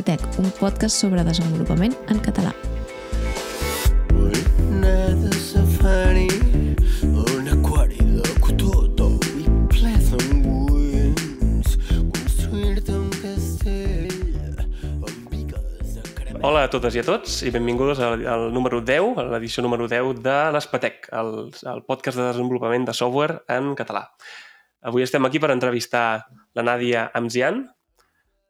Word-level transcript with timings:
Benvinguts 0.00 0.24
Espatec, 0.30 0.38
un 0.40 0.50
podcast 0.56 0.96
sobre 0.96 1.22
desenvolupament 1.24 1.92
en 2.08 2.20
català. 2.24 2.54
Nada 4.80 5.30
safari, 5.36 6.28
un 7.04 7.48
aquari 7.52 7.98
de 8.00 8.32
cotó 8.40 9.10
i 9.36 9.44
ple 9.68 9.92
d'engüins. 10.06 11.76
Construir-te 12.16 12.94
un 12.96 13.10
castell 13.12 14.62
amb 14.64 15.26
bigues 15.28 15.98
de 15.98 16.04
caramel. 16.14 16.44
Hola 16.48 16.64
a 16.64 16.70
totes 16.72 16.96
i 16.96 17.02
a 17.02 17.04
tots 17.04 17.42
i 17.44 17.52
benvingudes 17.52 18.00
al, 18.00 18.24
al 18.24 18.46
número 18.54 18.80
10, 18.80 19.18
a 19.20 19.26
l'edició 19.34 19.66
número 19.66 19.88
10 19.88 20.22
de 20.24 20.38
l'Espatec, 20.54 21.10
el, 21.12 21.50
el 21.74 21.84
podcast 21.84 22.16
de 22.16 22.30
desenvolupament 22.30 22.88
de 22.88 22.96
software 22.96 23.42
en 23.52 23.74
català. 23.76 24.06
Avui 24.80 25.04
estem 25.04 25.28
aquí 25.28 25.36
per 25.36 25.52
entrevistar 25.52 26.24
la 26.56 26.64
Nàdia 26.64 27.10
Amzian. 27.12 27.66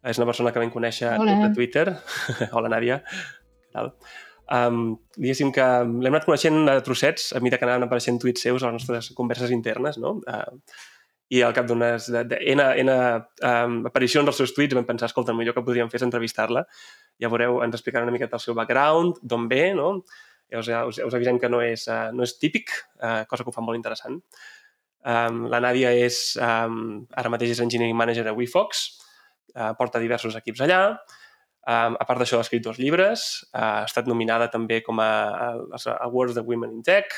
És 0.07 0.19
una 0.21 0.29
persona 0.29 0.53
que 0.53 0.63
vam 0.63 0.73
conèixer 0.73 1.13
Hola. 1.19 1.37
de 1.45 1.55
Twitter. 1.55 1.87
Hola, 2.57 2.71
Nàdia. 2.73 3.01
Què 3.05 3.75
tal? 3.77 3.93
Um, 4.51 4.97
diguéssim 5.15 5.53
que 5.55 5.67
l'hem 5.87 6.11
anat 6.11 6.25
coneixent 6.27 6.65
a 6.73 6.81
trossets 6.83 7.29
a 7.37 7.43
mesura 7.43 7.61
que 7.61 7.69
anaven 7.69 7.87
apareixent 7.87 8.19
tuits 8.19 8.43
seus 8.43 8.65
a 8.65 8.71
les 8.71 8.81
nostres 8.81 9.13
converses 9.15 9.53
internes, 9.55 10.01
no? 10.03 10.17
Uh, 10.27 10.89
i 11.31 11.45
al 11.47 11.55
cap 11.55 11.69
d'unes 11.69 12.09
de, 12.11 12.25
de, 12.27 12.41
N, 12.57 12.65
N 12.83 12.97
um, 13.47 13.77
aparicions 13.87 14.27
dels 14.27 14.41
seus 14.43 14.51
tuits 14.57 14.75
vam 14.75 14.89
pensar, 14.89 15.07
escolta, 15.07 15.31
el 15.31 15.39
millor 15.39 15.55
que 15.55 15.63
podríem 15.63 15.93
fer 15.93 16.01
és 16.01 16.07
entrevistar-la 16.09 16.65
ja 17.23 17.31
veureu, 17.31 17.61
ens 17.63 17.77
explicarà 17.77 18.07
una 18.07 18.15
miqueta 18.15 18.39
el 18.41 18.43
seu 18.43 18.57
background, 18.59 19.21
d'on 19.23 19.47
ve, 19.51 19.69
no? 19.77 19.93
Ja 20.51 20.65
us, 20.65 20.71
us, 20.91 20.99
us 21.07 21.15
avisem 21.15 21.39
que 21.39 21.51
no 21.53 21.61
és, 21.63 21.85
uh, 21.87 22.09
no 22.17 22.27
és 22.27 22.35
típic, 22.41 22.73
uh, 22.99 23.23
cosa 23.31 23.45
que 23.45 23.53
ho 23.53 23.55
fa 23.55 23.63
molt 23.63 23.79
interessant. 23.79 24.19
Um, 25.07 25.45
la 25.53 25.61
Nàdia 25.63 25.93
és, 25.97 26.35
um, 26.43 27.05
ara 27.17 27.31
mateix 27.33 27.55
és 27.55 27.63
Engineering 27.63 27.97
Manager 27.97 28.27
a 28.33 28.35
WeFox, 28.35 28.83
uh, 29.55 29.73
porta 29.79 30.01
diversos 30.03 30.37
equips 30.39 30.63
allà, 30.67 30.81
um, 30.91 31.97
a 31.99 32.05
part 32.09 32.21
d'això 32.23 32.39
ha 32.41 32.45
escrit 32.47 32.65
dos 32.65 32.79
llibres, 32.81 33.25
uh, 33.55 33.83
ha 33.83 33.89
estat 33.89 34.07
nominada 34.11 34.49
també 34.53 34.81
com 34.87 35.01
a, 35.03 35.11
a, 35.77 35.97
Awards 36.07 36.35
de 36.39 36.45
Women 36.47 36.79
in 36.79 36.85
Tech 36.87 37.13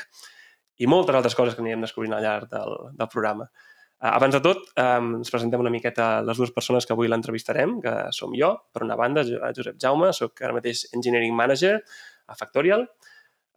i 0.83 0.89
moltes 0.89 1.14
altres 1.14 1.36
coses 1.39 1.55
que 1.55 1.62
anirem 1.62 1.84
descobrint 1.84 2.14
al 2.16 2.24
llarg 2.24 2.48
del, 2.50 2.74
del 2.98 3.11
programa. 3.12 3.47
Uh, 4.02 4.11
abans 4.16 4.34
de 4.34 4.41
tot, 4.42 4.64
um, 4.83 5.12
ens 5.20 5.30
presentem 5.30 5.61
una 5.62 5.70
miqueta 5.70 6.22
les 6.27 6.39
dues 6.41 6.50
persones 6.50 6.86
que 6.89 6.94
avui 6.97 7.06
l'entrevistarem, 7.11 7.77
que 7.84 7.92
som 8.16 8.33
jo, 8.34 8.55
per 8.74 8.83
una 8.83 8.96
banda, 8.98 9.22
Jo- 9.28 9.39
Josep 9.55 9.78
Jaume, 9.78 10.11
sóc 10.17 10.42
ara 10.42 10.56
mateix 10.56 10.89
Engineering 10.96 11.36
Manager 11.39 11.77
a 12.27 12.34
Factorial, 12.34 12.89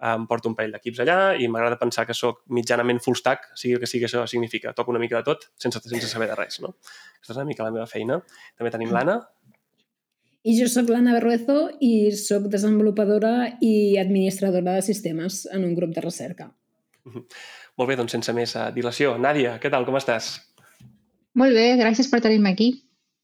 em 0.04 0.26
porto 0.28 0.50
un 0.52 0.56
parell 0.58 0.74
d'equips 0.76 1.00
allà 1.06 1.18
i 1.40 1.48
m'agrada 1.48 1.80
pensar 1.80 2.04
que 2.08 2.16
sóc 2.18 2.42
mitjanament 2.52 3.00
full 3.04 3.16
stack, 3.16 3.54
sigui 3.56 3.78
el 3.78 3.84
que 3.84 3.90
sigui 3.90 4.08
això 4.10 4.26
significa. 4.28 4.74
Toco 4.76 4.92
una 4.92 5.00
mica 5.00 5.18
de 5.22 5.24
tot 5.28 5.48
sense, 5.62 5.80
sense 5.86 6.10
saber 6.12 6.28
de 6.32 6.36
res, 6.36 6.60
no? 6.64 6.76
Aquesta 7.16 7.34
és 7.34 7.40
una 7.40 7.48
mica 7.48 7.64
la 7.64 7.74
meva 7.76 7.88
feina. 7.90 8.20
També 8.58 8.73
tenim 8.73 8.92
l'Anna. 8.94 9.22
I 10.46 10.54
jo 10.60 10.68
sóc 10.70 10.92
l'Anna 10.94 11.16
Berruezo 11.16 11.72
i 11.82 12.12
sóc 12.14 12.50
desenvolupadora 12.54 13.56
i 13.66 13.98
administradora 13.98 14.76
de 14.78 14.84
sistemes 14.86 15.46
en 15.50 15.64
un 15.66 15.73
grup 15.78 15.96
de 15.96 16.04
recerca. 16.06 16.52
Molt 17.80 17.90
bé, 17.90 17.96
doncs 18.00 18.14
sense 18.16 18.36
més 18.36 18.54
uh, 18.56 18.68
dilació. 18.76 19.16
Nàdia, 19.22 19.58
què 19.64 19.72
tal, 19.73 19.88
com 19.88 19.98
estàs? 20.00 20.36
Molt 21.40 21.56
bé, 21.58 21.73
gràcies 21.80 22.12
per 22.12 22.22
tenir-me 22.23 22.54
aquí. 22.54 22.73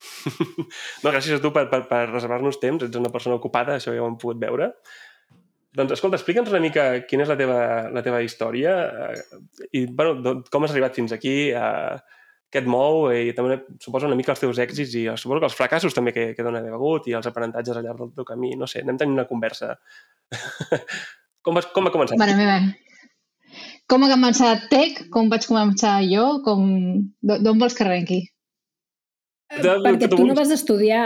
No, 1.04 1.12
gràcies 1.12 1.38
a 1.38 1.42
tu 1.44 1.52
per, 1.54 1.68
per, 1.70 1.84
per 1.90 2.02
reservar-nos 2.10 2.58
temps. 2.62 2.84
Ets 2.88 2.98
una 2.98 3.12
persona 3.14 3.38
ocupada, 3.38 3.78
això 3.78 3.94
ja 3.94 4.02
ho 4.04 4.10
hem 4.10 4.18
pogut 4.22 4.42
veure. 4.42 4.72
Doncs, 5.78 5.94
escolta, 5.96 6.18
explica'ns 6.20 6.50
una 6.52 6.59
mica 6.59 6.84
quina 7.08 7.24
és 7.24 7.30
la 7.32 7.38
teva, 7.40 7.59
la 7.96 8.02
teva 8.04 8.20
història 8.26 8.72
eh, 9.12 9.22
i, 9.80 9.86
bueno, 9.88 10.34
com 10.52 10.66
has 10.68 10.74
arribat 10.74 10.98
fins 11.00 11.14
aquí, 11.16 11.36
eh, 11.56 11.96
què 12.52 12.59
et 12.59 12.68
mou 12.68 13.06
i 13.16 13.32
també 13.38 13.62
suposo 13.80 14.10
una 14.10 14.18
mica 14.20 14.34
els 14.34 14.42
teus 14.44 14.60
èxits 14.60 14.92
i 15.00 15.06
suposo 15.16 15.40
que 15.40 15.48
els 15.48 15.56
fracassos 15.56 15.96
també 15.96 16.12
que, 16.12 16.26
que 16.36 16.44
dona 16.44 16.60
haver 16.60 16.74
hagut 16.76 17.08
i 17.08 17.16
els 17.16 17.30
aprenentatges 17.30 17.78
al 17.80 17.86
llarg 17.88 18.02
del 18.04 18.12
teu 18.18 18.28
camí. 18.28 18.52
No 18.60 18.68
sé, 18.68 18.81
anem 18.84 19.00
tenint 19.00 19.16
una 19.16 19.28
conversa. 19.30 19.78
com, 21.46 21.56
vas, 21.56 21.70
com 21.72 21.88
va 21.88 21.94
començar? 21.96 22.20
Mare 22.20 22.36
meva. 22.36 22.58
Com 23.88 24.04
ha 24.04 24.12
començat 24.12 24.68
Tech? 24.72 25.06
Com 25.12 25.31
vaig 25.31 25.48
començar 25.48 25.98
jo? 26.08 26.26
Com... 26.44 26.68
d'o- 27.24 27.40
D'on 27.44 27.60
vols 27.64 27.76
que 27.76 27.84
arrenqui? 27.88 28.20
De- 29.56 29.80
Perquè 29.84 30.06
que 30.06 30.12
tu 30.16 30.24
no 30.28 30.36
vas 30.38 30.52
estudiar, 30.56 31.06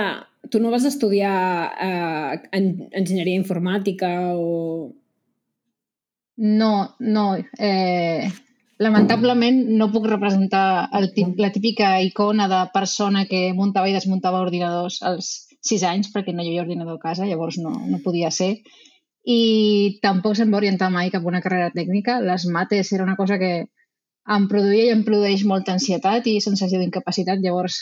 tu 0.51 0.59
no 0.59 0.71
vas 0.71 0.85
estudiar 0.85 1.71
eh, 1.81 2.41
en, 2.51 2.69
enginyeria 2.91 3.41
informàtica 3.41 4.11
o... 4.35 4.93
No, 6.37 6.71
no. 6.99 7.25
Eh, 7.57 8.27
lamentablement 8.83 9.61
no 9.79 9.87
puc 9.93 10.07
representar 10.11 10.89
el 10.99 11.13
tip, 11.15 11.37
la 11.39 11.51
típica 11.55 11.93
icona 12.03 12.49
de 12.51 12.61
persona 12.73 13.23
que 13.29 13.53
muntava 13.55 13.87
i 13.89 13.95
desmuntava 13.95 14.43
ordinadors 14.43 14.99
als 15.01 15.31
sis 15.65 15.85
anys 15.87 16.11
perquè 16.13 16.33
no 16.35 16.43
hi 16.43 16.51
havia 16.51 16.65
ordinador 16.65 16.99
a 16.99 17.05
casa, 17.07 17.29
llavors 17.29 17.57
no, 17.61 17.71
no 17.87 18.01
podia 18.03 18.31
ser. 18.31 18.57
I 19.25 19.97
tampoc 20.03 20.35
se'm 20.37 20.51
va 20.53 20.59
orientar 20.59 20.91
mai 20.93 21.09
cap 21.13 21.23
a 21.23 21.31
una 21.31 21.41
carrera 21.41 21.71
tècnica. 21.73 22.19
Les 22.21 22.45
mates 22.51 22.91
era 22.93 23.07
una 23.07 23.15
cosa 23.17 23.39
que 23.41 23.53
em 24.35 24.47
produïa 24.51 24.89
i 24.89 24.93
em 24.93 25.01
produeix 25.07 25.45
molta 25.49 25.73
ansietat 25.73 26.27
i 26.29 26.39
sensació 26.43 26.81
d'incapacitat, 26.81 27.41
llavors 27.41 27.79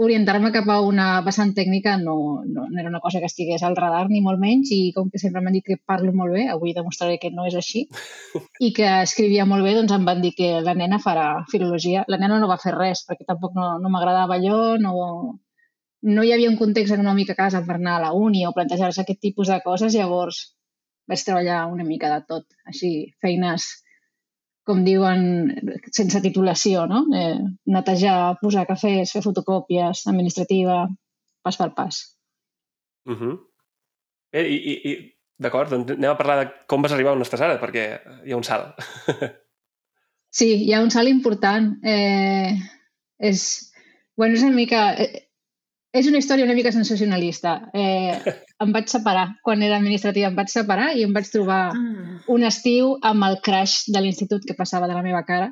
orientar-me 0.00 0.48
cap 0.54 0.68
a 0.72 0.78
una 0.80 1.06
vessant 1.24 1.50
tècnica 1.56 1.96
no, 2.00 2.14
no, 2.48 2.64
no 2.70 2.80
era 2.80 2.88
una 2.88 3.02
cosa 3.04 3.20
que 3.20 3.28
estigués 3.28 3.62
al 3.62 3.76
radar, 3.76 4.06
ni 4.08 4.22
molt 4.24 4.40
menys, 4.40 4.70
i 4.72 4.92
com 4.96 5.10
que 5.12 5.20
sempre 5.20 5.42
m'han 5.44 5.58
dit 5.58 5.66
que 5.66 5.76
parlo 5.92 6.14
molt 6.16 6.32
bé, 6.36 6.46
avui 6.48 6.72
demostraré 6.76 7.18
que 7.20 7.30
no 7.34 7.44
és 7.50 7.56
així, 7.60 7.84
i 8.66 8.72
que 8.76 8.88
escrivia 9.02 9.44
molt 9.50 9.66
bé, 9.66 9.74
doncs 9.76 9.92
em 9.96 10.06
van 10.08 10.22
dir 10.24 10.32
que 10.38 10.48
la 10.64 10.74
nena 10.78 11.00
farà 11.04 11.26
filologia. 11.52 12.06
La 12.08 12.20
nena 12.22 12.40
no 12.40 12.48
va 12.48 12.58
fer 12.62 12.72
res, 12.78 13.04
perquè 13.08 13.28
tampoc 13.28 13.52
no, 13.58 13.74
no 13.82 13.92
m'agradava 13.92 14.38
allò, 14.40 14.62
no, 14.80 14.94
no 16.16 16.24
hi 16.24 16.32
havia 16.32 16.48
un 16.48 16.56
context 16.60 16.96
econòmic 16.96 17.34
a 17.34 17.38
casa 17.42 17.60
per 17.66 17.76
anar 17.76 17.98
a 17.98 18.04
la 18.06 18.14
uni 18.16 18.46
o 18.48 18.54
plantejar-se 18.56 19.04
aquest 19.04 19.20
tipus 19.28 19.52
de 19.52 19.60
coses, 19.66 19.92
llavors 20.00 20.40
vaig 21.10 21.26
treballar 21.26 21.66
una 21.68 21.84
mica 21.84 22.08
de 22.14 22.24
tot, 22.30 22.48
així, 22.72 22.94
feines 23.20 23.68
com 24.68 24.82
diuen, 24.84 25.22
sense 25.96 26.20
titulació, 26.22 26.86
no? 26.90 27.04
Eh, 27.16 27.38
netejar, 27.72 28.36
posar 28.42 28.66
cafès, 28.68 29.12
fer 29.14 29.22
fotocòpies, 29.24 30.04
administrativa, 30.10 30.82
pas 31.42 31.56
per 31.56 31.70
pas. 31.74 32.00
Uh 33.08 33.16
-huh. 33.16 33.38
Bé, 34.32 34.46
i, 34.46 34.56
i, 34.56 34.74
i 34.90 34.96
d'acord, 35.38 35.70
doncs 35.70 35.90
anem 35.90 36.10
a 36.10 36.18
parlar 36.18 36.44
de 36.44 36.50
com 36.66 36.82
vas 36.82 36.92
arribar 36.92 37.12
on 37.12 37.22
estàs 37.22 37.40
ara, 37.40 37.60
perquè 37.60 38.00
hi 38.26 38.32
ha 38.32 38.36
un 38.36 38.44
salt. 38.44 38.76
Sí, 40.30 40.46
hi 40.64 40.72
ha 40.72 40.82
un 40.82 40.92
salt 40.94 41.10
important. 41.10 41.72
Eh, 41.82 42.54
és, 43.18 43.72
bueno, 44.16 44.36
és 44.36 44.44
una 44.46 44.54
mica... 44.54 44.92
Eh, 44.94 45.26
és 45.92 46.06
una 46.06 46.20
història 46.22 46.46
una 46.46 46.54
mica 46.54 46.70
sensacionalista. 46.70 47.56
Eh, 47.74 48.14
em 48.60 48.72
vaig 48.72 48.88
separar. 48.92 49.26
Quan 49.42 49.62
era 49.62 49.76
administrativa 49.80 50.28
em 50.28 50.36
vaig 50.36 50.48
separar 50.52 50.90
i 50.96 51.02
em 51.06 51.12
vaig 51.16 51.30
trobar 51.32 51.72
Ah. 51.72 52.20
un 52.28 52.44
estiu 52.44 52.96
amb 53.02 53.24
el 53.24 53.38
crash 53.40 53.84
de 53.88 54.00
l'institut 54.00 54.44
que 54.46 54.54
passava 54.54 54.86
de 54.88 54.94
la 54.94 55.02
meva 55.02 55.24
cara, 55.24 55.50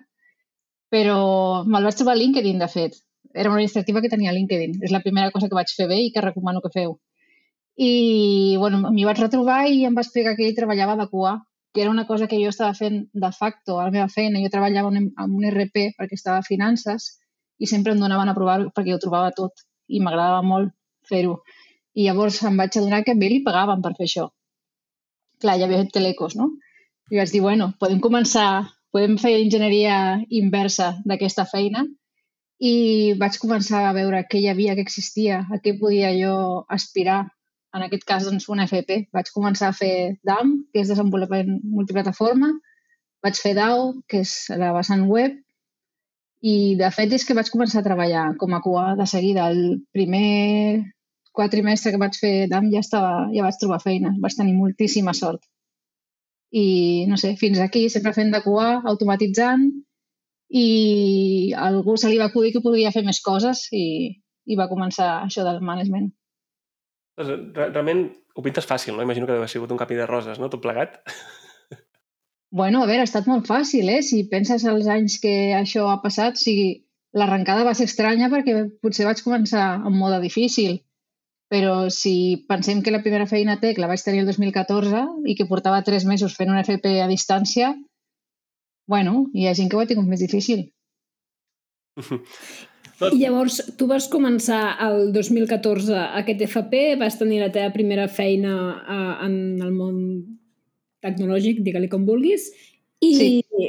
però 0.90 1.64
me'l 1.66 1.84
vaig 1.84 1.96
trobar 1.96 2.14
a 2.14 2.18
LinkedIn, 2.18 2.58
de 2.58 2.68
fet. 2.68 2.94
Era 3.34 3.48
una 3.50 3.56
administrativa 3.58 4.00
que 4.00 4.08
tenia 4.08 4.32
LinkedIn. 4.32 4.78
És 4.82 4.90
la 4.90 5.00
primera 5.00 5.30
cosa 5.30 5.48
que 5.48 5.54
vaig 5.54 5.68
fer 5.76 5.86
bé 5.88 5.98
i 6.06 6.10
que 6.12 6.20
recomano 6.20 6.60
que 6.60 6.70
feu. 6.72 6.98
I, 7.78 8.56
bueno, 8.58 8.90
m'hi 8.90 9.04
vaig 9.04 9.20
retrobar 9.20 9.68
i 9.70 9.84
em 9.86 9.94
va 9.94 10.02
explicar 10.02 10.34
que 10.36 10.46
ell 10.48 10.56
treballava 10.56 10.96
de 10.96 11.06
QA, 11.10 11.36
que 11.74 11.82
era 11.82 11.90
una 11.90 12.06
cosa 12.06 12.26
que 12.26 12.40
jo 12.42 12.48
estava 12.48 12.74
fent 12.74 13.04
de 13.12 13.30
facto 13.32 13.78
a 13.78 13.84
la 13.84 13.90
meva 13.94 14.08
feina. 14.08 14.40
Jo 14.42 14.50
treballava 14.50 14.88
amb 14.88 15.34
un 15.36 15.44
RP 15.46 15.92
perquè 15.98 16.16
estava 16.18 16.38
a 16.38 16.46
finances 16.46 17.18
i 17.58 17.66
sempre 17.66 17.92
em 17.92 18.00
donaven 18.00 18.28
a 18.28 18.34
provar 18.34 18.58
perquè 18.74 18.94
ho 18.94 18.98
trobava 18.98 19.30
tot 19.36 19.52
i 19.88 20.00
m'agradava 20.00 20.42
molt 20.42 20.72
fer-ho. 21.08 21.38
I 21.98 22.06
llavors 22.06 22.42
em 22.46 22.58
vaig 22.60 22.76
adonar 22.78 23.02
que 23.04 23.16
ell 23.16 23.32
li 23.32 23.42
pagaven 23.46 23.82
per 23.82 23.96
fer 23.98 24.06
això 24.06 24.28
clar, 25.40 25.56
hi 25.58 25.64
havia 25.64 25.86
telecos, 25.92 26.36
no? 26.36 26.50
I 27.10 27.20
vaig 27.20 27.32
dir, 27.32 27.40
bueno, 27.44 27.72
podem 27.80 28.02
començar, 28.04 28.68
podem 28.92 29.16
fer 29.20 29.34
enginyeria 29.38 29.96
inversa 30.42 30.92
d'aquesta 31.08 31.46
feina 31.48 31.84
i 32.58 33.14
vaig 33.20 33.38
començar 33.40 33.84
a 33.86 33.94
veure 33.96 34.24
què 34.28 34.40
hi 34.42 34.48
havia, 34.50 34.74
què 34.76 34.84
existia, 34.84 35.44
a 35.46 35.60
què 35.62 35.76
podia 35.78 36.10
jo 36.16 36.64
aspirar. 36.74 37.24
En 37.76 37.84
aquest 37.84 38.04
cas, 38.08 38.24
doncs, 38.24 38.48
una 38.48 38.64
FP. 38.66 39.04
Vaig 39.14 39.28
començar 39.34 39.68
a 39.68 39.76
fer 39.76 40.18
DAM, 40.26 40.54
que 40.72 40.82
és 40.82 40.88
desenvolupament 40.90 41.60
multiplataforma, 41.68 42.50
vaig 43.22 43.38
fer 43.38 43.52
DAO, 43.58 43.92
que 44.08 44.22
és 44.24 44.32
la 44.58 44.72
vessant 44.74 45.04
web, 45.10 45.36
i 46.42 46.74
de 46.80 46.88
fet 46.94 47.12
és 47.12 47.26
que 47.28 47.36
vaig 47.36 47.50
començar 47.52 47.82
a 47.82 47.86
treballar 47.86 48.24
com 48.40 48.54
a 48.54 48.62
QA 48.64 48.94
de 48.98 49.06
seguida. 49.10 49.50
El 49.52 49.82
primer 49.94 50.82
quatrimestre 51.36 51.92
que 51.94 52.00
vaig 52.00 52.16
fer 52.18 52.32
DAM 52.50 52.70
ja, 52.72 52.80
estava, 52.84 53.28
ja 53.34 53.44
vaig 53.46 53.58
trobar 53.60 53.80
feina, 53.82 54.14
vaig 54.22 54.34
tenir 54.36 54.54
moltíssima 54.56 55.14
sort. 55.14 55.42
I, 56.50 57.04
no 57.10 57.18
sé, 57.20 57.34
fins 57.36 57.58
aquí, 57.60 57.88
sempre 57.92 58.14
fent 58.16 58.32
de 58.32 58.40
QA, 58.44 58.68
automatitzant, 58.88 59.66
i 60.48 61.52
a 61.52 61.66
algú 61.68 61.98
se 62.00 62.08
li 62.08 62.16
va 62.20 62.30
acudir 62.30 62.54
que 62.54 62.62
podia 62.64 62.92
fer 62.94 63.02
més 63.04 63.20
coses 63.20 63.66
i, 63.76 64.14
i 64.48 64.56
va 64.56 64.68
començar 64.70 65.10
això 65.26 65.44
del 65.44 65.60
management. 65.60 66.08
Doncs, 67.18 67.34
re- 67.58 67.68
realment 67.74 68.06
ho 68.38 68.44
pintes 68.46 68.64
fàcil, 68.64 68.94
no? 68.96 69.04
Imagino 69.04 69.26
que 69.26 69.34
deu 69.34 69.42
haver 69.42 69.50
sigut 69.52 69.74
un 69.74 69.80
camí 69.80 69.98
de 69.98 70.06
roses, 70.08 70.38
no? 70.40 70.48
Tot 70.48 70.64
plegat. 70.64 71.00
Bueno, 72.50 72.80
a 72.80 72.86
veure, 72.88 73.02
ha 73.04 73.04
estat 73.04 73.26
molt 73.28 73.44
fàcil, 73.44 73.90
eh? 73.92 73.98
Si 74.00 74.22
penses 74.30 74.62
els 74.64 74.86
anys 74.88 75.18
que 75.20 75.52
això 75.52 75.82
ha 75.92 75.98
passat, 76.00 76.38
o 76.38 76.40
sigui, 76.40 76.86
l'arrencada 77.12 77.66
va 77.66 77.74
ser 77.76 77.84
estranya 77.90 78.30
perquè 78.32 78.54
potser 78.80 79.04
vaig 79.04 79.20
començar 79.20 79.66
en 79.84 79.92
mode 79.92 80.22
difícil, 80.22 80.78
però 81.48 81.88
si 81.90 82.44
pensem 82.48 82.82
que 82.84 82.92
la 82.92 83.00
primera 83.04 83.26
feina 83.26 83.58
tech 83.60 83.78
la 83.80 83.88
vaig 83.88 84.02
tenir 84.04 84.20
el 84.22 84.28
2014 84.28 85.04
i 85.26 85.36
que 85.36 85.48
portava 85.48 85.84
tres 85.84 86.04
mesos 86.04 86.36
fent 86.36 86.52
un 86.52 86.60
FP 86.60 86.98
a 87.00 87.08
distància, 87.08 87.72
bueno, 88.88 89.26
hi 89.34 89.48
ha 89.48 89.54
gent 89.56 89.70
que 89.70 89.76
ho 89.76 89.80
ha 89.84 89.88
tingut 89.88 90.08
més 90.08 90.20
difícil. 90.24 90.68
I 92.98 93.14
llavors, 93.20 93.60
tu 93.78 93.86
vas 93.86 94.08
començar 94.10 94.74
el 94.82 95.12
2014 95.14 95.94
aquest 96.18 96.40
FP, 96.48 96.96
vas 96.98 97.14
tenir 97.18 97.38
la 97.44 97.52
teva 97.54 97.70
primera 97.70 98.08
feina 98.10 98.54
uh, 98.74 99.12
en 99.22 99.62
el 99.62 99.70
món 99.70 100.00
tecnològic, 101.04 101.62
digue-li 101.62 101.90
com 101.92 102.08
vulguis, 102.08 102.48
i, 102.98 103.12
Sí. 103.14 103.68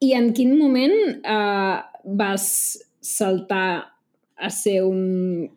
i 0.00 0.12
en 0.16 0.30
quin 0.32 0.56
moment 0.56 0.96
uh, 1.28 1.84
vas 2.16 2.46
saltar 3.04 3.92
a 4.40 4.48
ser 4.48 4.80
un 4.88 5.50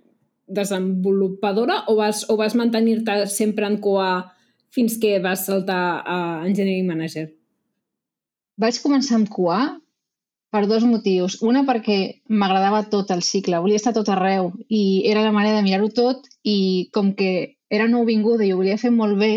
desenvolupadora 0.53 1.83
o 1.91 1.97
vas, 2.00 2.23
o 2.29 2.38
vas 2.39 2.55
mantenir-te 2.55 3.25
sempre 3.27 3.67
en 3.67 3.79
QA 3.83 4.11
fins 4.73 4.97
que 5.01 5.19
vas 5.21 5.45
saltar 5.45 6.03
a 6.05 6.19
Engineering 6.47 6.88
Manager? 6.89 7.27
Vaig 8.57 8.77
començar 8.81 9.17
amb 9.19 9.31
QA 9.33 9.61
per 10.53 10.67
dos 10.69 10.85
motius. 10.85 11.39
Una, 11.41 11.63
perquè 11.65 11.97
m'agradava 12.29 12.83
tot 12.89 13.09
el 13.15 13.23
cicle, 13.25 13.59
volia 13.61 13.81
estar 13.81 13.95
tot 13.95 14.09
arreu 14.13 14.51
i 14.69 15.03
era 15.09 15.25
la 15.25 15.33
manera 15.33 15.57
de 15.57 15.65
mirar-ho 15.65 15.89
tot 15.89 16.29
i 16.45 16.89
com 16.94 17.15
que 17.17 17.57
era 17.73 17.89
nouvinguda 17.89 18.45
i 18.45 18.53
ho 18.53 18.59
volia 18.59 18.77
fer 18.77 18.91
molt 18.94 19.17
bé, 19.17 19.33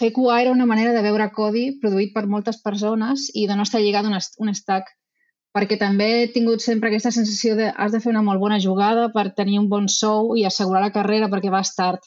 fer 0.00 0.12
QA 0.16 0.38
era 0.46 0.54
una 0.56 0.66
manera 0.68 0.94
de 0.96 1.02
veure 1.04 1.28
codi 1.36 1.66
produït 1.82 2.14
per 2.14 2.24
moltes 2.26 2.62
persones 2.64 3.28
i 3.36 3.44
de 3.50 3.56
no 3.58 3.66
estar 3.68 3.82
lligat 3.82 4.08
a 4.08 4.20
un, 4.40 4.54
stack. 4.56 4.88
Perquè 5.56 5.76
també 5.80 6.08
he 6.20 6.30
tingut 6.30 6.62
sempre 6.62 6.90
aquesta 6.90 7.10
sensació 7.14 7.56
de 7.58 7.72
has 7.74 7.92
de 7.94 8.00
fer 8.02 8.12
una 8.12 8.22
molt 8.22 8.38
bona 8.42 8.60
jugada 8.62 9.08
per 9.14 9.32
tenir 9.38 9.58
un 9.58 9.68
bon 9.72 9.88
sou 9.90 10.36
i 10.38 10.44
assegurar 10.46 10.82
la 10.84 10.94
carrera 10.94 11.30
perquè 11.32 11.50
vas 11.50 11.74
tard. 11.74 12.04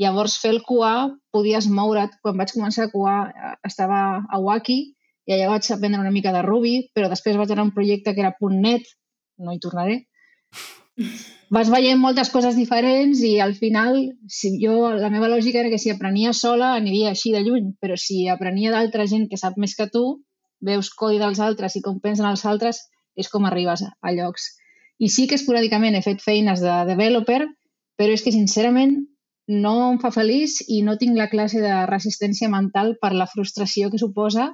Llavors, 0.00 0.36
fer 0.42 0.52
el 0.54 0.60
QA 0.66 1.10
podies 1.32 1.68
moure't. 1.68 2.18
Quan 2.22 2.36
vaig 2.40 2.52
començar 2.52 2.86
a 2.86 2.92
QA 2.92 3.16
eh, 3.28 3.54
estava 3.68 4.00
a 4.28 4.40
Waki 4.44 4.78
i 5.28 5.34
allà 5.34 5.48
vaig 5.54 5.70
aprendre 5.72 6.00
una 6.00 6.12
mica 6.12 6.32
de 6.36 6.44
Ruby, 6.44 6.76
però 6.94 7.08
després 7.08 7.36
vaig 7.40 7.52
anar 7.54 7.64
a 7.64 7.68
un 7.68 7.74
projecte 7.76 8.14
que 8.14 8.24
era 8.24 8.34
.NET, 8.40 8.88
no 9.38 9.52
hi 9.54 9.60
tornaré. 9.62 10.00
Vas 11.56 11.70
veient 11.72 12.00
moltes 12.00 12.30
coses 12.30 12.56
diferents 12.58 13.22
i 13.26 13.38
al 13.40 13.54
final 13.58 14.00
si 14.28 14.52
jo, 14.62 14.90
la 15.00 15.10
meva 15.12 15.30
lògica 15.32 15.62
era 15.62 15.70
que 15.72 15.80
si 15.82 15.92
aprenia 15.92 16.32
sola 16.36 16.74
aniria 16.76 17.12
així 17.14 17.32
de 17.34 17.40
lluny, 17.46 17.72
però 17.80 17.96
si 17.96 18.26
aprenia 18.28 18.72
d'altra 18.74 19.06
gent 19.10 19.28
que 19.30 19.40
sap 19.40 19.56
més 19.56 19.74
que 19.78 19.88
tu, 19.94 20.04
veus 20.60 20.90
codi 20.94 21.18
dels 21.20 21.40
altres 21.40 21.76
i 21.76 21.82
com 21.84 22.00
pensen 22.00 22.26
els 22.28 22.44
altres, 22.46 22.82
és 23.16 23.28
com 23.28 23.44
arribes 23.48 23.82
a 23.84 24.12
llocs. 24.16 24.50
I 25.00 25.08
sí 25.08 25.26
que 25.26 25.36
esporàdicament 25.38 25.96
he 25.96 26.02
fet 26.04 26.20
feines 26.22 26.60
de 26.60 26.74
developer, 26.88 27.46
però 27.96 28.12
és 28.12 28.22
que 28.24 28.32
sincerament 28.32 28.98
no 29.50 29.74
em 29.90 29.98
fa 29.98 30.10
feliç 30.14 30.60
i 30.68 30.82
no 30.86 30.96
tinc 31.00 31.16
la 31.18 31.28
classe 31.32 31.60
de 31.60 31.72
resistència 31.90 32.48
mental 32.52 32.94
per 33.00 33.12
la 33.16 33.26
frustració 33.26 33.90
que 33.90 33.98
suposa 33.98 34.50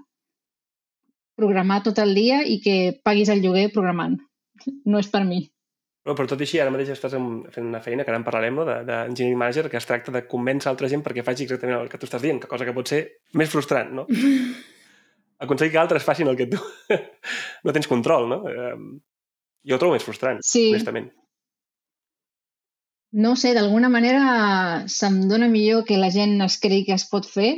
programar 1.37 1.83
tot 1.85 1.99
el 2.01 2.15
dia 2.17 2.41
i 2.47 2.61
que 2.65 2.77
paguis 3.05 3.29
el 3.29 3.43
lloguer 3.45 3.69
programant. 3.75 4.17
No 4.89 4.99
és 5.03 5.11
per 5.13 5.25
mi. 5.29 5.43
No, 6.07 6.15
però 6.15 6.29
tot 6.31 6.41
i 6.41 6.47
així, 6.47 6.61
ara 6.63 6.71
mateix 6.71 6.93
estàs 6.95 7.17
en, 7.19 7.43
fent 7.53 7.67
una 7.67 7.83
feina, 7.83 8.05
que 8.07 8.13
ara 8.13 8.21
en 8.21 8.25
parlarem, 8.25 8.55
no? 8.55 8.65
de- 8.65 8.79
d'engineering 8.87 9.39
manager, 9.41 9.67
que 9.69 9.77
es 9.81 9.89
tracta 9.89 10.15
de 10.15 10.23
convèncer 10.31 10.71
altra 10.71 10.89
gent 10.89 11.03
perquè 11.05 11.25
faci 11.27 11.45
exactament 11.45 11.81
el 11.81 11.91
que 11.91 11.99
tu 11.99 12.07
estàs 12.07 12.23
dient, 12.23 12.39
que 12.41 12.49
cosa 12.49 12.65
que 12.65 12.73
pot 12.77 12.89
ser 12.89 13.03
més 13.35 13.51
frustrant, 13.51 13.91
no? 13.93 14.07
Aconseguir 15.39 15.73
que 15.75 15.79
altres 15.83 16.05
facin 16.05 16.29
el 16.31 16.37
que 16.39 16.47
tu 16.49 16.59
no 17.65 17.73
tens 17.77 17.89
control, 17.91 18.29
no? 18.31 18.39
Eh, 18.49 18.75
jo 19.69 19.77
ho 19.77 19.79
trobo 19.83 19.97
més 19.97 20.05
frustrant, 20.07 20.39
Sí. 20.47 20.71
honestament. 20.73 21.11
No 23.17 23.33
sé, 23.37 23.55
d'alguna 23.57 23.89
manera 23.89 24.85
se'm 24.93 25.23
dona 25.31 25.49
millor 25.49 25.85
que 25.89 25.97
la 25.97 26.11
gent 26.13 26.35
es 26.45 26.59
cregui 26.61 26.85
que 26.89 26.97
es 26.97 27.07
pot 27.09 27.27
fer. 27.29 27.51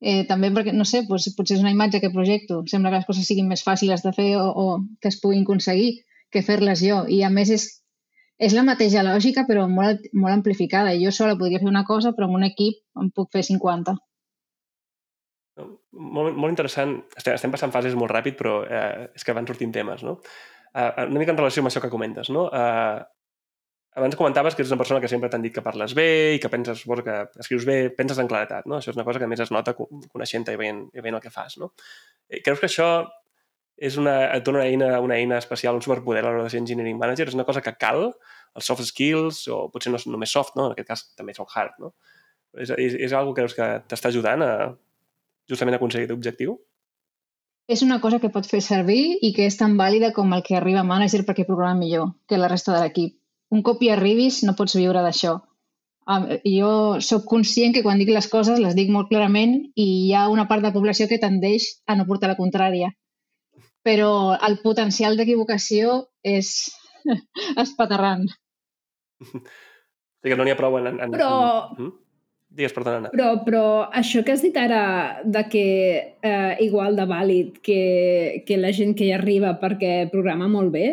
Eh, 0.00 0.22
també 0.28 0.48
perquè, 0.54 0.72
no 0.72 0.86
sé, 0.88 1.02
doncs, 1.08 1.26
potser 1.36 1.58
és 1.58 1.64
una 1.64 1.72
imatge 1.74 2.00
que 2.00 2.12
projecto. 2.14 2.62
Sembla 2.70 2.92
que 2.94 3.00
les 3.02 3.08
coses 3.08 3.26
siguin 3.28 3.48
més 3.50 3.64
fàcils 3.66 4.00
de 4.06 4.12
fer 4.16 4.30
o, 4.40 4.46
o 4.48 4.64
que 5.02 5.10
es 5.12 5.18
puguin 5.20 5.42
aconseguir 5.44 5.90
que 6.32 6.40
fer-les 6.46 6.80
jo. 6.86 7.02
I 7.12 7.20
a 7.26 7.30
més 7.34 7.50
és, 7.52 7.66
és 8.40 8.54
la 8.56 8.64
mateixa 8.64 9.02
lògica 9.04 9.44
però 9.48 9.66
molt, 9.68 10.06
molt 10.14 10.32
amplificada. 10.38 10.94
Jo 10.96 11.12
sola 11.12 11.36
podria 11.36 11.60
fer 11.60 11.68
una 11.68 11.84
cosa 11.84 12.14
però 12.16 12.30
amb 12.30 12.38
un 12.40 12.46
equip 12.48 12.80
en 12.96 13.10
puc 13.12 13.28
fer 13.36 13.44
50. 13.44 13.98
Molt, 15.92 16.36
molt 16.36 16.50
interessant. 16.52 16.96
Estem, 17.16 17.34
estem 17.36 17.52
passant 17.54 17.72
fases 17.74 17.94
molt 17.98 18.12
ràpid, 18.12 18.36
però 18.38 18.60
eh, 18.66 19.08
és 19.14 19.24
que 19.26 19.34
van 19.36 19.46
sortint 19.48 19.72
temes, 19.74 20.02
no? 20.06 20.18
Eh, 20.74 20.90
una 21.06 21.18
mica 21.22 21.32
en 21.34 21.40
relació 21.40 21.62
amb 21.64 21.70
això 21.72 21.82
que 21.82 21.90
comentes, 21.92 22.30
no? 22.30 22.48
Eh, 22.54 23.00
abans 24.00 24.14
comentaves 24.16 24.54
que 24.54 24.62
ets 24.62 24.70
una 24.70 24.78
persona 24.78 25.00
que 25.02 25.08
sempre 25.10 25.28
t'han 25.28 25.42
dit 25.42 25.52
que 25.54 25.64
parles 25.66 25.96
bé 25.98 26.34
i 26.36 26.38
que 26.42 26.48
penses, 26.52 26.78
suposo 26.84 27.02
que 27.02 27.16
escrius 27.42 27.64
bé, 27.66 27.78
penses 27.90 28.20
en 28.22 28.28
claretat, 28.30 28.68
no? 28.70 28.76
Això 28.78 28.92
és 28.92 28.98
una 29.00 29.04
cosa 29.08 29.18
que 29.18 29.26
més 29.30 29.40
es 29.42 29.50
nota 29.50 29.74
co- 29.74 29.88
coneixent-te 30.12 30.54
i 30.54 30.60
veient, 30.60 30.84
i 30.94 31.02
veient 31.02 31.18
el 31.18 31.24
que 31.24 31.32
fas, 31.34 31.56
no? 31.58 31.72
Eh, 32.28 32.38
Creus 32.46 32.60
que 32.62 32.68
això 32.70 32.90
és 33.80 33.96
una, 33.96 34.14
et 34.36 34.44
dona 34.44 34.60
una 34.60 34.68
eina, 34.68 34.90
una 35.00 35.16
eina 35.16 35.38
especial, 35.40 35.74
un 35.74 35.82
superpoder 35.82 36.22
a 36.22 36.28
l'hora 36.28 36.44
de 36.44 36.50
ser 36.52 36.60
engineering 36.60 36.98
manager? 37.00 37.26
És 37.32 37.34
una 37.38 37.46
cosa 37.48 37.62
que 37.64 37.72
cal, 37.80 38.10
els 38.54 38.66
soft 38.68 38.84
skills, 38.84 39.46
o 39.48 39.64
potser 39.72 39.90
no 39.90 39.98
és 39.98 40.06
només 40.06 40.30
soft, 40.36 40.54
no? 40.60 40.68
En 40.68 40.74
aquest 40.76 40.88
cas 40.92 41.04
també 41.16 41.34
són 41.34 41.48
hard, 41.54 41.78
no? 41.80 41.94
És, 42.60 42.70
és, 42.76 42.94
és 43.08 43.12
algo 43.16 43.32
que 43.34 43.40
creus 43.42 43.54
que 43.56 43.68
t'està 43.88 44.10
ajudant 44.10 44.42
a 44.46 44.52
justament 45.50 45.76
a 45.76 45.80
aconseguir 45.80 46.08
l'objectiu? 46.10 46.56
És 47.70 47.82
una 47.86 48.00
cosa 48.02 48.18
que 48.22 48.30
pot 48.34 48.46
fer 48.50 48.60
servir 48.66 49.18
i 49.22 49.30
que 49.36 49.44
és 49.46 49.56
tan 49.58 49.76
vàlida 49.78 50.10
com 50.16 50.32
el 50.34 50.42
que 50.46 50.56
arriba 50.58 50.80
a 50.82 50.86
manager 50.86 51.22
perquè 51.26 51.44
programa 51.46 51.78
millor 51.78 52.08
que 52.26 52.38
la 52.38 52.48
resta 52.50 52.72
de 52.74 52.80
l'equip. 52.82 53.14
Un 53.54 53.62
cop 53.66 53.82
hi 53.82 53.90
arribis 53.94 54.40
no 54.46 54.56
pots 54.58 54.74
viure 54.78 55.02
d'això. 55.04 55.36
Um, 56.10 56.24
jo 56.42 56.70
sóc 57.04 57.26
conscient 57.30 57.74
que 57.76 57.82
quan 57.84 58.00
dic 58.00 58.08
les 58.10 58.26
coses 58.32 58.58
les 58.58 58.74
dic 58.74 58.88
molt 58.90 59.10
clarament 59.12 59.52
i 59.78 59.86
hi 60.08 60.14
ha 60.18 60.24
una 60.32 60.48
part 60.50 60.64
de 60.64 60.70
la 60.70 60.74
població 60.74 61.06
que 61.10 61.20
tendeix 61.22 61.68
a 61.86 61.94
no 61.98 62.06
portar 62.08 62.30
la 62.32 62.38
contrària. 62.40 62.90
Però 63.86 64.10
el 64.48 64.58
potencial 64.64 65.16
d'equivocació 65.16 66.00
és 66.26 66.54
espaterrant. 67.64 68.26
O 70.20 70.26
sigui 70.26 70.34
que 70.34 70.36
no 70.36 70.44
n'hi 70.44 70.52
ha 70.52 70.56
prou 70.58 70.74
en... 70.76 70.86
en, 70.90 70.98
en 71.00 71.12
Però- 71.14 71.28
En... 71.78 71.84
Mm? 71.86 71.92
Digues, 72.50 72.72
perdona, 72.74 72.98
Anna. 72.98 73.10
Però, 73.14 73.28
però 73.46 73.64
això 73.94 74.24
que 74.26 74.34
has 74.34 74.42
dit 74.42 74.56
ara 74.58 75.20
de 75.22 75.42
que 75.52 75.66
eh, 76.26 76.54
igual 76.64 76.96
de 76.98 77.06
vàlid 77.06 77.60
que, 77.62 78.42
que 78.46 78.58
la 78.58 78.72
gent 78.74 78.96
que 78.98 79.06
hi 79.06 79.12
arriba 79.14 79.54
perquè 79.60 80.08
programa 80.10 80.48
molt 80.50 80.74
bé, 80.74 80.86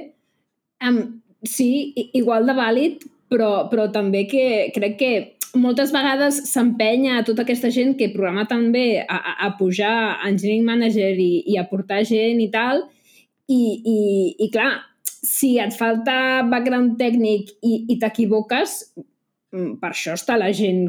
um, 0.86 1.00
sí, 1.42 1.96
igual 2.14 2.46
de 2.46 2.54
vàlid, 2.58 3.08
però, 3.32 3.66
però 3.72 3.88
també 3.92 4.28
que 4.30 4.46
crec 4.76 5.00
que 5.02 5.12
moltes 5.58 5.90
vegades 5.96 6.44
s'empenya 6.52 7.18
a 7.18 7.26
tota 7.26 7.42
aquesta 7.42 7.72
gent 7.74 7.96
que 7.98 8.12
programa 8.14 8.46
tan 8.46 8.70
bé 8.72 9.02
a, 9.02 9.18
a, 9.18 9.34
a 9.48 9.50
pujar 9.58 9.96
a 10.12 10.30
Engineering 10.30 10.68
Manager 10.68 11.18
i, 11.18 11.32
i 11.50 11.58
a 11.58 11.66
portar 11.72 12.04
gent 12.06 12.44
i 12.44 12.52
tal, 12.54 12.86
i, 13.50 13.62
i, 13.82 13.98
i 14.46 14.52
clar, 14.54 14.76
si 15.08 15.56
et 15.64 15.74
falta 15.74 16.44
background 16.52 17.00
tècnic 17.02 17.56
i, 17.66 17.88
i 17.90 17.98
t'equivoques, 17.98 18.78
mm, 19.56 19.78
per 19.82 19.94
això 19.96 20.14
està 20.14 20.38
la 20.38 20.54
gent 20.54 20.86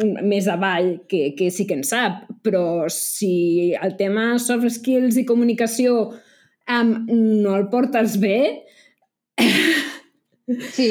més 0.00 0.46
avall 0.48 0.94
que, 1.08 1.34
que 1.36 1.50
sí 1.52 1.66
que 1.68 1.76
en 1.76 1.84
sap, 1.84 2.24
però 2.44 2.88
si 2.88 3.72
el 3.76 3.96
tema 3.98 4.38
soft 4.40 4.70
skills 4.78 5.18
i 5.20 5.26
comunicació 5.28 5.98
um, 6.08 6.92
no 7.10 7.56
el 7.58 7.68
portes 7.72 8.16
bé, 8.22 8.38
Sí, 10.76 10.88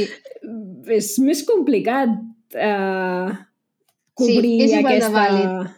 és 0.89 1.11
més 1.21 1.43
complicat 1.47 2.13
uh, 2.55 3.33
cobrir 4.17 4.55
és 4.65 4.73
igual 4.77 4.87
de 4.87 5.05
aquesta... 5.05 5.11
vàlid. 5.15 5.69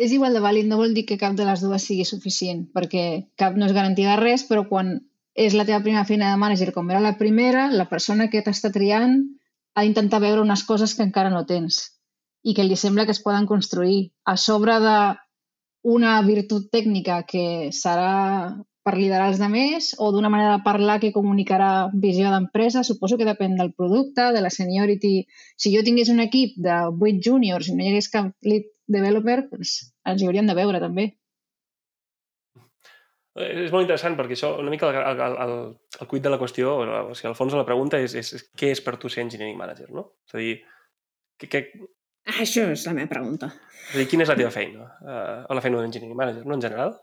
és 0.00 0.14
igual 0.16 0.34
de 0.34 0.42
vàlid, 0.42 0.66
no 0.70 0.80
vol 0.80 0.94
dir 0.96 1.04
que 1.08 1.18
cap 1.20 1.36
de 1.36 1.46
les 1.46 1.60
dues 1.60 1.84
sigui 1.86 2.06
suficient, 2.08 2.64
perquè 2.74 3.04
cap 3.40 3.58
no 3.60 3.68
és 3.68 3.76
garantia 3.76 4.14
de 4.14 4.22
res, 4.22 4.46
però 4.48 4.64
quan 4.68 4.96
és 5.36 5.54
la 5.54 5.66
teva 5.68 5.82
primera 5.84 6.06
feina 6.08 6.32
de 6.32 6.40
manager, 6.40 6.72
com 6.74 6.88
era 6.90 7.02
la 7.04 7.16
primera, 7.20 7.68
la 7.70 7.86
persona 7.90 8.30
que 8.32 8.42
t'està 8.42 8.72
triant 8.74 9.20
ha 9.76 9.84
d'intentar 9.84 10.22
veure 10.24 10.42
unes 10.42 10.64
coses 10.66 10.96
que 10.96 11.04
encara 11.06 11.30
no 11.30 11.44
tens 11.46 11.84
i 12.42 12.54
que 12.56 12.64
li 12.64 12.76
sembla 12.76 13.04
que 13.04 13.14
es 13.16 13.22
poden 13.22 13.46
construir 13.46 14.10
a 14.24 14.36
sobre 14.36 14.78
de 14.80 14.96
una 15.90 16.20
virtut 16.22 16.68
tècnica 16.72 17.22
que 17.28 17.70
serà 17.72 18.56
per 18.84 18.96
liderar 18.96 19.28
els 19.28 19.40
demés 19.40 19.90
o 20.00 20.08
d'una 20.12 20.30
manera 20.32 20.56
de 20.56 20.64
parlar 20.64 20.98
que 21.00 21.12
comunicarà 21.12 21.90
visió 21.92 22.30
d'empresa, 22.32 22.84
suposo 22.84 23.18
que 23.20 23.28
depèn 23.28 23.56
del 23.58 23.74
producte, 23.76 24.30
de 24.32 24.40
la 24.40 24.50
seniority. 24.50 25.26
Si 25.56 25.72
jo 25.74 25.84
tingués 25.84 26.08
un 26.08 26.20
equip 26.24 26.56
de 26.56 26.76
8 26.88 27.20
juniors 27.28 27.68
i 27.68 27.76
no 27.76 27.84
hi 27.84 27.92
hagués 27.92 28.08
cap 28.12 28.32
lead 28.46 28.70
developer, 28.88 29.42
doncs 29.52 29.74
ens 30.08 30.22
hi 30.22 30.28
hauríem 30.28 30.48
de 30.48 30.56
veure 30.56 30.80
també. 30.80 31.10
Eh, 33.36 33.52
És 33.66 33.70
molt 33.70 33.84
interessant 33.84 34.16
perquè 34.18 34.34
això, 34.34 34.54
una 34.58 34.72
mica 34.72 34.88
el, 34.90 34.96
el, 34.96 35.38
el, 35.44 35.54
el 36.00 36.10
cuit 36.10 36.24
de 36.24 36.32
la 36.32 36.40
qüestió, 36.40 36.74
o, 36.80 37.14
sigui, 37.14 37.30
al 37.30 37.38
fons 37.38 37.54
de 37.54 37.60
la 37.60 37.68
pregunta 37.68 38.00
és, 38.00 38.16
és, 38.16 38.32
és 38.40 38.48
què 38.56 38.72
és 38.74 38.82
per 38.84 38.96
tu 38.98 39.12
ser 39.12 39.26
engineering 39.26 39.60
manager, 39.60 39.90
no? 39.94 40.08
És 40.26 40.34
a 40.34 40.42
dir, 40.42 40.54
que, 41.38 41.52
que, 41.52 41.62
Això 42.28 42.66
és 42.72 42.86
la 42.86 42.94
meva 42.96 43.10
pregunta. 43.10 43.50
és 43.90 43.96
dir 43.98 44.08
quina 44.10 44.22
és 44.26 44.30
la 44.30 44.36
teva 44.38 44.50
feina? 44.54 44.88
Uh, 45.02 45.46
o 45.48 45.54
la 45.56 45.62
feina 45.64 45.78
d'un 45.78 45.88
engineering 45.88 46.16
manager, 46.16 46.44
no? 46.46 46.54
En 46.54 46.62
general? 46.62 46.94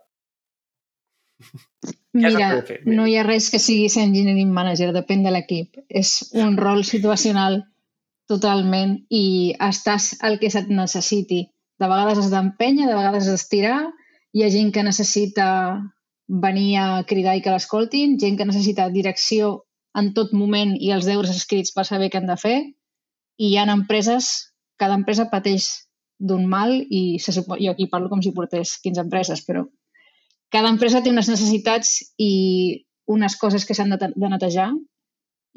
Mira, 2.18 2.62
fer? 2.66 2.80
no 2.86 3.06
hi 3.06 3.16
ha 3.18 3.24
res 3.26 3.50
que 3.52 3.60
sigui 3.62 3.90
ser 3.92 4.06
engineering 4.08 4.50
manager, 4.54 4.90
depèn 4.96 5.22
de 5.26 5.34
l'equip. 5.34 5.78
És 5.88 6.32
un 6.32 6.56
rol 6.64 6.84
situacional 6.84 7.62
totalment 8.28 8.98
i 9.14 9.54
estàs 9.68 10.14
al 10.24 10.38
que 10.40 10.50
se't 10.52 10.72
necessiti. 10.72 11.46
De 11.78 11.86
vegades 11.86 12.18
has 12.24 12.32
d'empènyer, 12.32 12.88
de 12.88 12.96
vegades 12.96 13.26
has 13.26 13.38
d'estirar. 13.38 13.78
Hi 14.34 14.44
ha 14.44 14.50
gent 14.52 14.72
que 14.74 14.84
necessita 14.84 15.46
venir 16.28 16.76
a 16.76 16.88
cridar 17.08 17.38
i 17.38 17.42
que 17.44 17.52
l'escoltin, 17.54 18.18
gent 18.20 18.36
que 18.36 18.46
necessita 18.48 18.90
direcció 18.92 19.64
en 19.96 20.12
tot 20.14 20.34
moment 20.36 20.74
i 20.76 20.92
els 20.92 21.08
deures 21.08 21.30
escrits 21.32 21.72
per 21.74 21.86
saber 21.88 22.10
què 22.12 22.20
han 22.20 22.28
de 22.28 22.36
fer. 22.36 22.58
I 23.38 23.52
hi 23.52 23.56
ha 23.56 23.64
empreses, 23.72 24.47
cada 24.78 24.94
empresa 24.98 25.28
pateix 25.30 25.68
d'un 26.18 26.46
mal 26.50 26.72
i 26.90 27.18
se 27.22 27.32
supo, 27.34 27.56
jo 27.60 27.70
aquí 27.74 27.86
parlo 27.90 28.08
com 28.10 28.22
si 28.24 28.32
portés 28.34 28.76
15 28.82 29.04
empreses, 29.04 29.44
però 29.46 29.66
cada 30.50 30.70
empresa 30.72 31.02
té 31.04 31.10
unes 31.12 31.28
necessitats 31.30 32.14
i 32.18 32.84
unes 33.06 33.36
coses 33.40 33.64
que 33.68 33.74
s'han 33.76 33.90
de, 33.94 33.98
de 34.14 34.28
netejar 34.32 34.70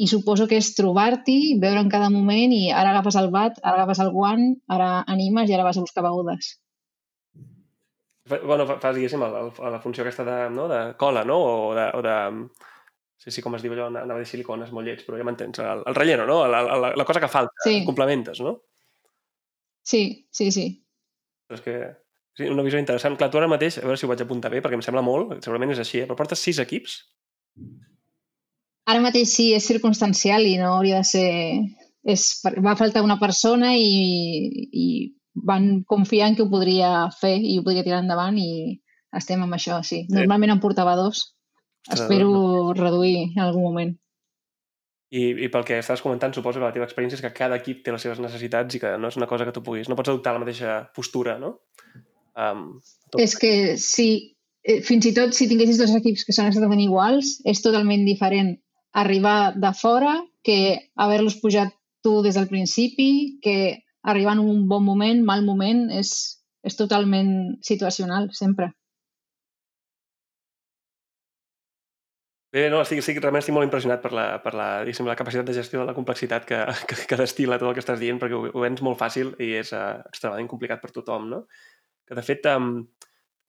i 0.02 0.08
suposo 0.08 0.48
que 0.48 0.58
és 0.58 0.70
trobar-t'hi, 0.78 1.58
veure 1.62 1.82
en 1.84 1.90
cada 1.92 2.10
moment 2.10 2.54
i 2.56 2.70
ara 2.72 2.92
agafes 2.94 3.18
el 3.20 3.30
bat, 3.34 3.58
ara 3.62 3.82
agafes 3.82 4.00
el 4.04 4.12
guant, 4.14 4.46
ara 4.72 5.02
animes 5.08 5.50
i 5.50 5.54
ara 5.58 5.66
vas 5.68 5.78
a 5.78 5.84
buscar 5.84 6.04
begudes. 6.06 6.56
Bueno, 8.32 8.66
fa- 8.70 8.78
fas, 8.80 8.96
diguéssim, 8.96 9.22
el, 9.26 9.34
el, 9.42 9.72
la 9.74 9.80
funció 9.84 10.04
aquesta 10.06 10.24
de, 10.28 10.38
no? 10.54 10.68
de 10.72 10.82
cola, 10.98 11.24
no? 11.28 11.38
O 11.42 11.74
de... 11.76 11.88
O 11.98 12.02
de 12.06 12.16
sí, 13.22 13.30
sí, 13.36 13.42
com 13.44 13.54
es 13.58 13.62
diu 13.66 13.74
allò, 13.76 13.90
anava 13.92 14.16
a 14.18 14.24
dir 14.24 14.30
silicones, 14.30 14.72
molt 14.74 14.88
lleig, 14.88 15.02
però 15.06 15.20
ja 15.20 15.26
m'entens. 15.28 15.60
El, 15.62 15.84
el 15.86 15.98
relleno, 15.98 16.24
no? 16.26 16.40
La, 16.50 16.62
la, 16.66 16.94
la 16.98 17.06
cosa 17.06 17.20
que 17.22 17.28
falta, 17.30 17.54
Sí. 17.68 17.82
complementes, 17.86 18.40
no? 18.42 18.56
Sí, 19.88 20.28
sí, 20.32 20.52
sí. 20.54 20.66
Però 21.50 21.60
és 21.60 21.64
que 21.66 21.78
sí, 22.38 22.50
una 22.50 22.66
visió 22.66 22.80
interessant. 22.82 23.18
Clar, 23.20 23.32
tu 23.32 23.40
ara 23.40 23.50
mateix, 23.52 23.80
a 23.80 23.86
veure 23.86 24.00
si 24.00 24.08
ho 24.08 24.12
vaig 24.12 24.24
apuntar 24.24 24.52
bé, 24.54 24.62
perquè 24.64 24.78
em 24.78 24.86
sembla 24.86 25.04
molt, 25.06 25.38
segurament 25.44 25.74
és 25.74 25.82
així, 25.84 26.02
eh? 26.02 26.10
però 26.10 26.20
portes 26.20 26.44
sis 26.44 26.62
equips? 26.64 27.00
Ara 28.92 29.02
mateix 29.04 29.34
sí, 29.34 29.52
és 29.56 29.68
circumstancial 29.68 30.46
i 30.48 30.58
no 30.62 30.76
hauria 30.78 31.02
de 31.02 31.10
ser... 31.12 31.32
És, 32.02 32.42
va 32.66 32.74
faltar 32.80 33.04
una 33.06 33.20
persona 33.22 33.76
i, 33.78 34.70
i 34.74 34.86
van 35.48 35.84
confiar 35.88 36.32
en 36.32 36.38
que 36.38 36.42
ho 36.42 36.50
podria 36.50 37.10
fer 37.14 37.36
i 37.38 37.60
ho 37.60 37.66
podria 37.66 37.86
tirar 37.86 38.02
endavant 38.02 38.40
i 38.42 38.80
estem 39.16 39.44
amb 39.46 39.54
això, 39.54 39.78
sí. 39.86 40.06
Normalment 40.10 40.56
en 40.56 40.64
portava 40.64 40.96
dos. 40.98 41.28
Ostres, 41.88 42.06
Espero 42.06 42.74
reduir 42.78 43.32
en 43.36 43.44
algun 43.44 43.68
moment. 43.68 43.94
I, 45.12 45.24
I 45.46 45.48
pel 45.52 45.66
que 45.68 45.78
estàs 45.82 46.02
comentant, 46.04 46.32
suposo 46.32 46.62
que 46.62 46.64
la 46.64 46.74
teva 46.76 46.88
experiència 46.88 47.18
és 47.20 47.24
que 47.26 47.34
cada 47.36 47.58
equip 47.60 47.82
té 47.84 47.92
les 47.92 48.04
seves 48.06 48.22
necessitats 48.24 48.78
i 48.78 48.80
que 48.80 48.94
no 48.98 49.10
és 49.12 49.18
una 49.20 49.28
cosa 49.28 49.48
que 49.48 49.52
tu 49.56 49.64
puguis... 49.66 49.90
No 49.92 49.98
pots 50.00 50.14
adoptar 50.14 50.32
la 50.38 50.44
mateixa 50.44 50.78
postura, 50.96 51.36
no? 51.42 51.58
Um. 52.40 52.80
És 53.20 53.36
que 53.36 53.76
sí, 53.76 54.08
eh, 54.64 54.80
fins 54.88 55.10
i 55.10 55.14
tot 55.18 55.36
si 55.36 55.50
tinguessis 55.52 55.82
dos 55.82 55.92
equips 55.98 56.24
que 56.24 56.36
són 56.36 56.48
exactament 56.48 56.84
iguals, 56.84 57.40
és 57.44 57.60
totalment 57.64 58.08
diferent 58.08 58.56
arribar 59.04 59.54
de 59.60 59.74
fora 59.76 60.16
que 60.48 60.58
haver-los 60.96 61.40
pujat 61.44 61.76
tu 62.02 62.22
des 62.24 62.40
del 62.40 62.48
principi, 62.48 63.40
que 63.44 63.84
arribar 64.04 64.38
en 64.38 64.46
un 64.48 64.68
bon 64.68 64.84
moment, 64.84 65.20
mal 65.28 65.44
moment, 65.46 65.90
és, 65.94 66.14
és 66.64 66.78
totalment 66.80 67.58
situacional, 67.68 68.32
sempre. 68.34 68.72
Bé, 72.52 72.66
no, 72.68 72.82
estic, 72.84 73.00
estic, 73.00 73.22
realment 73.24 73.40
estic 73.40 73.56
molt 73.56 73.64
impressionat 73.64 74.02
per 74.04 74.10
la, 74.12 74.26
per 74.44 74.52
la, 74.60 74.66
la 74.84 75.14
capacitat 75.16 75.48
de 75.48 75.54
gestió 75.56 75.80
de 75.80 75.86
la 75.88 75.94
complexitat 75.96 76.44
que, 76.48 76.58
que, 76.90 76.98
que 77.08 77.20
destila 77.20 77.60
tot 77.62 77.70
el 77.70 77.78
que 77.78 77.84
estàs 77.84 78.02
dient, 78.02 78.20
perquè 78.20 78.36
ho, 78.36 78.50
ho 78.52 78.64
vens 78.66 78.82
molt 78.84 79.00
fàcil 79.00 79.32
i 79.40 79.54
és 79.62 79.72
uh, 79.72 80.02
extremadament 80.10 80.50
complicat 80.52 80.82
per 80.84 80.92
tothom, 80.92 81.30
no? 81.32 81.46
Que, 82.04 82.18
de 82.18 82.24
fet, 82.28 82.50
um, 82.52 82.74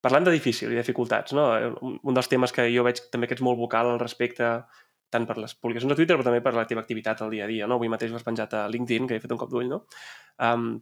parlant 0.07 0.29
de 0.29 0.35
difícil 0.35 0.71
i 0.71 0.79
dificultats, 0.79 1.35
no? 1.35 1.49
Un, 1.83 1.97
un 1.99 2.19
dels 2.19 2.31
temes 2.31 2.55
que 2.55 2.69
jo 2.71 2.85
veig 2.87 3.01
també 3.11 3.27
que 3.27 3.35
ets 3.35 3.43
molt 3.43 3.59
vocal 3.59 3.91
al 3.91 3.99
respecte, 3.99 4.53
tant 5.13 5.27
per 5.27 5.37
les 5.43 5.57
publicacions 5.59 5.91
de 5.91 5.97
Twitter, 5.99 6.15
però 6.21 6.29
també 6.29 6.43
per 6.45 6.55
la 6.55 6.65
teva 6.71 6.85
activitat 6.85 7.25
al 7.25 7.35
dia 7.35 7.49
a 7.49 7.51
dia, 7.51 7.67
no? 7.67 7.81
Avui 7.81 7.91
mateix 7.91 8.15
ho 8.15 8.21
penjat 8.23 8.55
a 8.55 8.69
LinkedIn, 8.71 9.09
que 9.11 9.19
he 9.19 9.25
fet 9.25 9.35
un 9.35 9.41
cop 9.41 9.51
d'ull, 9.51 9.67
no? 9.73 9.81
Um, 10.47 10.77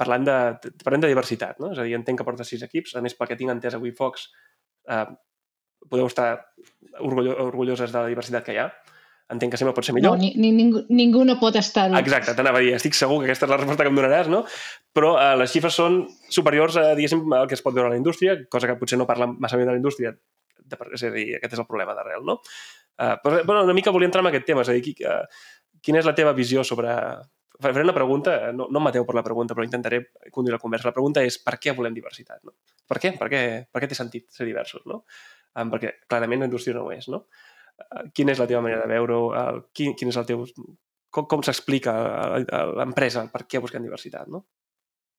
parlant, 0.00 0.26
de, 0.26 0.72
parlant 0.82 1.06
de 1.06 1.12
diversitat, 1.12 1.62
no? 1.62 1.70
És 1.70 1.78
a 1.78 1.86
dir, 1.86 1.94
entenc 2.00 2.18
que 2.18 2.26
portes 2.26 2.50
sis 2.50 2.66
equips, 2.66 2.96
a 2.98 3.04
més, 3.04 3.14
pel 3.14 3.30
que 3.30 3.38
tinc 3.38 3.54
entès 3.54 3.78
avui 3.78 3.94
Fox, 3.94 4.26
uh, 4.90 5.06
podeu 5.90 6.08
estar 6.10 6.28
orgullo, 7.00 7.36
orgulloses 7.46 7.92
de 7.92 7.98
la 8.00 8.10
diversitat 8.10 8.46
que 8.46 8.56
hi 8.56 8.60
ha. 8.62 8.68
Entenc 9.32 9.54
que 9.54 9.58
sempre 9.58 9.72
pot 9.72 9.86
ser 9.86 9.94
millor. 9.96 10.18
No, 10.18 10.20
ni, 10.20 10.34
ni, 10.36 10.50
ningú, 10.52 10.82
ningú 10.92 11.22
no 11.24 11.38
pot 11.40 11.56
estar-ho. 11.56 11.96
Exacte, 11.96 12.34
t'anava 12.36 12.60
a 12.60 12.64
dir, 12.64 12.74
estic 12.76 12.96
segur 12.96 13.22
que 13.22 13.30
aquesta 13.30 13.46
és 13.48 13.52
la 13.54 13.56
resposta 13.56 13.86
que 13.86 13.92
em 13.92 13.96
donaràs, 13.96 14.28
no? 14.28 14.42
Però 14.94 15.14
eh, 15.16 15.30
les 15.40 15.52
xifres 15.52 15.78
són 15.80 16.02
superiors 16.28 16.76
a, 16.76 16.90
diguéssim, 16.98 17.24
al 17.32 17.48
que 17.48 17.56
es 17.56 17.64
pot 17.64 17.72
veure 17.72 17.88
a 17.88 17.94
la 17.94 18.00
indústria, 18.00 18.36
cosa 18.52 18.68
que 18.68 18.76
potser 18.80 19.00
no 19.00 19.08
parla 19.08 19.30
massa 19.32 19.56
bé 19.56 19.64
de 19.64 19.72
la 19.72 19.80
indústria, 19.80 20.12
de, 20.12 20.80
és 20.92 21.06
a 21.08 21.12
dir, 21.14 21.24
aquest 21.38 21.56
és 21.56 21.62
el 21.62 21.68
problema 21.70 21.96
d'arrel, 21.96 22.20
no? 22.28 22.36
Uh, 22.94 23.14
però, 23.24 23.40
però 23.48 23.62
una 23.64 23.74
mica 23.76 23.92
volia 23.94 24.10
entrar 24.10 24.22
en 24.22 24.28
aquest 24.30 24.44
tema, 24.50 24.62
és 24.62 24.70
a 24.70 24.76
dir, 24.76 24.84
qui, 24.84 24.94
uh, 25.08 25.24
quina 25.84 26.02
és 26.02 26.08
la 26.08 26.16
teva 26.16 26.36
visió 26.36 26.64
sobre... 26.64 26.92
Faré 27.62 27.84
una 27.86 27.94
pregunta, 27.94 28.50
no, 28.52 28.66
no 28.68 28.80
em 28.80 28.84
mateu 28.90 29.04
per 29.06 29.14
la 29.14 29.22
pregunta, 29.22 29.54
però 29.54 29.64
intentaré 29.64 30.00
conduir 30.34 30.56
la 30.56 30.60
conversa. 30.60 30.88
La 30.88 30.96
pregunta 30.96 31.22
és 31.22 31.36
per 31.38 31.54
què 31.62 31.72
volem 31.72 31.94
diversitat, 31.94 32.40
no? 32.42 32.56
Per 32.90 32.98
què? 33.00 33.12
Per 33.16 33.28
què, 33.30 33.40
per 33.70 33.80
què 33.80 33.88
té 33.88 33.96
sentit 33.96 34.26
ser 34.34 34.44
diversos, 34.48 34.82
no? 34.90 35.04
Um, 35.54 35.70
perquè 35.70 35.92
clarament 36.10 36.42
la 36.42 36.48
indústria 36.50 36.74
no 36.76 36.82
ho 36.86 36.92
és, 36.94 37.06
no? 37.12 37.18
Uh, 37.78 38.08
quina 38.14 38.34
és 38.34 38.40
la 38.42 38.48
teva 38.50 38.62
manera 38.64 38.82
de 38.82 38.90
veure-ho? 38.90 39.22
Uh, 39.30 39.62
quin, 39.76 39.90
quin 39.98 40.10
és 40.10 40.18
el 40.20 40.26
teu... 40.28 40.38
Com, 41.14 41.24
com 41.30 41.40
s'explica 41.46 41.92
a, 41.94 42.62
l'empresa 42.80 43.20
per 43.30 43.42
què 43.46 43.62
busquem 43.62 43.84
diversitat, 43.86 44.26
no? 44.26 44.40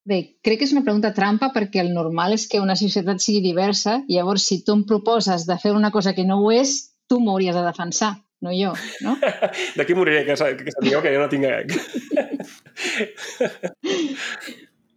Bé, 0.06 0.18
crec 0.46 0.60
que 0.60 0.66
és 0.68 0.74
una 0.76 0.84
pregunta 0.86 1.16
trampa 1.18 1.48
perquè 1.54 1.80
el 1.82 1.94
normal 1.96 2.36
és 2.36 2.44
que 2.52 2.62
una 2.62 2.76
societat 2.78 3.18
sigui 3.24 3.42
diversa 3.42 3.94
i 4.06 4.20
llavors 4.20 4.44
si 4.46 4.56
tu 4.66 4.72
em 4.76 4.84
proposes 4.86 5.48
de 5.48 5.56
fer 5.58 5.72
una 5.74 5.92
cosa 5.96 6.14
que 6.14 6.26
no 6.28 6.36
ho 6.44 6.52
és, 6.54 6.70
tu 7.10 7.16
m'hauries 7.24 7.56
de 7.58 7.64
defensar, 7.66 8.12
no 8.46 8.52
jo, 8.54 8.72
no? 9.02 9.16
D'aquí 9.80 9.94
moriré, 9.98 10.22
que, 10.28 10.36
que 10.36 10.72
sapigueu 10.76 11.02
que 11.02 11.14
jo 11.16 11.20
no 11.24 11.32
tinc... 11.32 11.46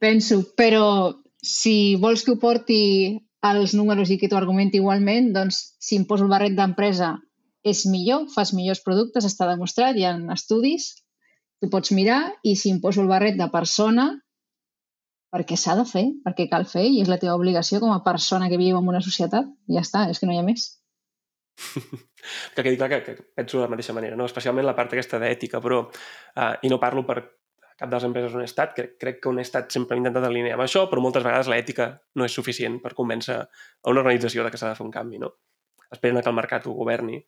Penso, 0.04 0.34
però 0.58 0.84
si 1.42 1.96
vols 1.96 2.24
que 2.26 2.32
ho 2.34 2.38
porti 2.42 2.82
als 3.44 3.74
números 3.74 4.10
i 4.10 4.18
que 4.18 4.28
t'ho 4.28 4.38
argumenti 4.38 4.80
igualment, 4.80 5.32
doncs 5.34 5.60
si 5.78 5.96
em 5.96 6.06
poso 6.06 6.26
el 6.26 6.32
barret 6.32 6.56
d'empresa 6.58 7.16
és 7.66 7.84
millor, 7.86 8.26
fas 8.32 8.52
millors 8.54 8.82
productes, 8.84 9.26
està 9.26 9.46
demostrat, 9.50 9.96
hi 9.96 10.06
ha 10.06 10.14
estudis, 10.34 10.94
tu 11.60 11.70
pots 11.70 11.92
mirar 11.94 12.22
i 12.46 12.54
si 12.56 12.72
em 12.74 12.80
poso 12.80 13.02
el 13.02 13.10
barret 13.10 13.38
de 13.38 13.48
persona, 13.52 14.08
perquè 15.34 15.58
s'ha 15.60 15.76
de 15.78 15.84
fer, 15.84 16.06
perquè 16.24 16.48
cal 16.50 16.64
fer 16.66 16.86
i 16.88 17.00
és 17.02 17.10
la 17.10 17.18
teva 17.20 17.36
obligació 17.36 17.80
com 17.82 17.92
a 17.92 18.02
persona 18.04 18.48
que 18.48 18.60
viu 18.60 18.78
en 18.78 18.88
una 18.88 19.02
societat, 19.04 19.48
ja 19.68 19.84
està, 19.84 20.08
és 20.10 20.18
que 20.18 20.28
no 20.28 20.34
hi 20.34 20.40
ha 20.40 20.46
més. 20.46 20.70
que 22.54 22.62
quedi 22.62 22.78
clar 22.78 22.88
que, 22.92 23.00
que 23.04 23.16
penso 23.36 23.58
de 23.58 23.66
la 23.66 23.72
mateixa 23.74 23.94
manera, 23.96 24.16
no? 24.16 24.26
especialment 24.30 24.66
la 24.66 24.76
part 24.78 24.94
aquesta 24.94 25.20
d'ètica, 25.20 25.60
però, 25.60 25.82
uh, 25.88 26.54
i 26.62 26.70
no 26.72 26.80
parlo 26.80 27.04
per 27.06 27.20
cap 27.78 27.90
de 27.90 27.94
les 27.94 28.06
empreses 28.08 28.34
he 28.34 28.44
estat, 28.48 28.72
crec, 28.74 28.96
crec 28.98 29.20
que 29.22 29.32
he 29.32 29.44
estat 29.44 29.70
sempre 29.72 29.96
he 29.96 30.00
intentat 30.02 30.26
alinear 30.26 30.56
amb 30.58 30.64
això, 30.64 30.86
però 30.90 31.02
moltes 31.04 31.22
vegades 31.26 31.50
l'ètica 31.50 31.92
no 32.18 32.26
és 32.26 32.34
suficient 32.34 32.80
per 32.82 32.94
convèncer 32.98 33.36
a 33.38 33.92
una 33.92 34.02
organització 34.02 34.44
de 34.44 34.50
que 34.50 34.58
s'ha 34.58 34.72
de 34.72 34.78
fer 34.78 34.86
un 34.86 34.94
canvi, 34.94 35.20
no? 35.22 35.30
Esperen 35.94 36.18
que 36.20 36.28
el 36.28 36.36
mercat 36.36 36.66
ho 36.66 36.74
governi. 36.76 37.22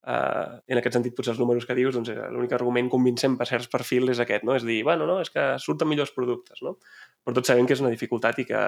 Uh, 0.00 0.56
en 0.70 0.78
aquest 0.80 0.94
sentit, 0.96 1.12
potser 1.16 1.34
els 1.34 1.40
números 1.42 1.66
que 1.68 1.76
dius, 1.76 1.92
doncs, 1.92 2.14
l'únic 2.32 2.54
argument 2.56 2.88
convincent 2.88 3.34
per 3.36 3.50
certs 3.50 3.68
perfils 3.68 4.14
és 4.14 4.22
aquest, 4.22 4.46
no? 4.48 4.54
És 4.56 4.64
dir, 4.64 4.78
bueno, 4.86 5.10
no, 5.10 5.18
és 5.20 5.28
que 5.34 5.50
surten 5.60 5.90
millors 5.90 6.14
productes, 6.16 6.62
no? 6.64 6.78
Però 7.20 7.36
tots 7.36 7.52
sabem 7.52 7.68
que 7.68 7.76
és 7.76 7.82
una 7.84 7.92
dificultat 7.92 8.40
i 8.40 8.46
que, 8.48 8.62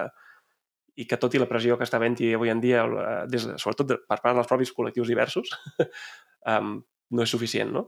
i 1.00 1.06
que 1.08 1.16
tot 1.22 1.32
i 1.32 1.40
la 1.40 1.48
pressió 1.48 1.78
que 1.78 1.86
està 1.88 2.02
havent-hi 2.02 2.34
avui 2.36 2.52
en 2.52 2.60
dia, 2.60 2.82
eh, 2.84 3.16
des 3.32 3.46
de, 3.48 3.56
sobretot 3.62 3.94
per 4.10 4.18
part 4.18 4.36
dels 4.36 4.50
propis 4.50 4.74
col·lectius 4.76 5.08
diversos, 5.08 5.54
um, 6.52 6.76
no 7.14 7.24
és 7.24 7.32
suficient, 7.32 7.72
no? 7.72 7.86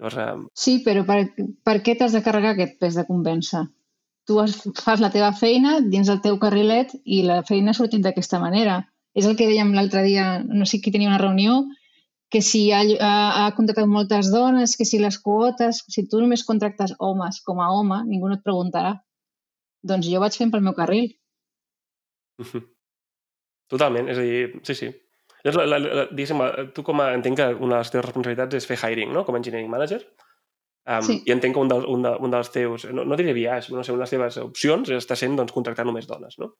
Llavors, 0.00 0.16
um, 0.16 0.46
Sí, 0.56 0.78
però 0.84 1.04
per, 1.04 1.18
per 1.66 1.76
què 1.84 1.94
t'has 1.98 2.16
de 2.16 2.22
carregar 2.24 2.54
aquest 2.54 2.78
pes 2.80 2.96
de 2.96 3.04
convèncer? 3.08 3.66
Tu 4.28 4.38
has, 4.40 4.56
fas 4.80 5.02
la 5.02 5.10
teva 5.12 5.32
feina 5.36 5.78
dins 5.84 6.08
el 6.08 6.22
teu 6.24 6.38
carrilet 6.40 6.94
i 7.04 7.20
la 7.26 7.42
feina 7.44 7.74
ha 7.74 7.76
sortit 7.76 8.00
d'aquesta 8.04 8.40
manera. 8.40 8.80
És 9.12 9.26
el 9.26 9.36
que 9.36 9.48
dèiem 9.50 9.74
l'altre 9.74 10.04
dia, 10.06 10.38
no 10.40 10.64
sé 10.64 10.80
qui 10.80 10.92
tenia 10.94 11.10
una 11.10 11.20
reunió, 11.20 11.64
que 12.30 12.40
si 12.46 12.70
ha, 12.72 12.80
ha, 13.02 13.14
ha 13.42 13.46
contractat 13.56 13.90
moltes 13.90 14.30
dones, 14.32 14.76
que 14.78 14.86
si 14.86 15.00
les 15.02 15.18
quotes, 15.18 15.82
si 15.90 16.06
tu 16.08 16.20
només 16.22 16.46
contractes 16.46 16.94
homes 16.98 17.40
com 17.44 17.60
a 17.60 17.68
home, 17.74 18.04
ningú 18.06 18.30
no 18.30 18.38
et 18.38 18.44
preguntarà. 18.46 18.94
Doncs 19.82 20.08
jo 20.08 20.20
vaig 20.22 20.36
fent 20.38 20.52
pel 20.54 20.62
meu 20.64 20.76
carril. 20.78 21.10
Totalment, 23.72 24.08
és 24.12 24.18
a 24.20 24.26
dir, 24.26 24.62
sí, 24.66 24.78
sí. 24.78 24.92
Llavors, 25.44 25.56
la, 25.60 25.78
la, 25.78 25.94
la, 26.00 26.04
diguéssim, 26.10 26.40
la- 26.42 26.66
tu 26.76 26.82
com 26.86 27.00
a, 27.00 27.12
entenc 27.16 27.38
que 27.40 27.46
una 27.54 27.76
de 27.78 27.84
les 27.84 27.90
teves 27.94 28.04
responsabilitats 28.06 28.58
és 28.58 28.66
fer 28.68 28.76
hiring, 28.82 29.12
no?, 29.14 29.24
com 29.24 29.34
a 29.34 29.40
engineering 29.40 29.70
manager. 29.72 30.02
Um, 30.90 31.02
Sí. 31.06 31.22
I 31.28 31.32
entenc 31.32 31.54
que 31.54 31.60
un, 31.60 31.68
del, 31.68 31.84
un, 31.86 32.02
de, 32.02 32.10
un 32.18 32.30
dels 32.32 32.50
teus, 32.50 32.86
no, 32.92 33.04
no 33.04 33.16
diré 33.16 33.32
viatge, 33.36 33.72
no 33.76 33.84
sé, 33.84 33.92
una 33.92 34.00
de 34.00 34.06
les 34.08 34.14
teves 34.16 34.36
opcions 34.42 34.88
està 34.96 35.16
sent 35.16 35.36
doncs, 35.36 35.52
contractar 35.52 35.84
només 35.86 36.06
dones, 36.08 36.38
no? 36.40 36.54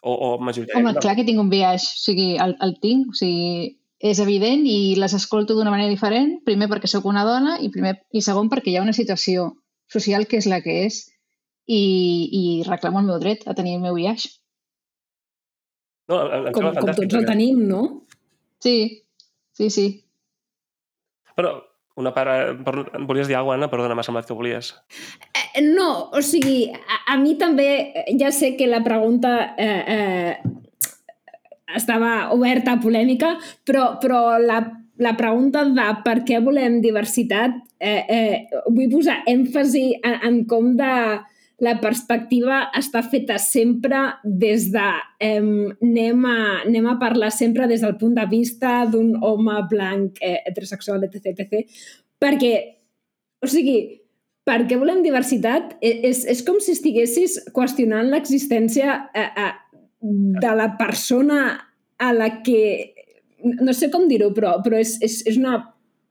O, 0.00 0.12
o 0.14 0.28
Home, 0.36 0.46
majoritàriament. 0.46 1.00
clar 1.02 1.16
que 1.18 1.24
tinc 1.26 1.40
un 1.42 1.50
viatge, 1.50 1.90
o 1.98 2.00
sigui, 2.04 2.28
el, 2.38 2.54
el 2.64 2.76
tinc, 2.80 3.10
o 3.10 3.18
sigui, 3.18 3.74
és 3.98 4.20
evident 4.22 4.62
i 4.70 4.94
les 4.94 5.14
escolto 5.18 5.56
d'una 5.58 5.72
manera 5.74 5.90
diferent, 5.90 6.36
primer 6.46 6.68
perquè 6.70 6.86
sóc 6.86 7.04
una 7.10 7.24
dona 7.26 7.56
i, 7.58 7.68
primer, 7.74 7.96
i 8.14 8.22
segon 8.22 8.48
perquè 8.48 8.70
hi 8.70 8.76
ha 8.78 8.84
una 8.86 8.94
situació 8.94 9.48
social 9.90 10.28
que 10.30 10.38
és 10.38 10.46
la 10.46 10.60
que 10.62 10.84
és 10.86 11.00
i, 11.66 11.82
i 12.30 12.42
reclamo 12.68 13.02
el 13.02 13.08
meu 13.10 13.18
dret 13.18 13.42
a 13.50 13.54
tenir 13.58 13.74
el 13.74 13.82
meu 13.82 13.98
viatge. 13.98 14.30
No, 16.08 16.22
em, 16.24 16.46
em 16.48 16.54
Com, 16.56 16.70
com 16.78 16.94
tots 16.94 17.18
el 17.18 17.26
tenim, 17.28 17.58
no? 17.68 17.82
Sí, 18.62 19.04
sí, 19.52 19.70
sí. 19.70 19.88
Però 21.38 21.56
una 21.98 22.12
part... 22.14 22.62
Per, 22.64 22.74
volies 23.06 23.28
dir 23.28 23.36
alguna 23.36 23.54
cosa, 23.54 23.58
Anna? 23.58 23.70
Perdona, 23.72 23.98
m'ha 23.98 24.06
semblat 24.06 24.26
que 24.28 24.36
volies. 24.38 24.72
Eh, 25.34 25.62
No, 25.62 26.10
o 26.14 26.22
sigui, 26.22 26.68
a, 26.70 26.98
a 27.14 27.16
mi 27.18 27.34
també, 27.38 27.68
eh, 27.90 28.16
ja 28.20 28.30
sé 28.34 28.52
que 28.56 28.68
la 28.70 28.82
pregunta 28.84 29.54
eh, 29.58 29.82
eh, 29.94 30.36
estava 31.74 32.30
oberta 32.34 32.76
a 32.76 32.80
polèmica, 32.82 33.34
però, 33.66 33.96
però 34.02 34.38
la, 34.38 34.60
la 35.02 35.14
pregunta 35.18 35.64
de 35.64 35.88
per 36.04 36.20
què 36.28 36.38
volem 36.44 36.78
diversitat, 36.84 37.58
eh, 37.78 38.04
eh, 38.06 38.62
vull 38.68 38.90
posar 38.92 39.22
èmfasi 39.30 39.88
en, 39.98 40.20
en 40.28 40.38
com 40.50 40.74
de 40.78 40.92
la 41.58 41.74
perspectiva 41.82 42.68
està 42.78 43.02
feta 43.02 43.38
sempre 43.42 43.98
des 44.22 44.68
de... 44.70 44.88
Eh, 45.18 45.40
anem, 45.82 46.26
a, 46.30 46.36
anem 46.62 46.86
a 46.86 46.98
parlar 47.00 47.32
sempre 47.34 47.66
des 47.70 47.82
del 47.82 47.96
punt 47.98 48.14
de 48.14 48.26
vista 48.30 48.84
d'un 48.86 49.16
home 49.26 49.56
blanc, 49.70 50.20
eh, 50.22 50.38
heterosexual, 50.46 51.02
etc, 51.08 51.32
etc. 51.34 51.80
Perquè, 52.22 52.52
o 53.42 53.50
sigui, 53.50 53.78
per 54.46 54.62
què 54.70 54.78
volem 54.78 55.02
diversitat? 55.02 55.74
E- 55.82 55.98
És, 56.08 56.22
és 56.30 56.44
com 56.46 56.60
si 56.62 56.76
estiguessis 56.76 57.40
qüestionant 57.56 58.06
l'existència 58.12 58.94
eh, 59.10 59.26
eh, 59.26 59.50
de 60.44 60.54
la 60.62 60.70
persona 60.78 61.40
a 61.98 62.12
la 62.14 62.30
que... 62.46 62.94
No 63.62 63.74
sé 63.74 63.90
com 63.90 64.06
dir-ho, 64.10 64.30
però, 64.34 64.56
però 64.62 64.78
és, 64.78 64.96
és, 65.02 65.20
és 65.26 65.36
una 65.38 65.58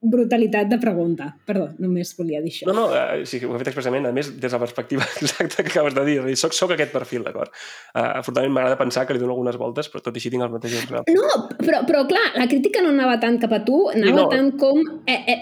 brutalitat 0.01 0.67
de 0.69 0.77
pregunta. 0.77 1.31
Perdó, 1.45 1.71
només 1.81 2.11
volia 2.17 2.39
dir 2.43 2.51
això. 2.51 2.67
No, 2.69 2.73
no, 2.77 2.85
eh, 2.93 3.25
sí, 3.25 3.39
ho 3.41 3.55
he 3.55 3.61
fet 3.61 3.71
expressament, 3.71 4.05
a 4.05 4.13
més, 4.13 4.29
des 4.29 4.45
de 4.45 4.53
la 4.53 4.61
perspectiva 4.61 5.05
exacta 5.21 5.63
que 5.63 5.71
acabes 5.73 5.95
de 5.97 6.03
dir. 6.05 6.17
Dir, 6.27 6.35
Soc, 6.37 6.53
soc 6.53 6.75
aquest 6.75 6.93
perfil, 6.93 7.23
d'acord? 7.25 7.49
Uh, 7.95 8.19
afortunadament 8.19 8.53
m'agrada 8.53 8.77
pensar 8.79 9.07
que 9.07 9.15
li 9.15 9.21
dono 9.21 9.33
algunes 9.33 9.57
voltes, 9.57 9.89
però 9.89 10.03
tot 10.05 10.15
i 10.15 10.21
així 10.21 10.31
tinc 10.33 10.45
els 10.45 10.53
mateixos. 10.53 10.91
No, 11.09 11.31
però, 11.57 11.81
però 11.89 12.03
clar, 12.09 12.25
la 12.37 12.47
crítica 12.51 12.83
no 12.85 12.93
anava 12.93 13.17
tant 13.23 13.39
cap 13.41 13.55
a 13.57 13.61
tu, 13.65 13.87
anava 13.93 14.13
no. 14.13 14.27
no. 14.27 14.29
tant 14.33 14.53
com... 14.61 14.83
Eh, 15.09 15.19
eh, 15.33 15.39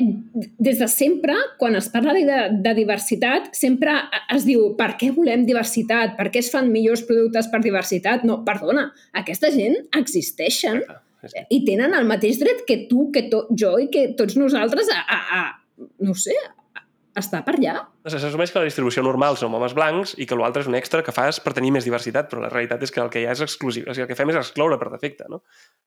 des 0.66 0.80
de 0.80 0.88
sempre, 0.92 1.36
quan 1.60 1.76
es 1.76 1.90
parla 1.92 2.16
de, 2.16 2.40
de 2.64 2.76
diversitat, 2.78 3.52
sempre 3.58 3.98
es 4.34 4.48
diu 4.48 4.72
per 4.80 4.94
què 5.00 5.12
volem 5.16 5.44
diversitat? 5.48 6.16
Per 6.16 6.30
què 6.32 6.40
es 6.44 6.52
fan 6.54 6.72
millors 6.72 7.04
productes 7.08 7.52
per 7.52 7.60
diversitat? 7.66 8.24
No, 8.28 8.40
perdona, 8.48 8.90
aquesta 9.20 9.52
gent 9.52 9.82
existeixen 10.00 10.80
Exacte. 10.80 11.02
I 11.50 11.62
tenen 11.66 11.94
el 11.98 12.06
mateix 12.10 12.38
dret 12.42 12.64
que 12.68 12.84
tu, 12.90 13.10
que 13.16 13.28
to, 13.32 13.46
jo 13.58 13.76
i 13.82 13.90
que 13.94 14.10
tots 14.20 14.36
nosaltres 14.38 14.90
a, 14.94 15.02
a, 15.02 15.20
a 15.40 15.90
no 16.06 16.12
ho 16.12 16.20
sé, 16.20 16.36
a, 16.36 16.84
a 17.16 17.22
estar 17.24 17.44
per 17.48 17.56
allà. 17.58 17.74
No 18.04 18.12
sé, 18.12 18.20
S'assumeix 18.20 18.52
que 18.52 18.60
la 18.60 18.68
distribució 18.68 19.02
normal 19.06 19.38
som 19.40 19.54
homes 19.56 19.74
blancs 19.74 20.14
i 20.22 20.26
que 20.30 20.36
l'altre 20.38 20.62
és 20.66 20.68
un 20.70 20.76
extra 20.76 21.02
que 21.04 21.14
fas 21.16 21.40
per 21.42 21.54
tenir 21.58 21.72
més 21.74 21.86
diversitat, 21.88 22.28
però 22.30 22.44
la 22.44 22.50
realitat 22.52 22.84
és 22.86 22.92
que 22.92 23.02
el 23.02 23.10
que 23.14 23.22
hi 23.24 23.26
ha 23.30 23.32
és 23.38 23.42
exclusiu. 23.46 23.86
O 23.88 23.94
sigui, 23.96 24.04
el 24.06 24.10
que 24.12 24.18
fem 24.20 24.30
és 24.34 24.40
excloure 24.42 24.78
per 24.82 24.92
defecte, 24.94 25.26
no? 25.32 25.42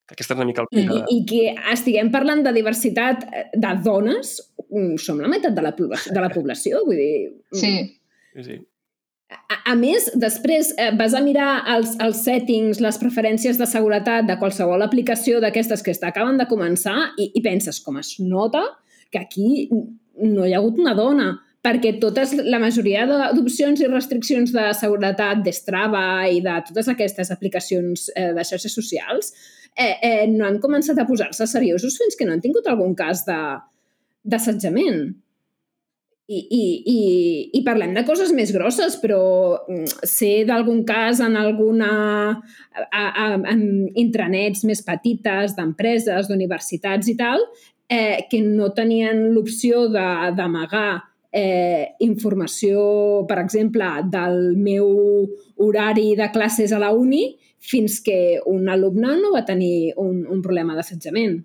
Que 0.09 0.17
aquesta 0.17 0.35
és 0.35 0.41
una 0.41 0.49
mica 0.49 0.65
el 0.65 0.73
I, 0.73 0.87
de... 0.89 1.03
I 1.15 1.19
que 1.29 1.43
estiguem 1.75 2.11
parlant 2.15 2.43
de 2.47 2.55
diversitat 2.57 3.29
eh, 3.29 3.45
de 3.55 3.75
dones, 3.85 4.35
mm, 4.71 4.97
som 5.05 5.21
la 5.21 5.29
meitat 5.31 5.55
de 5.55 5.63
la, 5.69 5.75
població- 5.77 6.15
de 6.17 6.25
la 6.25 6.33
població, 6.33 6.83
vull 6.89 6.97
dir... 6.99 7.13
mm, 7.53 7.61
Sí. 7.63 7.75
Sí, 8.39 8.45
sí. 8.51 8.59
A, 9.29 9.75
més, 9.77 10.07
després 10.17 10.71
eh, 10.81 10.89
vas 10.97 11.13
a 11.13 11.21
mirar 11.21 11.51
els, 11.75 11.91
els 12.01 12.23
settings, 12.25 12.79
les 12.81 12.97
preferències 13.01 13.59
de 13.61 13.67
seguretat 13.69 14.25
de 14.29 14.39
qualsevol 14.41 14.81
aplicació 14.85 15.43
d'aquestes 15.45 15.85
que 15.85 15.93
acaben 16.09 16.41
de 16.41 16.47
començar 16.49 16.97
i, 17.21 17.29
i 17.37 17.43
penses 17.45 17.83
com 17.85 17.99
es 18.01 18.15
nota 18.21 18.63
que 19.13 19.21
aquí 19.21 19.69
no 19.69 20.47
hi 20.47 20.55
ha 20.55 20.63
hagut 20.63 20.81
una 20.81 20.97
dona 20.97 21.29
perquè 21.65 21.99
totes, 22.01 22.33
la 22.47 22.61
majoria 22.63 23.05
d'opcions 23.37 23.83
i 23.83 23.91
restriccions 23.91 24.53
de 24.55 24.65
seguretat 24.79 25.45
d'Strava 25.45 26.25
i 26.33 26.41
de 26.45 26.57
totes 26.71 26.89
aquestes 26.89 27.33
aplicacions 27.35 28.09
eh, 28.15 28.31
de 28.33 28.45
xarxes 28.49 28.73
socials 28.81 29.35
eh, 29.77 29.97
eh, 30.01 30.27
no 30.33 30.47
han 30.49 30.61
començat 30.63 30.99
a 30.99 31.07
posar-se 31.09 31.47
seriosos 31.51 31.99
fins 32.01 32.17
que 32.17 32.25
no 32.25 32.33
han 32.33 32.45
tingut 32.45 32.67
algun 32.71 32.95
cas 32.99 33.27
d'assetjament. 33.29 35.11
I, 36.29 36.39
i, 36.53 36.65
i, 36.93 36.99
I 37.57 37.61
parlem 37.65 37.95
de 37.97 38.03
coses 38.05 38.35
més 38.37 38.51
grosses, 38.53 38.99
però 39.01 39.21
mm, 39.65 40.05
sé 40.05 40.45
d'algun 40.49 40.83
cas 40.89 41.23
en 41.25 41.39
alguna... 41.41 41.91
A, 42.77 43.05
a, 43.09 43.29
en 43.49 43.63
intranets 43.97 44.61
més 44.69 44.85
petites, 44.85 45.57
d'empreses, 45.57 46.29
d'universitats 46.29 47.09
i 47.09 47.17
tal, 47.17 47.41
eh, 47.89 48.29
que 48.29 48.43
no 48.45 48.69
tenien 48.77 49.25
l'opció 49.33 49.87
d'amagar 49.89 51.01
eh, 51.33 51.97
informació, 52.05 53.25
per 53.29 53.41
exemple, 53.41 53.89
del 54.13 54.55
meu 54.57 54.89
horari 55.57 56.13
de 56.17 56.29
classes 56.33 56.73
a 56.73 56.81
la 56.85 56.93
uni 56.93 57.39
fins 57.59 57.99
que 58.05 58.39
un 58.47 58.69
alumne 58.69 59.17
no 59.19 59.33
va 59.35 59.45
tenir 59.49 59.95
un, 59.97 60.27
un 60.29 60.43
problema 60.45 60.77
d'assetjament. 60.77 61.41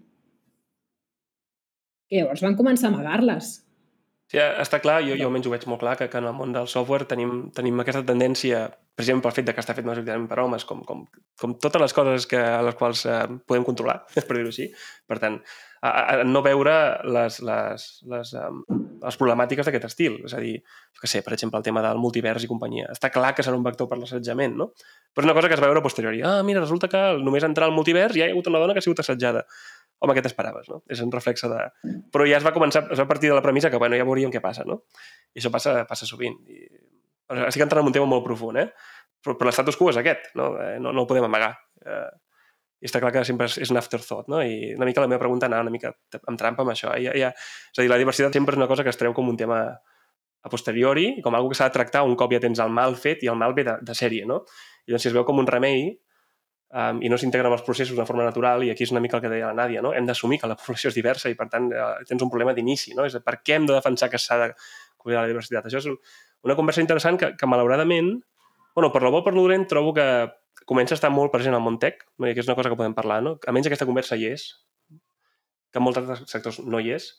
Que 2.09 2.19
llavors 2.19 2.43
van 2.45 2.59
començar 2.59 2.91
a 2.91 2.93
amagar-les. 2.93 3.55
Sí, 4.33 4.39
està 4.41 4.79
clar, 4.81 4.95
jo, 5.05 5.13
jo 5.13 5.27
almenys 5.27 5.45
ho 5.45 5.51
veig 5.53 5.65
molt 5.69 5.83
clar, 5.83 5.91
que, 5.99 6.07
que 6.09 6.17
en 6.17 6.25
el 6.25 6.33
món 6.33 6.55
del 6.55 6.65
software 6.71 7.05
tenim, 7.05 7.51
tenim 7.53 7.83
aquesta 7.83 8.01
tendència, 8.07 8.63
precisament 8.97 9.21
pel 9.21 9.35
fet 9.35 9.45
de 9.45 9.53
que 9.53 9.61
està 9.61 9.75
fet 9.77 9.85
majoritàriament 9.85 10.25
per 10.31 10.39
homes, 10.41 10.63
com, 10.65 10.79
com, 10.87 11.03
com 11.37 11.53
totes 11.61 11.83
les 11.83 11.93
coses 11.93 12.25
que, 12.31 12.39
a 12.41 12.63
les 12.65 12.73
quals 12.79 13.03
eh, 13.05 13.19
podem 13.45 13.67
controlar, 13.67 13.99
per 14.15 14.25
dir-ho 14.31 14.49
així. 14.49 14.71
Per 15.05 15.19
tant, 15.21 15.37
a, 15.83 15.91
a, 15.91 16.15
no 16.25 16.41
veure 16.41 16.73
les, 17.13 17.37
les, 17.45 17.85
les, 18.09 18.33
um, 18.39 18.63
les 19.03 19.19
problemàtiques 19.21 19.69
d'aquest 19.69 19.85
estil. 19.91 20.17
És 20.25 20.33
a 20.33 20.41
dir, 20.41 20.55
jo 20.95 21.03
què 21.03 21.11
sé, 21.11 21.21
per 21.21 21.35
exemple, 21.37 21.61
el 21.61 21.67
tema 21.69 21.85
del 21.85 22.01
multivers 22.01 22.47
i 22.47 22.49
companyia. 22.49 22.89
Està 22.95 23.13
clar 23.13 23.35
que 23.37 23.45
serà 23.45 23.59
un 23.59 23.65
vector 23.67 23.91
per 23.91 23.99
l'assetjament, 24.01 24.57
no? 24.57 24.71
Però 25.13 25.27
és 25.27 25.29
una 25.29 25.37
cosa 25.37 25.51
que 25.51 25.59
es 25.59 25.61
va 25.61 25.69
veure 25.69 25.85
posteriori. 25.85 26.23
Ah, 26.25 26.39
mira, 26.47 26.63
resulta 26.63 26.89
que 26.89 27.03
només 27.21 27.45
entrar 27.45 27.69
al 27.69 27.77
multivers 27.77 28.17
ja 28.17 28.25
hi 28.25 28.31
ha 28.31 28.33
hagut 28.33 28.49
una 28.49 28.63
dona 28.63 28.73
que 28.73 28.81
ha 28.81 28.87
sigut 28.87 29.03
assetjada. 29.03 29.45
Home, 30.03 30.15
què 30.17 30.23
t'esperaves, 30.25 30.67
no? 30.67 30.81
És 30.91 30.99
un 31.03 31.11
reflexe 31.13 31.47
de... 31.47 31.59
Però 32.11 32.25
ja 32.27 32.35
es 32.41 32.43
va 32.43 32.51
començar, 32.55 32.83
es 32.91 32.99
va 32.99 33.07
partir 33.07 33.29
de 33.31 33.37
la 33.37 33.43
premissa 33.45 33.71
que, 33.71 33.79
bueno, 33.79 33.95
ja 33.95 34.07
veuríem 34.07 34.33
què 34.33 34.41
passa, 34.43 34.65
no? 34.67 34.81
I 35.31 35.39
això 35.39 35.51
passa, 35.53 35.77
passa 35.87 36.07
sovint. 36.09 36.35
I... 36.51 36.65
Bueno, 37.29 37.47
estic 37.47 37.63
entrant 37.63 37.85
en 37.85 37.91
un 37.91 37.95
tema 37.95 38.09
molt 38.11 38.25
profund, 38.25 38.59
eh? 38.59 38.67
Però, 39.23 39.37
però 39.39 39.47
l'estatus 39.47 39.79
quo 39.79 39.93
és 39.93 40.01
aquest, 40.01 40.33
no? 40.35 40.51
Eh, 40.59 40.75
no, 40.83 40.91
no 40.91 41.05
el 41.05 41.07
podem 41.07 41.29
amagar. 41.29 41.53
Eh, 41.87 42.09
I 42.83 42.89
està 42.89 42.99
clar 42.99 43.13
que 43.15 43.23
sempre 43.23 43.47
és, 43.47 43.55
és 43.63 43.71
un 43.71 43.79
afterthought, 43.79 44.27
no? 44.27 44.41
I 44.43 44.73
una 44.75 44.89
mica 44.89 44.99
la 44.99 45.07
meva 45.07 45.23
pregunta 45.23 45.47
anava 45.47 45.63
una 45.63 45.71
mica 45.71 45.93
amb 46.19 46.39
trampa 46.39 46.65
amb 46.65 46.73
això. 46.75 46.91
Ja, 46.99 47.15
ja, 47.15 47.31
és 47.31 47.79
a 47.79 47.85
dir, 47.85 47.91
la 47.93 48.01
diversitat 48.01 48.35
sempre 48.35 48.57
és 48.57 48.59
una 48.59 48.67
cosa 48.67 48.83
que 48.83 48.91
es 48.91 48.99
treu 48.99 49.15
com 49.15 49.31
un 49.31 49.39
tema 49.39 49.63
a 50.43 50.51
posteriori, 50.51 51.21
com 51.23 51.35
algo 51.39 51.53
que 51.53 51.55
s'ha 51.55 51.69
de 51.71 51.77
tractar 51.77 52.03
un 52.03 52.17
cop 52.19 52.35
ja 52.35 52.41
tens 52.43 52.59
el 52.59 52.75
mal 52.75 52.99
fet 52.99 53.23
i 53.23 53.31
el 53.31 53.39
mal 53.39 53.55
ve 53.55 53.63
de, 53.63 53.77
de 53.87 53.95
sèrie, 53.95 54.27
no? 54.27 54.41
I 54.83 54.91
llavors 54.91 55.07
si 55.07 55.13
es 55.13 55.15
veu 55.15 55.23
com 55.23 55.39
un 55.39 55.47
remei, 55.47 55.93
um, 56.73 56.99
i 57.05 57.11
no 57.11 57.19
s'integra 57.21 57.49
en 57.49 57.55
els 57.55 57.63
processos 57.65 57.97
de 57.97 58.05
forma 58.09 58.25
natural, 58.25 58.65
i 58.65 58.71
aquí 58.73 58.85
és 58.87 58.91
una 58.93 59.01
mica 59.03 59.17
el 59.19 59.23
que 59.23 59.31
deia 59.31 59.51
la 59.51 59.57
Nàdia, 59.61 59.83
no? 59.85 59.93
hem 59.93 60.09
d'assumir 60.09 60.39
que 60.41 60.49
la 60.49 60.57
població 60.59 60.91
és 60.91 60.97
diversa 60.97 61.31
i, 61.31 61.37
per 61.39 61.47
tant, 61.53 61.69
eh, 61.71 61.87
tens 62.09 62.25
un 62.25 62.31
problema 62.33 62.55
d'inici. 62.57 62.95
No? 62.97 63.07
És 63.09 63.17
a 63.19 63.23
per 63.23 63.39
què 63.41 63.57
hem 63.57 63.67
de 63.69 63.77
defensar 63.77 64.09
que 64.11 64.21
s'ha 64.21 64.39
de 64.41 64.51
cuidar 64.97 65.23
la 65.23 65.31
diversitat? 65.31 65.69
Això 65.69 65.81
és 65.83 65.89
una 66.43 66.57
conversa 66.59 66.83
interessant 66.83 67.19
que, 67.21 67.33
que 67.37 67.49
malauradament, 67.49 68.15
bueno, 68.75 68.91
per 68.93 69.03
la 69.05 69.13
bo 69.13 69.23
per 69.25 69.35
l'Urent, 69.37 69.67
trobo 69.69 69.93
que 69.95 70.07
comença 70.69 70.95
a 70.95 70.99
estar 70.99 71.11
molt 71.13 71.31
present 71.31 71.55
al 71.55 71.63
i 71.63 72.33
que 72.33 72.39
és 72.41 72.47
una 72.47 72.55
cosa 72.55 72.69
que 72.69 72.79
podem 72.79 72.95
parlar. 72.97 73.21
No? 73.21 73.37
Almenys 73.47 73.69
aquesta 73.69 73.89
conversa 73.89 74.17
hi 74.17 74.31
és, 74.31 74.47
que 75.73 75.81
en 75.81 75.85
molts 75.85 76.01
altres 76.01 76.25
sectors 76.29 76.59
no 76.65 76.79
hi 76.79 76.95
és, 76.97 77.13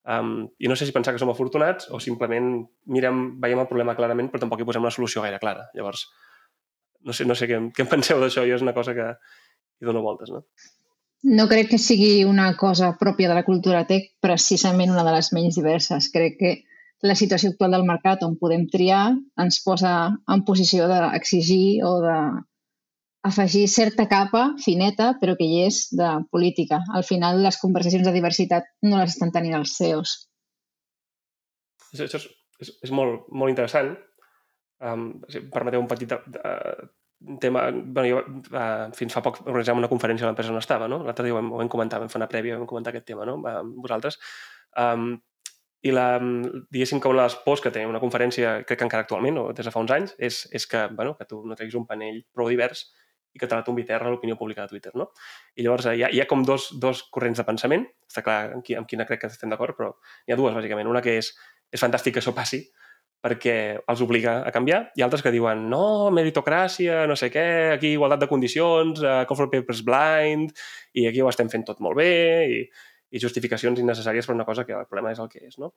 Um, 0.00 0.48
I 0.56 0.68
no 0.68 0.76
sé 0.76 0.86
si 0.88 0.94
pensar 0.96 1.12
que 1.12 1.20
som 1.20 1.28
afortunats 1.28 1.90
o 1.92 1.98
simplement 2.00 2.62
mirem, 2.88 3.18
veiem 3.40 3.60
el 3.60 3.66
problema 3.68 3.92
clarament 3.92 4.30
però 4.32 4.40
tampoc 4.40 4.62
hi 4.62 4.64
posem 4.64 4.86
una 4.86 4.92
solució 4.94 5.20
gaire 5.20 5.38
clara. 5.42 5.66
Llavors, 5.76 6.06
no 7.06 7.16
sé, 7.16 7.26
no 7.28 7.36
sé 7.38 7.48
què, 7.50 7.60
què 7.74 7.86
en 7.86 7.90
penseu 7.90 8.20
d'això, 8.20 8.44
jo 8.48 8.58
és 8.58 8.64
una 8.64 8.76
cosa 8.76 8.94
que 8.96 9.08
hi 9.80 9.88
dono 9.88 10.02
voltes, 10.04 10.32
no? 10.34 10.44
No 11.22 11.46
crec 11.50 11.68
que 11.74 11.78
sigui 11.78 12.24
una 12.24 12.54
cosa 12.56 12.94
pròpia 13.00 13.28
de 13.28 13.36
la 13.36 13.44
cultura 13.44 13.84
tech, 13.88 14.06
precisament 14.24 14.92
una 14.92 15.04
de 15.04 15.12
les 15.12 15.32
menys 15.36 15.58
diverses. 15.58 16.08
Crec 16.12 16.38
que 16.40 16.52
la 17.04 17.16
situació 17.16 17.50
actual 17.52 17.76
del 17.76 17.84
mercat 17.88 18.24
on 18.24 18.38
podem 18.40 18.66
triar 18.72 19.10
ens 19.40 19.60
posa 19.64 19.92
en 20.32 20.44
posició 20.48 20.88
d'exigir 20.88 21.82
o 21.84 21.98
de 22.04 22.16
afegir 23.28 23.66
certa 23.68 24.06
capa 24.08 24.46
fineta, 24.64 25.12
però 25.20 25.36
que 25.36 25.44
hi 25.44 25.62
és, 25.66 25.82
de 25.92 26.08
política. 26.32 26.80
Al 26.96 27.04
final, 27.04 27.42
les 27.44 27.60
conversacions 27.60 28.06
de 28.08 28.16
diversitat 28.16 28.68
no 28.88 29.00
les 29.00 29.12
estan 29.12 29.32
tenint 29.32 29.58
els 29.60 29.76
CEOs. 29.76 30.14
Això 31.92 32.06
és, 32.06 32.28
és, 32.64 32.72
és 32.88 32.94
molt, 32.96 33.26
molt 33.28 33.52
interessant. 33.52 33.92
Um, 34.80 35.10
si 35.28 35.42
permeteu 35.52 35.82
un 35.82 35.88
petit 35.90 36.12
uh, 36.12 36.88
tema... 37.40 37.66
Bueno, 37.70 38.06
jo 38.08 38.20
uh, 38.56 38.90
fins 38.96 39.16
fa 39.16 39.22
poc 39.24 39.42
organitzàvem 39.44 39.82
una 39.82 39.90
conferència 39.92 40.26
a 40.26 40.30
l'empresa 40.30 40.54
on 40.54 40.60
estava, 40.60 40.88
no? 40.88 41.02
L'altre 41.04 41.26
dia 41.26 41.36
ho 41.36 41.40
vam, 41.40 41.50
ho 41.52 41.58
vam 41.60 41.72
comentar, 41.72 42.00
vam 42.00 42.12
fer 42.12 42.20
una 42.20 42.30
prèvia, 42.30 42.56
vam 42.58 42.68
comentar 42.70 42.94
aquest 42.94 43.08
tema, 43.12 43.26
no? 43.28 43.40
Uh, 43.44 43.60
vosaltres. 43.84 44.20
Um, 44.80 45.18
I 45.80 45.92
la, 45.96 46.06
diguéssim 46.68 47.00
que 47.00 47.08
una 47.08 47.22
de 47.22 47.28
les 47.30 47.36
pors 47.44 47.60
que 47.64 47.72
té 47.72 47.86
una 47.88 48.00
conferència, 48.00 48.58
crec 48.68 48.82
que 48.82 48.84
encara 48.84 49.06
actualment, 49.06 49.38
o 49.40 49.44
des 49.56 49.64
de 49.64 49.72
fa 49.72 49.80
uns 49.80 49.92
anys, 49.94 50.16
és, 50.20 50.42
és 50.52 50.66
que, 50.68 50.86
bueno, 50.96 51.14
que 51.16 51.24
tu 51.28 51.40
no 51.48 51.56
treguis 51.56 51.76
un 51.78 51.86
panell 51.88 52.20
prou 52.36 52.50
divers 52.52 52.90
i 53.32 53.38
que 53.38 53.46
te 53.46 53.56
la 53.56 53.64
tombi 53.64 53.86
terra 53.86 54.10
l'opinió 54.10 54.36
pública 54.36 54.66
de 54.66 54.72
Twitter, 54.74 54.92
no? 54.98 55.10
I 55.56 55.64
llavors 55.64 55.86
eh, 55.86 55.94
hi 55.96 56.02
ha, 56.04 56.10
hi 56.12 56.20
ha 56.20 56.26
com 56.28 56.42
dos, 56.44 56.68
dos 56.82 57.04
corrents 57.14 57.40
de 57.40 57.46
pensament, 57.48 57.86
està 58.10 58.24
clar 58.26 58.38
amb, 58.56 58.64
qui, 58.66 58.76
amb 58.76 58.88
quina 58.90 59.06
crec 59.08 59.22
que 59.22 59.30
estem 59.30 59.52
d'acord, 59.52 59.76
però 59.78 59.92
hi 60.26 60.34
ha 60.34 60.38
dues, 60.40 60.56
bàsicament. 60.56 60.90
Una 60.90 61.02
que 61.04 61.16
és, 61.20 61.30
és 61.70 61.80
fantàstic 61.80 62.16
que 62.16 62.24
això 62.24 62.34
passi, 62.36 62.64
perquè 63.20 63.54
els 63.92 64.02
obliga 64.04 64.38
a 64.46 64.52
canviar, 64.54 64.84
i 64.96 65.04
altres 65.04 65.22
que 65.24 65.32
diuen 65.34 65.66
no, 65.68 66.10
meritocràcia, 66.14 67.02
no 67.10 67.16
sé 67.20 67.28
què, 67.32 67.46
aquí 67.74 67.94
igualtat 67.96 68.22
de 68.22 68.30
condicions, 68.30 69.02
uh, 69.04 69.24
call 69.28 69.38
for 69.38 69.50
papers 69.52 69.82
blind, 69.84 70.54
i 70.96 71.04
aquí 71.10 71.20
ho 71.20 71.28
estem 71.28 71.50
fent 71.52 71.66
tot 71.68 71.82
molt 71.84 72.00
bé, 72.00 72.14
i, 72.48 72.62
i 73.10 73.20
justificacions 73.20 73.80
innecessàries 73.82 74.26
per 74.26 74.36
una 74.36 74.46
cosa 74.48 74.64
que 74.64 74.72
el 74.76 74.86
problema 74.86 75.12
és 75.12 75.20
el 75.20 75.28
que 75.28 75.42
és, 75.44 75.58
no? 75.58 75.72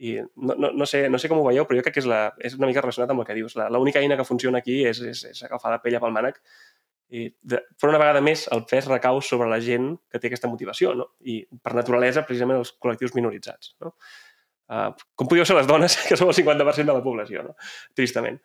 I 0.00 0.16
no, 0.20 0.56
no, 0.56 0.72
no, 0.72 0.88
sé, 0.88 1.04
no 1.12 1.20
sé 1.20 1.28
com 1.30 1.42
ho 1.42 1.46
veieu, 1.46 1.66
però 1.68 1.78
jo 1.78 1.86
crec 1.86 1.98
que 1.98 2.02
és, 2.02 2.08
la, 2.10 2.22
és 2.40 2.56
una 2.58 2.70
mica 2.70 2.82
relacionat 2.82 3.12
amb 3.12 3.22
el 3.22 3.28
que 3.28 3.36
dius. 3.36 3.56
L'única 3.70 4.00
eina 4.00 4.16
que 4.18 4.26
funciona 4.26 4.62
aquí 4.64 4.80
és, 4.88 5.02
és, 5.12 5.24
és 5.30 5.42
agafar 5.46 5.74
la 5.74 5.82
pella 5.84 6.00
pel 6.02 6.14
mànec 6.16 6.40
i 7.10 7.26
de, 7.42 7.58
per 7.80 7.90
una 7.90 7.98
vegada 8.00 8.22
més 8.22 8.46
el 8.54 8.64
pes 8.70 8.86
recau 8.88 9.18
sobre 9.24 9.48
la 9.50 9.58
gent 9.62 9.92
que 10.10 10.20
té 10.22 10.30
aquesta 10.30 10.48
motivació, 10.50 10.94
no? 10.96 11.10
I 11.26 11.42
per 11.62 11.74
naturalesa, 11.76 12.22
precisament, 12.26 12.62
els 12.62 12.72
col·lectius 12.78 13.16
minoritzats, 13.16 13.74
no? 13.82 13.96
Uh, 14.70 14.94
com 15.18 15.26
podíeu 15.26 15.46
ser 15.48 15.58
les 15.58 15.66
dones, 15.66 15.96
que 16.08 16.18
som 16.18 16.30
el 16.30 16.36
50% 16.36 16.86
de 16.86 16.94
la 16.94 17.04
població, 17.04 17.42
no? 17.42 17.56
Tristament. 17.98 18.38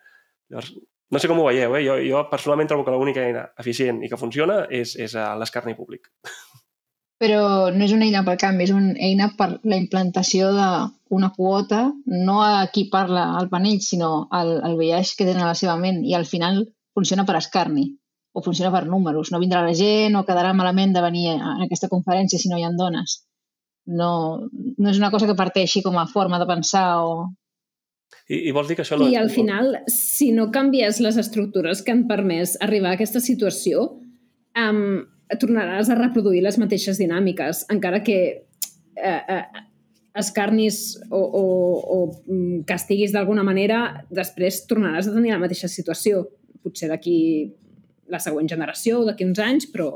Llavors, 0.49 0.73
no 1.13 1.21
sé 1.21 1.29
com 1.29 1.39
ho 1.39 1.47
veieu, 1.47 1.75
eh? 1.77 1.83
Jo, 1.85 1.99
jo 2.01 2.23
personalment 2.31 2.71
trobo 2.71 2.85
que 2.85 2.93
l'única 2.93 3.21
eina 3.21 3.45
eficient 3.61 4.01
i 4.03 4.09
que 4.09 4.17
funciona 4.17 4.63
és, 4.73 4.95
és 4.97 5.13
uh, 5.13 5.33
l'escarni 5.39 5.77
públic. 5.77 6.09
Però 7.21 7.71
no 7.71 7.85
és 7.85 7.93
una 7.95 8.03
eina 8.09 8.25
pel 8.27 8.39
canvi, 8.41 8.65
és 8.65 8.73
una 8.75 8.95
eina 9.07 9.29
per 9.37 9.47
la 9.63 9.77
implantació 9.79 10.49
d'una 10.51 11.29
quota, 11.37 11.85
no 12.11 12.41
a 12.43 12.65
qui 12.73 12.89
parla 12.91 13.29
al 13.39 13.47
panell, 13.53 13.79
sinó 13.85 14.25
al, 14.35 14.57
al 14.67 14.75
viatge 14.81 15.15
que 15.15 15.27
tenen 15.29 15.45
a 15.45 15.53
la 15.53 15.59
seva 15.61 15.77
ment 15.79 16.01
i 16.03 16.17
al 16.17 16.27
final 16.27 16.65
funciona 16.97 17.23
per 17.29 17.37
escarni 17.39 17.85
o 18.35 18.43
funciona 18.43 18.73
per 18.73 18.83
números. 18.89 19.31
No 19.31 19.39
vindrà 19.39 19.61
la 19.63 19.77
gent 19.77 20.19
o 20.19 20.25
quedarà 20.27 20.51
malament 20.57 20.91
de 20.97 21.05
venir 21.05 21.29
a 21.37 21.55
aquesta 21.69 21.87
conferència 21.93 22.41
si 22.41 22.51
no 22.51 22.59
hi 22.59 22.67
ha 22.67 22.73
dones. 22.75 23.21
No, 23.85 24.11
no 24.49 24.89
és 24.89 24.97
una 24.97 25.11
cosa 25.13 25.27
que 25.29 25.37
parteixi 25.37 25.83
com 25.85 25.97
a 26.01 26.07
forma 26.09 26.39
de 26.41 26.47
pensar 26.49 26.85
o... 27.05 27.27
I, 28.25 28.47
i 28.49 28.53
vols 28.55 28.69
dir 28.69 28.77
que 28.79 28.85
això... 28.85 28.97
I 28.97 29.17
al 29.19 29.29
final, 29.29 29.75
si 29.91 30.31
no 30.33 30.47
canvies 30.53 31.01
les 31.03 31.19
estructures 31.21 31.83
que 31.85 31.93
han 31.93 32.07
permès 32.09 32.55
arribar 32.65 32.93
a 32.93 32.97
aquesta 32.97 33.21
situació, 33.21 33.85
um, 34.57 35.05
tornaràs 35.41 35.91
a 35.91 35.99
reproduir 35.99 36.41
les 36.45 36.57
mateixes 36.61 36.97
dinàmiques, 37.01 37.65
encara 37.73 38.01
que 38.05 38.17
eh, 38.95 39.21
eh, 39.35 39.63
escarnis 40.15 40.97
o, 41.09 41.19
o, 41.19 41.43
o 41.97 41.97
mm, 42.25 42.63
castiguis 42.69 43.13
d'alguna 43.13 43.43
manera, 43.45 44.05
després 44.09 44.63
tornaràs 44.69 45.09
a 45.09 45.13
tenir 45.13 45.35
la 45.35 45.41
mateixa 45.41 45.69
situació. 45.71 46.25
Potser 46.65 46.89
d'aquí 46.89 47.17
la 48.09 48.21
següent 48.21 48.49
generació 48.49 49.01
o 49.01 49.07
d'aquí 49.07 49.27
uns 49.27 49.41
anys, 49.43 49.69
però... 49.69 49.91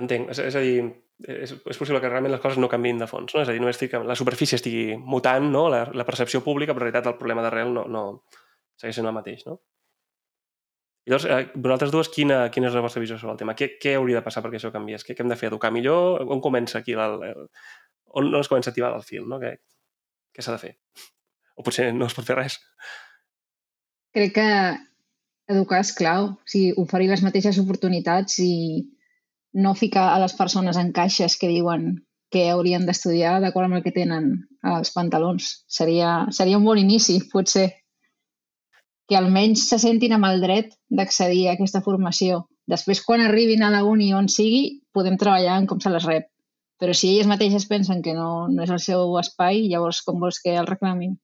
Entenc. 0.00 0.30
És, 0.32 0.40
és 0.48 0.56
a 0.56 0.64
dir, 0.64 0.84
és, 1.28 1.52
és 1.52 1.78
possible 1.78 2.00
que 2.00 2.08
realment 2.08 2.32
les 2.32 2.42
coses 2.42 2.60
no 2.60 2.68
canvin 2.72 3.00
de 3.00 3.08
fons, 3.10 3.34
no? 3.34 3.42
És 3.42 3.50
a 3.50 3.54
dir, 3.54 3.60
només 3.62 3.76
estic, 3.76 3.96
la 4.06 4.16
superfície 4.18 4.58
estigui 4.58 4.96
mutant, 4.96 5.50
no? 5.52 5.66
La, 5.72 5.84
la 5.94 6.06
percepció 6.08 6.42
pública, 6.44 6.74
però 6.74 6.86
en 6.86 6.90
realitat 6.90 7.10
el 7.12 7.18
problema 7.18 7.44
d'arrel 7.44 7.74
no, 7.74 7.84
no 7.88 8.04
segueix 8.80 9.00
sent 9.00 9.10
el 9.10 9.16
mateix, 9.16 9.44
no? 9.48 9.58
I 11.06 11.12
llavors, 11.12 11.26
eh, 11.32 11.52
vosaltres 11.56 11.92
dues, 11.94 12.10
quina, 12.12 12.42
quina 12.52 12.68
és 12.68 12.76
la 12.76 12.82
vostra 12.84 13.00
visió 13.00 13.16
sobre 13.18 13.34
el 13.34 13.40
tema? 13.40 13.56
Què, 13.56 13.72
què 13.80 13.96
hauria 13.96 14.20
de 14.20 14.24
passar 14.26 14.42
perquè 14.44 14.60
això 14.60 14.72
canviés? 14.72 15.04
Què, 15.06 15.16
què 15.16 15.24
hem 15.24 15.32
de 15.32 15.38
fer? 15.40 15.48
Educar 15.48 15.72
millor? 15.72 16.20
On 16.28 16.42
comença 16.44 16.78
aquí? 16.80 16.92
El, 16.92 17.24
el, 17.24 17.46
on 18.20 18.28
no 18.30 18.42
es 18.44 18.50
comença 18.52 18.70
a 18.70 18.74
activar 18.74 18.92
el 18.98 19.06
fil? 19.06 19.24
No? 19.28 19.40
Què, 19.40 19.54
què 20.36 20.44
s'ha 20.44 20.56
de 20.56 20.60
fer? 20.60 20.74
O 21.56 21.64
potser 21.64 21.88
no 21.96 22.06
es 22.06 22.16
pot 22.16 22.28
fer 22.28 22.36
res? 22.38 22.58
Crec 24.16 24.36
que 24.36 24.48
educar 25.50 25.80
és 25.82 25.92
clau. 25.96 26.32
O 26.36 26.52
sigui, 26.52 26.74
oferir 26.84 27.08
les 27.10 27.24
mateixes 27.24 27.58
oportunitats 27.62 28.38
i 28.44 28.52
no 29.52 29.74
ficar 29.74 30.10
a 30.14 30.20
les 30.22 30.34
persones 30.38 30.78
en 30.78 30.92
caixes 30.92 31.36
que 31.38 31.50
diuen 31.50 32.06
que 32.30 32.46
haurien 32.50 32.86
d'estudiar 32.86 33.40
d'acord 33.42 33.66
amb 33.66 33.80
el 33.80 33.84
que 33.84 33.94
tenen 33.94 34.30
als 34.62 34.92
pantalons. 34.94 35.50
Seria, 35.66 36.26
seria 36.30 36.58
un 36.58 36.64
bon 36.64 36.78
inici, 36.78 37.18
potser. 37.32 37.66
Que 39.10 39.18
almenys 39.18 39.66
se 39.66 39.80
sentin 39.82 40.14
amb 40.14 40.28
el 40.28 40.38
dret 40.44 40.76
d'accedir 40.88 41.48
a 41.48 41.56
aquesta 41.56 41.82
formació. 41.82 42.44
Després, 42.70 43.02
quan 43.02 43.24
arribin 43.24 43.64
a 43.66 43.72
la 43.74 43.82
uni 43.82 44.12
on 44.14 44.28
sigui, 44.30 44.84
podem 44.94 45.18
treballar 45.18 45.58
en 45.58 45.66
com 45.66 45.80
se 45.82 45.90
les 45.90 46.06
rep. 46.06 46.28
Però 46.80 46.94
si 46.94 47.10
elles 47.10 47.26
mateixes 47.28 47.66
pensen 47.68 48.00
que 48.04 48.14
no, 48.14 48.46
no 48.48 48.62
és 48.62 48.70
el 48.70 48.78
seu 48.80 49.18
espai, 49.18 49.66
llavors 49.72 50.00
com 50.06 50.22
vols 50.22 50.38
que 50.44 50.54
el 50.56 50.70
reclamin? 50.70 51.18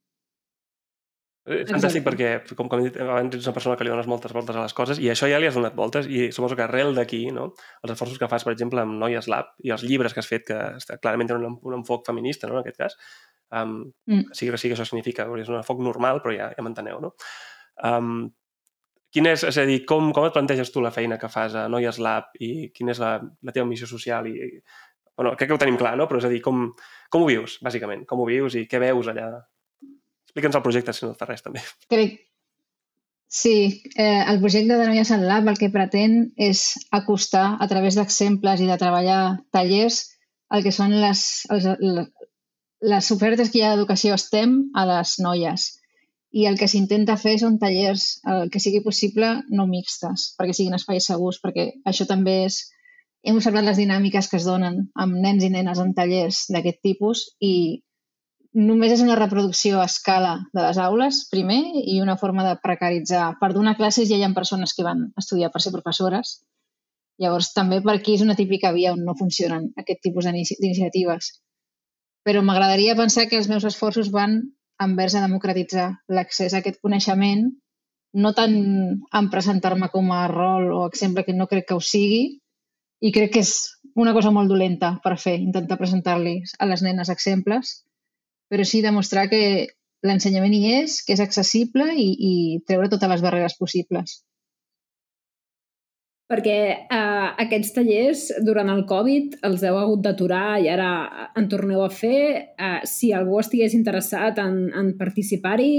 És 1.47 1.69
eh, 1.69 1.75
fantàstic 1.77 2.03
perquè, 2.03 2.31
com, 2.59 2.67
com 2.71 2.81
he 2.83 2.89
dit 2.89 2.97
abans, 3.03 3.37
ets 3.37 3.47
una 3.47 3.55
persona 3.55 3.77
que 3.79 3.87
li 3.87 3.93
dones 3.93 4.09
moltes 4.11 4.33
voltes 4.35 4.57
a 4.59 4.65
les 4.65 4.75
coses 4.75 4.99
i 5.03 5.07
això 5.13 5.29
ja 5.31 5.39
li 5.39 5.47
has 5.47 5.55
donat 5.55 5.77
voltes 5.79 6.09
i 6.11 6.25
suposo 6.35 6.57
que 6.59 6.65
arrel 6.65 6.91
d'aquí, 6.97 7.21
no? 7.35 7.53
els 7.87 7.93
esforços 7.95 8.19
que 8.19 8.29
fas, 8.33 8.43
per 8.47 8.55
exemple, 8.57 8.83
amb 8.83 8.99
Noies 8.99 9.29
Lab 9.31 9.53
i 9.63 9.71
els 9.75 9.85
llibres 9.87 10.15
que 10.15 10.25
has 10.25 10.31
fet, 10.31 10.49
que 10.49 10.99
clarament 10.99 11.31
tenen 11.31 11.47
un, 11.53 11.61
un 11.63 11.79
enfoc 11.79 12.07
feminista, 12.09 12.51
no?, 12.51 12.59
en 12.59 12.65
aquest 12.65 12.81
cas, 12.83 12.99
um, 13.55 13.79
mm. 14.11 14.35
sigui 14.35 14.57
que 14.57 14.61
sigui 14.65 14.75
això 14.75 14.89
significa, 14.89 15.29
és 15.39 15.53
un 15.53 15.61
enfoc 15.61 15.85
normal, 15.87 16.19
però 16.25 16.35
ja, 16.35 16.51
ja 16.57 16.67
m'enteneu, 16.67 16.99
no? 17.05 17.15
Um, 17.87 18.27
quin 19.15 19.31
és, 19.31 19.47
és 19.47 19.63
a 19.63 19.67
dir, 19.69 19.85
com, 19.89 20.11
com 20.17 20.27
et 20.27 20.35
planteges 20.35 20.75
tu 20.75 20.83
la 20.83 20.91
feina 20.93 21.21
que 21.21 21.31
fas 21.31 21.55
a 21.55 21.69
Noies 21.71 22.03
Lab 22.03 22.35
i 22.43 22.73
quina 22.75 22.91
és 22.93 23.01
la, 23.01 23.17
la 23.23 23.55
teva 23.55 23.69
missió 23.71 23.87
social 23.87 24.27
i, 24.27 24.51
bueno, 25.17 25.37
crec 25.39 25.49
que 25.49 25.55
ho 25.55 25.63
tenim 25.63 25.79
clar, 25.81 25.95
no? 25.97 26.11
Però 26.11 26.19
és 26.19 26.27
a 26.27 26.33
dir, 26.33 26.43
com, 26.45 26.73
com 27.13 27.23
ho 27.23 27.29
vius, 27.31 27.61
bàsicament? 27.65 28.03
Com 28.09 28.21
ho 28.21 28.27
vius 28.29 28.59
i 28.59 28.67
què 28.67 28.83
veus 28.83 29.09
allà 29.13 29.31
Explica'ns 30.37 30.59
el 30.59 30.65
projecte, 30.69 30.93
si 30.93 31.07
no 31.07 31.15
et 31.15 31.21
fa 31.21 31.31
res, 31.31 31.41
també. 31.41 31.63
Crec, 31.89 32.19
Sí, 33.29 33.83
eh, 33.97 34.25
el 34.29 34.39
projecte 34.41 34.77
de 34.77 34.87
Noies 34.87 35.11
en 35.11 35.25
Lab 35.27 35.49
el 35.51 35.57
que 35.59 35.69
pretén 35.75 36.13
és 36.39 36.61
acostar 36.95 37.57
a 37.59 37.67
través 37.67 37.97
d'exemples 37.99 38.61
i 38.63 38.69
de 38.69 38.77
treballar 38.79 39.41
tallers 39.51 39.99
el 40.55 40.63
que 40.63 40.73
són 40.73 40.95
les, 41.03 41.23
els, 41.51 41.67
les 42.93 43.11
ofertes 43.11 43.51
que 43.51 43.59
hi 43.59 43.65
ha 43.67 43.73
d'educació 43.75 44.15
STEM 44.21 44.55
a 44.79 44.87
les 44.93 45.17
noies. 45.25 45.67
I 46.37 46.47
el 46.47 46.59
que 46.61 46.69
s'intenta 46.71 47.17
fer 47.19 47.35
són 47.43 47.59
tallers 47.59 48.07
el 48.31 48.53
que 48.53 48.63
sigui 48.63 48.85
possible 48.85 49.33
no 49.51 49.67
mixtes, 49.67 50.31
perquè 50.39 50.55
siguin 50.55 50.79
espais 50.79 51.11
segurs, 51.11 51.43
perquè 51.43 51.71
això 51.85 52.07
també 52.07 52.43
és... 52.47 52.63
Hem 53.27 53.41
observat 53.41 53.65
les 53.67 53.81
dinàmiques 53.81 54.29
que 54.31 54.39
es 54.39 54.45
donen 54.47 54.85
amb 55.03 55.17
nens 55.19 55.43
i 55.43 55.51
nenes 55.51 55.81
en 55.83 55.91
tallers 55.97 56.45
d'aquest 56.55 56.79
tipus 56.85 57.25
i 57.43 57.83
només 58.57 58.95
és 58.95 59.03
una 59.05 59.19
reproducció 59.19 59.81
a 59.83 59.87
escala 59.91 60.33
de 60.57 60.63
les 60.65 60.79
aules, 60.81 61.21
primer, 61.29 61.61
i 61.85 61.99
una 62.01 62.17
forma 62.17 62.45
de 62.47 62.55
precaritzar. 62.63 63.35
Per 63.41 63.51
donar 63.53 63.77
classes 63.77 64.09
ja 64.09 64.17
hi 64.17 64.25
ha 64.25 64.33
persones 64.37 64.73
que 64.73 64.87
van 64.87 65.11
estudiar 65.21 65.51
per 65.53 65.61
ser 65.61 65.75
professores. 65.75 66.39
Llavors, 67.21 67.53
també 67.57 67.83
per 67.85 67.99
aquí 67.99 68.15
és 68.17 68.25
una 68.25 68.37
típica 68.39 68.73
via 68.73 68.95
on 68.97 69.05
no 69.05 69.17
funcionen 69.19 69.69
aquest 69.83 70.01
tipus 70.09 70.29
d'iniciatives. 70.29 71.31
Però 72.25 72.43
m'agradaria 72.43 72.97
pensar 72.97 73.27
que 73.29 73.37
els 73.37 73.49
meus 73.53 73.65
esforços 73.69 74.11
van 74.13 74.41
envers 74.83 75.15
a 75.15 75.25
democratitzar 75.25 75.91
l'accés 76.09 76.55
a 76.55 76.61
aquest 76.65 76.81
coneixement, 76.85 77.47
no 78.17 78.33
tant 78.33 78.57
en 79.21 79.31
presentar-me 79.33 79.89
com 79.93 80.11
a 80.13 80.27
rol 80.33 80.73
o 80.73 80.83
exemple 80.89 81.25
que 81.25 81.37
no 81.37 81.49
crec 81.49 81.69
que 81.69 81.77
ho 81.77 81.81
sigui, 81.85 82.41
i 83.05 83.13
crec 83.13 83.35
que 83.35 83.45
és 83.45 83.53
una 83.97 84.13
cosa 84.17 84.33
molt 84.33 84.49
dolenta 84.49 84.95
per 85.05 85.17
fer, 85.21 85.37
intentar 85.41 85.77
presentar-li 85.81 86.39
a 86.59 86.69
les 86.69 86.85
nenes 86.85 87.13
exemples, 87.13 87.83
però 88.51 88.65
sí 88.65 88.83
demostrar 88.85 89.27
que 89.33 89.43
l'ensenyament 90.07 90.55
hi 90.55 90.63
és, 90.83 91.01
que 91.05 91.17
és 91.17 91.23
accessible 91.25 91.89
i, 91.97 92.09
i 92.31 92.33
treure 92.69 92.91
totes 92.93 93.11
les 93.11 93.25
barreres 93.25 93.57
possibles. 93.59 94.21
Perquè 96.27 96.59
eh, 96.75 97.27
aquests 97.45 97.71
tallers, 97.77 98.23
durant 98.43 98.71
el 98.73 98.83
Covid, 98.91 99.37
els 99.47 99.63
heu 99.63 99.77
hagut 99.79 100.03
d'aturar 100.03 100.59
i 100.59 100.67
ara 100.73 100.89
en 101.39 101.47
torneu 101.53 101.85
a 101.85 101.91
fer. 101.93 102.23
Eh, 102.59 102.81
si 102.91 103.13
algú 103.15 103.39
estigués 103.39 103.77
interessat 103.79 104.41
en, 104.43 104.57
en 104.75 104.91
participar-hi, 104.99 105.77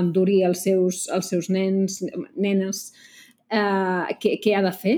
endurir 0.00 0.42
els 0.48 0.64
seus, 0.66 1.04
els 1.14 1.30
seus 1.30 1.50
nens, 1.50 2.00
nenes, 2.34 2.82
eh, 3.54 4.10
què, 4.18 4.36
què 4.42 4.56
ha 4.58 4.64
de 4.66 4.74
fer? 4.74 4.96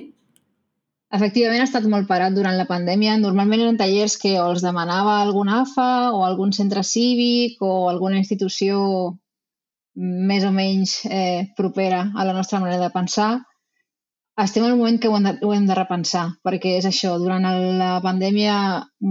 Efectivament, 1.13 1.61
ha 1.61 1.69
estat 1.69 1.85
molt 1.93 2.07
parat 2.09 2.33
durant 2.33 2.57
la 2.57 2.65
pandèmia. 2.69 3.19
Normalment 3.21 3.61
eren 3.61 3.79
tallers 3.81 4.15
que 4.21 4.31
o 4.41 4.47
els 4.49 4.63
demanava 4.65 5.19
algun 5.21 5.51
AFA 5.53 5.89
o 6.17 6.23
algun 6.25 6.55
centre 6.57 6.81
cívic 6.89 7.61
o 7.61 7.73
alguna 7.91 8.17
institució 8.17 8.79
més 10.33 10.47
o 10.49 10.53
menys 10.57 11.03
eh, 11.05 11.53
propera 11.59 12.07
a 12.17 12.25
la 12.25 12.33
nostra 12.33 12.63
manera 12.63 12.81
de 12.81 12.95
pensar. 12.95 13.33
Estem 14.41 14.65
en 14.65 14.73
un 14.73 14.79
moment 14.81 14.97
que 14.97 15.11
ho 15.13 15.17
hem, 15.19 15.27
de, 15.29 15.35
ho 15.45 15.53
hem 15.53 15.67
de 15.69 15.77
repensar, 15.77 16.25
perquè 16.49 16.79
és 16.79 16.87
això, 16.89 17.19
durant 17.21 17.45
la 17.77 17.93
pandèmia 18.01 18.55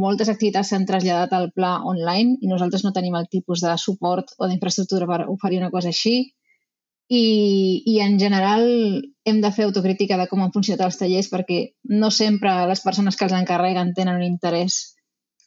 moltes 0.03 0.31
activitats 0.33 0.73
s'han 0.73 0.87
traslladat 0.89 1.35
al 1.37 1.51
pla 1.53 1.75
online 1.85 2.39
i 2.41 2.49
nosaltres 2.49 2.81
no 2.81 2.95
tenim 2.95 3.19
el 3.19 3.29
tipus 3.29 3.61
de 3.61 3.77
suport 3.77 4.33
o 4.39 4.49
d'infraestructura 4.49 5.05
per 5.11 5.27
oferir 5.29 5.61
una 5.61 5.69
cosa 5.69 5.93
així 5.93 6.15
i, 7.11 7.83
i 7.85 7.99
en 7.99 8.15
general 8.19 8.63
hem 9.27 9.41
de 9.43 9.51
fer 9.51 9.65
autocrítica 9.67 10.15
de 10.17 10.29
com 10.31 10.43
han 10.43 10.53
funcionat 10.55 10.85
els 10.85 10.97
tallers 10.99 11.27
perquè 11.31 11.59
no 11.91 12.07
sempre 12.15 12.53
les 12.69 12.81
persones 12.85 13.19
que 13.19 13.27
els 13.27 13.35
encarreguen 13.35 13.91
tenen 13.97 14.21
un 14.21 14.23
interès 14.27 14.77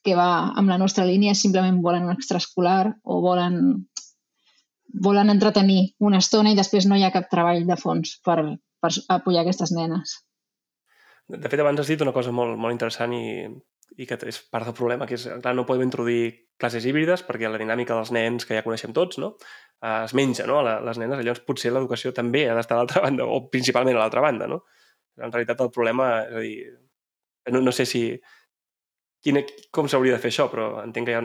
que 0.04 0.16
va 0.18 0.52
amb 0.60 0.68
la 0.68 0.76
nostra 0.76 1.06
línia, 1.08 1.32
simplement 1.32 1.80
volen 1.80 2.04
un 2.04 2.12
extraescolar 2.12 2.92
o 3.02 3.22
volen, 3.24 3.56
volen 5.08 5.32
entretenir 5.32 5.94
una 6.04 6.20
estona 6.20 6.52
i 6.52 6.58
després 6.58 6.84
no 6.84 7.00
hi 7.00 7.06
ha 7.06 7.14
cap 7.14 7.30
treball 7.32 7.64
de 7.64 7.78
fons 7.80 8.18
per, 8.28 8.38
per 8.84 8.92
apoyar 9.16 9.46
aquestes 9.46 9.72
nenes. 9.72 10.18
De 11.32 11.48
fet, 11.48 11.60
abans 11.64 11.80
has 11.80 11.88
dit 11.88 12.04
una 12.04 12.12
cosa 12.12 12.34
molt, 12.36 12.58
molt 12.60 12.76
interessant 12.76 13.16
i, 13.16 13.48
i 13.98 14.06
que 14.08 14.18
és 14.28 14.40
part 14.50 14.66
del 14.68 14.76
problema, 14.76 15.06
que 15.06 15.16
és, 15.18 15.26
clar, 15.42 15.54
no 15.54 15.66
podem 15.68 15.86
introduir 15.86 16.22
classes 16.60 16.86
híbrides 16.86 17.24
perquè 17.26 17.50
la 17.50 17.60
dinàmica 17.60 17.96
dels 17.96 18.12
nens 18.14 18.46
que 18.46 18.56
ja 18.56 18.64
coneixem 18.66 18.94
tots 18.96 19.18
no? 19.22 19.34
eh, 19.82 20.04
es 20.04 20.14
menja 20.18 20.46
no? 20.50 20.60
les 20.62 21.00
nenes. 21.00 21.20
Llavors 21.20 21.44
potser 21.46 21.72
l'educació 21.74 22.14
també 22.16 22.46
ha 22.48 22.56
d'estar 22.58 22.78
a 22.78 22.82
l'altra 22.82 23.04
banda, 23.04 23.26
o 23.26 23.44
principalment 23.52 23.98
a 23.98 24.04
l'altra 24.04 24.24
banda. 24.24 24.48
No? 24.50 24.62
En 25.20 25.30
realitat 25.30 25.62
el 25.62 25.72
problema, 25.74 26.08
és 26.26 26.38
a 26.38 26.44
dir, 26.44 26.54
no, 27.54 27.64
no 27.64 27.74
sé 27.74 27.86
si... 27.88 28.06
Quina, 29.24 29.40
com 29.72 29.86
s'hauria 29.88 30.18
de 30.18 30.20
fer 30.20 30.28
això, 30.34 30.50
però 30.52 30.70
entenc 30.82 31.08
que 31.08 31.14
hi 31.14 31.20
ha... 31.20 31.24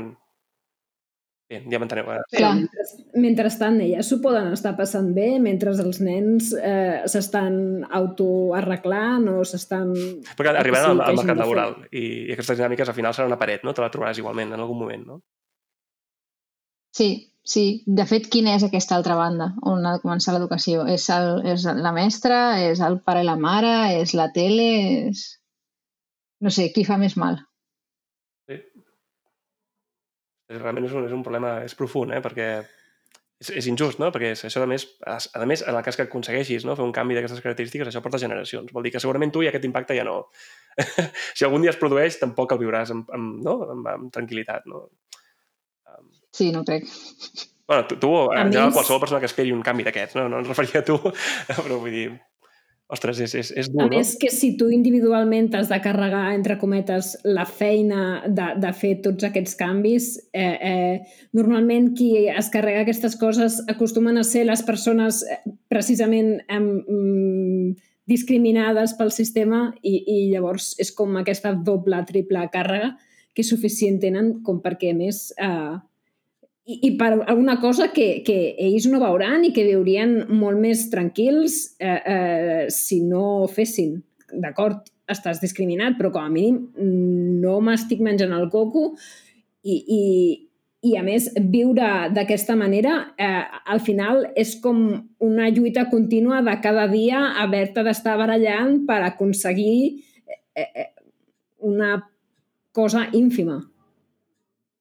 Bé, 1.50 1.64
ja 1.72 1.80
m'enteneu. 1.82 2.06
eh? 2.14 2.20
Clar. 2.36 2.52
mentre, 2.60 2.84
mentrestant 3.24 3.80
elles 3.82 4.06
s'ho 4.06 4.20
poden 4.22 4.52
estar 4.54 4.76
passant 4.78 5.08
bé, 5.16 5.32
mentre 5.42 5.72
els 5.74 5.98
nens 6.06 6.52
eh, 6.54 7.02
s'estan 7.10 7.56
autoarreglant 8.00 9.26
o 9.34 9.40
s'estan... 9.50 9.96
Perquè 10.38 10.54
arribaran 10.54 10.92
al, 10.94 11.02
al 11.08 11.18
mercat 11.18 11.42
laboral 11.42 11.74
i, 11.90 12.04
i 12.30 12.36
aquestes 12.36 12.60
dinàmiques 12.62 12.92
al 12.94 12.98
final 13.00 13.18
seran 13.18 13.32
una 13.34 13.40
paret, 13.42 13.66
no? 13.66 13.74
Te 13.74 13.82
la 13.82 13.90
trobaràs 13.90 14.22
igualment 14.22 14.54
en 14.54 14.62
algun 14.62 14.78
moment, 14.84 15.08
no? 15.10 15.18
Sí, 16.94 17.10
sí. 17.46 17.66
De 17.86 18.06
fet, 18.10 18.30
quina 18.34 18.54
és 18.58 18.64
aquesta 18.66 18.96
altra 19.00 19.18
banda 19.18 19.50
on 19.70 19.82
ha 19.86 19.96
de 19.98 20.04
començar 20.06 20.34
l'educació? 20.38 20.86
És, 20.90 21.10
el, 21.14 21.42
és 21.50 21.66
la 21.66 21.92
mestra? 21.98 22.40
És 22.70 22.82
el 22.86 23.00
pare 23.06 23.26
i 23.26 23.28
la 23.28 23.38
mare? 23.42 23.74
És 24.04 24.14
la 24.18 24.30
tele? 24.36 24.70
És... 25.10 25.26
No 26.46 26.54
sé, 26.54 26.70
qui 26.78 26.86
fa 26.88 27.02
més 27.02 27.18
mal? 27.18 27.42
Sí. 28.46 28.54
És- 28.62 28.68
Realment 30.50 30.88
és 30.88 30.94
un, 30.98 31.06
és 31.06 31.16
un 31.16 31.24
problema, 31.26 31.60
és 31.66 31.76
profund, 31.78 32.14
eh? 32.16 32.22
Perquè 32.26 32.48
és, 32.60 33.52
és 33.62 33.68
injust, 33.72 34.00
no? 34.02 34.10
Perquè 34.14 34.34
és, 34.34 34.46
això, 34.50 34.64
a 34.66 34.70
més, 34.70 34.88
a, 35.06 35.18
a 35.18 35.46
més, 35.50 35.62
en 35.68 35.78
el 35.78 35.86
cas 35.86 36.00
que 36.00 36.08
aconsegueixis 36.08 36.66
no? 36.68 36.76
fer 36.80 36.88
un 36.88 36.96
canvi 36.96 37.18
d'aquestes 37.18 37.44
característiques, 37.46 37.92
això 37.92 38.02
porta 38.04 38.22
generacions. 38.22 38.74
Vol 38.76 38.88
dir 38.88 38.94
que 38.96 39.02
segurament 39.04 39.32
tu 39.36 39.46
i 39.46 39.52
aquest 39.52 39.68
impacte 39.70 39.98
ja 39.98 40.08
no... 40.08 40.24
si 41.38 41.46
algun 41.46 41.64
dia 41.64 41.74
es 41.74 41.80
produeix, 41.80 42.18
tampoc 42.20 42.56
el 42.56 42.62
viuràs 42.64 42.92
amb, 42.96 43.14
amb, 43.16 43.38
no? 43.46 43.60
amb, 43.76 43.94
amb 43.94 44.12
tranquil·litat, 44.16 44.68
no? 44.72 44.88
Sí, 46.36 46.52
no 46.54 46.64
crec. 46.66 46.86
Bueno, 47.70 47.86
tu, 47.88 47.98
tu 48.02 48.10
A 48.18 48.42
en 48.42 48.50
general, 48.50 48.70
més- 48.70 48.76
qualsevol 48.78 49.02
persona 49.02 49.22
que 49.22 49.30
esperi 49.30 49.54
un 49.54 49.64
canvi 49.66 49.86
d'aquests, 49.86 50.18
no? 50.18 50.28
No 50.32 50.42
ens 50.42 50.50
referia 50.50 50.82
a 50.82 50.86
tu, 50.88 50.98
però 51.64 51.78
vull 51.78 51.94
dir... 51.94 52.10
Ostres, 52.90 53.20
és, 53.22 53.34
és, 53.38 53.50
és 53.54 53.68
dur, 53.70 53.84
A 53.84 53.86
no? 53.86 53.92
més 53.94 54.16
que 54.18 54.32
si 54.34 54.56
tu 54.58 54.72
individualment 54.74 55.52
has 55.54 55.68
de 55.70 55.78
carregar, 55.84 56.32
entre 56.34 56.56
cometes, 56.58 57.12
la 57.22 57.46
feina 57.46 58.24
de, 58.26 58.48
de 58.58 58.72
fer 58.74 58.96
tots 59.06 59.28
aquests 59.28 59.54
canvis, 59.60 60.08
eh, 60.34 60.56
eh, 60.72 61.20
normalment 61.38 61.92
qui 61.94 62.26
es 62.34 62.50
carrega 62.50 62.82
aquestes 62.82 63.14
coses 63.22 63.60
acostumen 63.70 64.18
a 64.18 64.26
ser 64.26 64.48
les 64.50 64.66
persones 64.66 65.22
eh, 65.22 65.38
precisament 65.70 66.40
eh, 66.50 66.64
discriminades 68.10 68.96
pel 68.98 69.14
sistema 69.14 69.68
i, 69.86 69.94
i 70.10 70.18
llavors 70.34 70.72
és 70.82 70.90
com 70.98 71.14
aquesta 71.22 71.54
doble, 71.54 72.02
triple 72.10 72.48
càrrega 72.50 72.96
que 73.38 73.46
suficient 73.46 74.02
tenen 74.02 74.40
com 74.42 74.64
perquè 74.66 74.96
a 74.96 74.98
més 74.98 75.28
eh, 75.38 75.78
i, 76.70 76.78
i 76.86 76.92
per 76.98 77.12
alguna 77.26 77.58
cosa 77.60 77.90
que, 77.96 78.22
que 78.26 78.38
ells 78.62 78.86
no 78.92 79.02
veuran 79.02 79.48
i 79.48 79.54
que 79.56 79.66
viurien 79.66 80.20
molt 80.30 80.62
més 80.62 80.86
tranquils 80.92 81.58
eh, 81.82 81.98
eh, 81.98 82.66
si 82.74 83.02
no 83.02 83.48
fessin. 83.50 83.98
D'acord, 84.30 84.86
estàs 85.10 85.42
discriminat, 85.42 85.98
però 85.98 86.12
com 86.14 86.28
a 86.28 86.30
mínim 86.30 86.68
no 87.42 87.58
m'estic 87.66 88.04
menjant 88.06 88.36
el 88.38 88.46
coco 88.54 88.92
i, 89.66 89.74
i, 89.74 90.04
i 90.86 90.94
a 91.00 91.02
més, 91.04 91.32
viure 91.50 91.90
d'aquesta 92.14 92.54
manera 92.60 92.94
eh, 93.18 93.42
al 93.74 93.82
final 93.82 94.28
és 94.38 94.54
com 94.62 94.84
una 95.26 95.50
lluita 95.50 95.88
contínua 95.90 96.44
de 96.46 96.56
cada 96.62 96.86
dia 96.92 97.26
haver-te 97.42 97.84
d'estar 97.88 98.20
barallant 98.22 98.84
per 98.86 99.02
aconseguir 99.08 100.06
eh, 100.54 100.70
eh, 100.70 100.88
una 101.66 101.98
cosa 102.72 103.08
ínfima. 103.18 103.60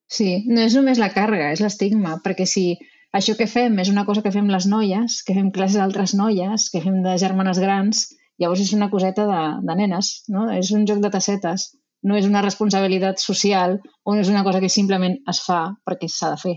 Sí, 0.08 0.28
no 0.48 0.62
és 0.64 0.76
només 0.76 1.00
la 1.00 1.10
càrrega, 1.12 1.50
és 1.52 1.60
l'estigma, 1.60 2.16
perquè 2.24 2.46
si 2.48 2.70
això 3.18 3.34
que 3.36 3.48
fem 3.48 3.76
és 3.82 3.90
una 3.92 4.06
cosa 4.08 4.22
que 4.24 4.32
fem 4.32 4.48
les 4.52 4.66
noies, 4.68 5.20
que 5.24 5.36
fem 5.36 5.50
classes 5.52 5.80
d'altres 5.80 6.14
noies, 6.16 6.70
que 6.72 6.80
fem 6.84 7.02
de 7.04 7.16
germanes 7.20 7.60
grans, 7.60 8.06
llavors 8.40 8.62
és 8.64 8.72
una 8.76 8.88
coseta 8.92 9.26
de, 9.28 9.42
de 9.68 9.76
nenes, 9.82 10.12
no? 10.32 10.46
És 10.54 10.72
un 10.76 10.86
joc 10.88 11.02
de 11.04 11.12
tassetes, 11.12 11.70
no 12.08 12.16
és 12.16 12.28
una 12.28 12.42
responsabilitat 12.44 13.20
social 13.20 13.78
o 14.04 14.14
no 14.14 14.22
és 14.22 14.30
una 14.32 14.44
cosa 14.46 14.60
que 14.62 14.70
simplement 14.72 15.18
es 15.28 15.40
fa 15.44 15.62
perquè 15.84 16.08
s'ha 16.12 16.32
de 16.34 16.42
fer. 16.42 16.54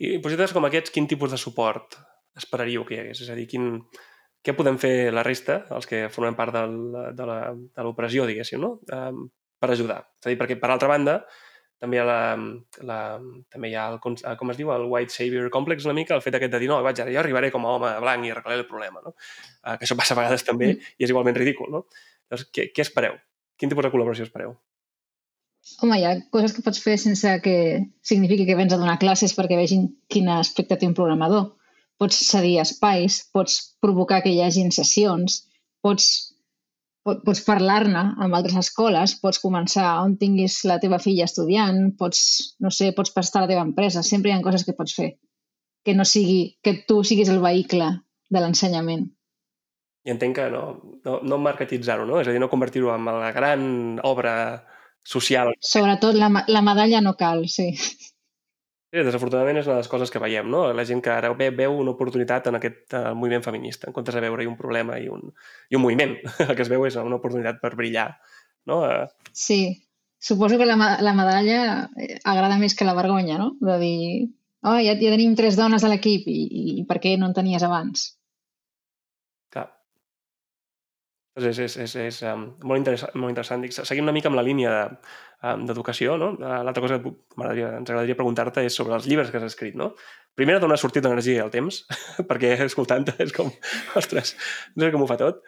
I 0.00 0.18
projectes 0.24 0.54
com 0.56 0.66
aquests, 0.68 0.92
quin 0.92 1.08
tipus 1.08 1.32
de 1.32 1.40
suport 1.40 1.96
esperaríeu 2.36 2.84
que 2.84 2.96
hi 2.96 3.00
hagués? 3.00 3.22
És 3.24 3.32
a 3.32 3.36
dir, 3.38 3.46
quin, 3.50 3.80
què 4.44 4.54
podem 4.56 4.78
fer 4.80 5.10
la 5.14 5.24
resta, 5.26 5.62
els 5.74 5.88
que 5.88 6.06
formem 6.12 6.36
part 6.38 6.54
del, 6.54 6.76
de 7.16 7.82
l'operació, 7.82 8.28
diguéssim, 8.28 8.62
no? 8.62 8.76
Um, 8.92 9.26
per 9.60 9.72
ajudar. 9.72 10.02
És 10.20 10.28
a 10.28 10.32
dir, 10.32 10.38
perquè, 10.40 10.58
per 10.60 10.70
altra 10.72 10.90
banda, 10.92 11.20
també 11.82 11.98
hi 11.98 12.00
ha, 12.00 12.06
la, 12.08 12.18
la, 12.88 12.98
també 13.52 13.70
hi 13.70 13.76
ha 13.76 13.86
el, 13.92 13.98
el, 14.00 14.36
com 14.40 14.52
es 14.52 14.58
diu, 14.60 14.70
el 14.72 14.86
white 14.92 15.12
savior 15.12 15.50
complex 15.52 15.84
una 15.84 15.96
mica, 15.96 16.16
el 16.16 16.24
fet 16.24 16.38
aquest 16.38 16.54
de 16.54 16.60
dir, 16.62 16.70
no, 16.72 16.78
vaig, 16.84 17.00
ara 17.04 17.12
jo 17.12 17.20
arribaré 17.20 17.50
com 17.52 17.66
a 17.66 17.74
home 17.76 17.90
blanc 18.04 18.24
i 18.24 18.32
arreglaré 18.32 18.62
el 18.62 18.68
problema, 18.70 19.02
no? 19.04 19.12
Uh, 19.62 19.74
que 19.76 19.84
això 19.84 19.98
passa 19.98 20.16
a 20.16 20.20
vegades 20.20 20.46
també 20.46 20.72
Mm. 20.74 20.94
i 20.98 21.04
és 21.04 21.12
igualment 21.12 21.36
ridícul, 21.36 21.68
no? 21.70 21.84
Llavors, 22.30 22.48
què, 22.52 22.70
què 22.72 22.82
espereu? 22.86 23.18
Quin 23.58 23.70
tipus 23.72 23.84
de 23.84 23.92
col·laboració 23.92 24.24
espereu? 24.26 24.56
Home, 25.82 25.98
hi 25.98 26.04
ha 26.06 26.14
coses 26.30 26.54
que 26.54 26.62
pots 26.62 26.80
fer 26.82 26.96
sense 27.02 27.30
que 27.42 27.56
signifiqui 28.02 28.46
que 28.46 28.56
vens 28.58 28.72
a 28.72 28.78
donar 28.80 28.98
classes 29.02 29.34
perquè 29.36 29.58
vegin 29.58 29.88
quin 30.08 30.28
aspecte 30.30 30.78
té 30.78 30.86
un 30.86 30.94
programador. 30.94 31.56
Pots 31.98 32.18
cedir 32.28 32.58
espais, 32.62 33.22
pots 33.34 33.76
provocar 33.82 34.20
que 34.22 34.30
hi 34.30 34.42
hagin 34.44 34.70
sessions, 34.70 35.42
pots, 35.82 36.06
pot, 36.06 36.25
pots 37.06 37.44
parlar-ne 37.46 38.02
amb 38.24 38.34
altres 38.34 38.58
escoles, 38.60 39.14
pots 39.22 39.38
començar 39.42 39.86
on 40.02 40.16
tinguis 40.20 40.58
la 40.66 40.80
teva 40.82 40.98
filla 41.02 41.28
estudiant, 41.30 41.92
pots, 41.98 42.20
no 42.60 42.72
sé, 42.74 42.90
pots 42.96 43.14
prestar 43.14 43.44
la 43.44 43.52
teva 43.52 43.64
empresa. 43.66 44.02
Sempre 44.02 44.32
hi 44.32 44.36
ha 44.36 44.42
coses 44.44 44.66
que 44.66 44.74
pots 44.76 44.96
fer 44.98 45.14
que 45.86 45.94
no 45.94 46.04
sigui, 46.04 46.58
que 46.62 46.82
tu 46.82 47.04
siguis 47.06 47.28
el 47.30 47.38
vehicle 47.38 47.86
de 48.34 48.40
l'ensenyament. 48.42 49.04
I 50.06 50.12
entenc 50.14 50.34
que 50.38 50.46
no, 50.50 50.62
no, 51.06 51.20
no 51.22 51.38
marketitzar-ho, 51.42 52.06
no? 52.08 52.18
És 52.18 52.26
a 52.26 52.34
dir, 52.34 52.42
no 52.42 52.50
convertir-ho 52.50 52.90
en 52.90 53.06
la 53.06 53.30
gran 53.34 53.62
obra 54.06 54.34
social. 55.06 55.52
Sobretot 55.62 56.18
la, 56.18 56.28
la 56.50 56.62
medalla 56.66 57.02
no 57.06 57.14
cal, 57.18 57.44
sí. 57.50 57.70
Sí, 58.96 59.02
desafortunadament 59.04 59.58
és 59.60 59.66
una 59.68 59.74
de 59.74 59.82
les 59.82 59.90
coses 59.92 60.08
que 60.08 60.20
veiem, 60.22 60.46
no? 60.48 60.62
La 60.72 60.84
gent 60.88 61.02
que 61.04 61.10
ara 61.12 61.28
ve, 61.36 61.50
veu 61.52 61.74
una 61.76 61.92
oportunitat 61.92 62.46
en 62.48 62.56
aquest 62.56 62.94
uh, 62.96 63.10
moviment 63.18 63.42
feminista, 63.44 63.90
en 63.90 63.96
comptes 63.96 64.16
de 64.16 64.22
veure-hi 64.24 64.46
un 64.48 64.56
problema 64.56 64.96
i 64.96 65.10
un, 65.12 65.26
i 65.68 65.76
un 65.76 65.82
moviment. 65.82 66.14
El 66.46 66.54
que 66.54 66.64
es 66.64 66.70
veu 66.72 66.86
és 66.88 66.96
una 67.02 67.18
oportunitat 67.18 67.58
per 67.60 67.74
brillar, 67.76 68.06
no? 68.70 68.78
Uh, 68.86 69.28
Sí, 69.36 69.58
suposo 70.16 70.56
que 70.56 70.64
la, 70.64 70.78
la 71.04 71.12
medalla 71.18 71.58
eh, 72.00 72.16
agrada 72.24 72.56
més 72.62 72.72
que 72.78 72.88
la 72.88 72.96
vergonya, 72.96 73.36
no? 73.42 73.50
De 73.60 73.76
dir, 73.84 74.00
oh, 74.64 74.78
ja, 74.80 74.96
ja 74.96 75.12
tenim 75.12 75.36
tres 75.36 75.60
dones 75.60 75.84
a 75.84 75.92
l'equip 75.92 76.24
i, 76.32 76.40
i 76.80 76.86
per 76.88 76.96
què 77.04 77.18
no 77.20 77.28
en 77.28 77.36
tenies 77.36 77.68
abans? 77.68 78.14
És, 81.36 81.58
és, 81.58 81.76
és, 81.84 81.94
és 82.00 82.18
um, 82.30 82.46
molt, 82.64 82.80
interessant, 82.80 83.12
molt 83.20 83.34
interessant. 83.34 83.64
Seguim 83.76 84.06
una 84.06 84.14
mica 84.16 84.30
amb 84.30 84.38
la 84.38 84.44
línia 84.46 84.72
de, 84.72 85.10
um, 85.44 85.66
d'educació, 85.68 86.16
no? 86.20 86.30
Uh, 86.40 86.62
L'altra 86.64 86.84
cosa 86.84 86.98
que 87.02 87.12
ens 87.12 87.90
agradaria 87.90 88.16
preguntar-te 88.16 88.64
és 88.64 88.78
sobre 88.78 88.96
els 88.96 89.08
llibres 89.10 89.30
que 89.30 89.40
has 89.40 89.50
escrit, 89.50 89.76
no? 89.76 89.92
Primer, 90.36 90.58
d'on 90.60 90.72
ha 90.72 90.80
sortit 90.80 91.04
l'energia 91.04 91.40
i 91.40 91.44
el 91.44 91.52
temps, 91.52 91.82
perquè 92.30 92.54
escoltant-te 92.64 93.18
és 93.24 93.36
com, 93.36 93.52
ostres, 94.00 94.34
no 94.76 94.86
sé 94.86 94.92
com 94.94 95.04
ho 95.04 95.10
fa 95.10 95.20
tot. 95.20 95.44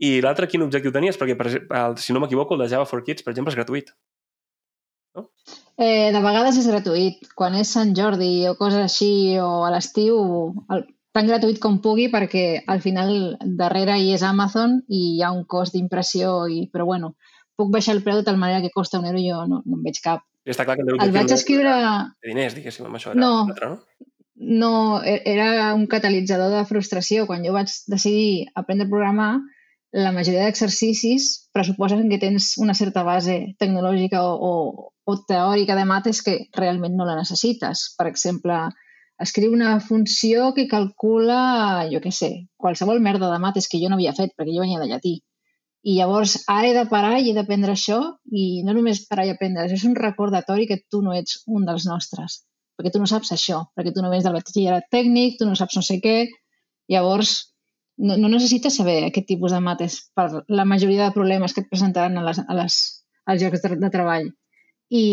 I 0.00 0.18
l'altre, 0.24 0.48
quin 0.48 0.64
objectiu 0.64 0.92
tenies? 0.92 1.18
Perquè, 1.20 1.36
per, 1.36 1.50
el, 1.52 1.98
si 2.00 2.16
no 2.16 2.22
m'equivoco, 2.22 2.56
el 2.56 2.64
de 2.64 2.70
Java 2.72 2.88
for 2.88 3.04
Kids, 3.04 3.24
per 3.24 3.34
exemple, 3.34 3.52
és 3.52 3.58
gratuït. 3.58 3.92
Eh, 5.80 6.08
de 6.12 6.20
vegades 6.20 6.56
és 6.60 6.68
gratuït. 6.68 7.28
Quan 7.36 7.56
és 7.56 7.72
Sant 7.72 7.92
Jordi 7.96 8.46
o 8.48 8.54
coses 8.60 8.80
així 8.84 9.36
o 9.40 9.64
a 9.66 9.72
l'estiu, 9.72 10.16
tan 11.12 11.26
gratuït 11.26 11.58
com 11.58 11.80
pugui 11.82 12.08
perquè 12.12 12.62
al 12.70 12.80
final 12.84 13.36
darrere 13.58 13.98
hi 13.98 14.12
és 14.14 14.22
Amazon 14.22 14.80
i 14.88 15.16
hi 15.16 15.22
ha 15.22 15.32
un 15.34 15.44
cost 15.44 15.74
d'impressió, 15.74 16.46
i 16.46 16.68
però 16.72 16.86
bueno, 16.86 17.14
puc 17.58 17.72
baixar 17.74 17.96
el 17.96 18.02
preu 18.06 18.20
de 18.20 18.26
tal 18.28 18.38
manera 18.38 18.62
que 18.62 18.70
costa 18.74 18.98
un 19.00 19.06
euro 19.10 19.18
i 19.18 19.28
jo 19.30 19.44
no, 19.46 19.62
no 19.64 19.78
en 19.78 19.82
veig 19.86 19.98
cap. 20.04 20.22
I 20.46 20.54
està 20.54 20.64
clar 20.64 20.78
que 20.78 20.86
el 20.88 21.12
vaig 21.12 21.32
escriure... 21.34 21.72
de 22.22 22.30
diners, 22.30 22.54
diguéssim, 22.56 22.86
amb 22.86 22.96
això 22.96 23.12
era 23.12 23.20
No. 23.20 23.32
l'altre, 23.48 23.74
no? 23.74 24.06
No, 24.40 24.72
e- 25.04 25.20
era 25.28 25.74
un 25.76 25.84
catalitzador 25.86 26.54
de 26.54 26.64
frustració. 26.64 27.26
Quan 27.28 27.42
jo 27.44 27.52
vaig 27.52 27.68
decidir 27.92 28.46
aprendre 28.56 28.86
a 28.86 28.90
programar, 28.90 29.34
la 29.92 30.12
majoria 30.16 30.46
d'exercicis 30.46 31.50
pressuposen 31.52 32.06
que 32.08 32.18
tens 32.22 32.54
una 32.62 32.72
certa 32.78 33.02
base 33.04 33.56
tecnològica 33.60 34.22
o, 34.24 34.32
o, 34.40 34.52
o 35.04 35.16
teòrica 35.28 35.76
de 35.76 35.84
mates 35.84 36.22
que 36.24 36.38
realment 36.56 36.96
no 36.96 37.04
la 37.04 37.18
necessites. 37.18 37.90
Per 37.98 38.06
exemple, 38.08 38.62
escriu 39.24 39.52
una 39.52 39.78
funció 39.84 40.50
que 40.56 40.68
calcula, 40.68 41.86
jo 41.92 42.00
què 42.04 42.12
sé, 42.14 42.30
qualsevol 42.56 43.02
merda 43.04 43.32
de 43.32 43.40
mates 43.42 43.68
que 43.68 43.80
jo 43.82 43.90
no 43.90 43.98
havia 43.98 44.16
fet 44.16 44.36
perquè 44.36 44.54
jo 44.54 44.64
venia 44.64 44.80
de 44.82 44.88
llatí. 44.90 45.16
I 45.84 45.96
llavors 45.96 46.36
ara 46.52 46.68
he 46.68 46.76
de 46.76 46.84
parar 46.88 47.18
i 47.20 47.30
he 47.30 47.36
d'aprendre 47.36 47.72
això 47.72 48.00
i 48.32 48.62
no 48.66 48.76
només 48.76 49.06
parar 49.08 49.26
i 49.28 49.34
aprendre, 49.34 49.64
és 49.72 49.84
un 49.88 49.96
recordatori 49.96 50.68
que 50.68 50.82
tu 50.92 51.00
no 51.04 51.16
ets 51.16 51.42
un 51.48 51.64
dels 51.68 51.88
nostres 51.88 52.42
perquè 52.80 52.94
tu 52.94 53.02
no 53.02 53.08
saps 53.10 53.34
això, 53.36 53.60
perquè 53.76 53.92
tu 53.92 54.00
no 54.00 54.08
vens 54.08 54.24
del 54.24 54.32
batxillerat 54.38 54.88
tècnic, 54.94 55.36
tu 55.36 55.44
no 55.44 55.56
saps 55.58 55.76
no 55.76 55.82
sé 55.84 55.98
què, 56.00 56.30
llavors 56.88 57.34
no, 58.00 58.16
no 58.16 58.30
necessites 58.32 58.78
saber 58.80 59.02
aquest 59.04 59.28
tipus 59.28 59.52
de 59.52 59.60
mates 59.60 59.98
per 60.16 60.30
la 60.48 60.64
majoria 60.64 61.04
de 61.04 61.16
problemes 61.16 61.52
que 61.52 61.60
et 61.60 61.68
presentaran 61.68 62.16
a 62.16 62.24
les, 62.24 62.40
a 62.40 62.56
les, 62.56 62.78
als 63.28 63.44
llocs 63.44 63.60
de, 63.66 63.76
de 63.82 63.90
treball. 63.92 64.30
i 64.90 65.04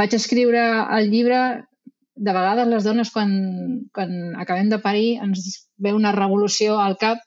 vaig 0.00 0.16
escriure 0.16 0.62
el 0.96 1.12
llibre 1.12 1.42
de 2.14 2.32
vegades 2.32 2.68
les 2.68 2.84
dones 2.84 3.10
quan, 3.10 3.30
quan 3.94 4.34
acabem 4.40 4.68
de 4.68 4.78
parir 4.78 5.18
ens 5.24 5.68
ve 5.80 5.94
una 5.96 6.12
revolució 6.12 6.78
al 6.80 6.98
cap 7.00 7.22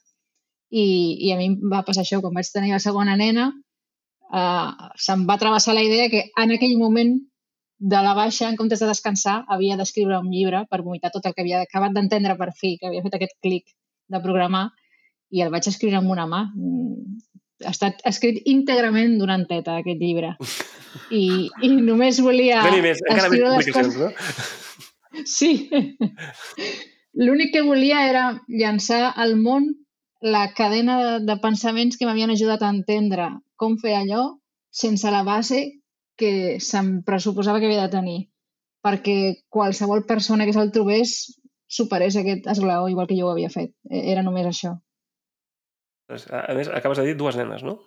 i, 0.69 0.85
i 1.25 1.31
a 1.33 1.37
mi 1.39 1.51
em 1.51 1.55
va 1.71 1.83
passar 1.87 2.03
això. 2.03 2.21
Quan 2.21 2.35
vaig 2.35 2.49
tenir 2.53 2.73
la 2.75 2.81
segona 2.83 3.15
nena 3.19 3.49
eh, 4.33 4.91
se'm 5.07 5.25
va 5.29 5.39
travessar 5.41 5.75
la 5.75 5.85
idea 5.85 6.09
que 6.09 6.27
en 6.35 6.53
aquell 6.55 6.77
moment 6.77 7.15
de 7.77 8.01
la 8.01 8.13
baixa, 8.15 8.47
en 8.49 8.55
comptes 8.55 8.79
de 8.79 8.87
descansar, 8.87 9.43
havia 9.51 9.75
d'escriure 9.77 10.19
un 10.21 10.31
llibre 10.31 10.63
per 10.69 10.81
vomitar 10.81 11.11
tot 11.11 11.25
el 11.25 11.33
que 11.35 11.43
havia 11.43 11.61
acabat 11.65 11.93
d'entendre 11.95 12.37
per 12.39 12.51
fi, 12.55 12.77
que 12.79 12.87
havia 12.87 13.03
fet 13.03 13.17
aquest 13.17 13.35
clic 13.43 13.67
de 14.07 14.21
programar 14.23 14.69
i 15.35 15.43
el 15.43 15.51
vaig 15.51 15.67
escriure 15.67 15.99
amb 15.99 16.11
una 16.11 16.27
mà. 16.29 16.45
Mm, 16.55 17.23
Ha 17.65 17.71
estat 17.71 18.01
escrit 18.03 18.41
íntegrament 18.51 19.13
durant 19.15 19.45
teta, 19.47 19.77
aquest 19.79 20.01
llibre. 20.03 20.33
I, 21.07 21.47
i 21.63 21.69
només 21.71 22.19
volia 22.19 22.59
Dani, 22.65 22.81
més, 22.83 22.99
encara 22.99 23.29
més 23.31 23.43
complicacions, 23.45 23.95
coses... 23.95 24.01
no? 24.03 24.74
Sí. 25.23 25.69
L'únic 27.15 27.53
que 27.53 27.61
volia 27.63 28.01
era 28.09 28.23
llançar 28.51 29.13
al 29.15 29.35
món 29.39 29.69
la 30.21 30.49
cadena 30.57 30.95
de, 30.99 31.11
de 31.25 31.35
pensaments 31.39 31.97
que 31.97 32.05
m'havien 32.07 32.33
ajudat 32.33 32.63
a 32.65 32.71
entendre 32.73 33.29
com 33.55 33.77
fer 33.79 33.93
allò 33.95 34.23
sense 34.75 35.07
la 35.13 35.23
base 35.23 35.61
que 36.19 36.59
se'm 36.59 37.03
pressuposava 37.07 37.59
que 37.61 37.69
havia 37.69 37.85
de 37.87 37.93
tenir. 37.97 38.19
Perquè 38.85 39.43
qualsevol 39.49 40.03
persona 40.05 40.45
que 40.45 40.53
se'l 40.55 40.71
trobés 40.75 41.15
superés 41.67 42.15
aquest 42.19 42.45
esglaó 42.51 42.89
igual 42.91 43.07
que 43.07 43.17
jo 43.17 43.27
ho 43.29 43.31
havia 43.33 43.49
fet. 43.49 43.71
E- 43.89 44.11
Era 44.11 44.23
només 44.23 44.45
això. 44.51 44.75
A 46.05 46.53
més, 46.53 46.67
acabes 46.69 46.99
de 46.99 47.05
dir 47.07 47.15
dues 47.17 47.35
nenes, 47.39 47.63
no? 47.65 47.79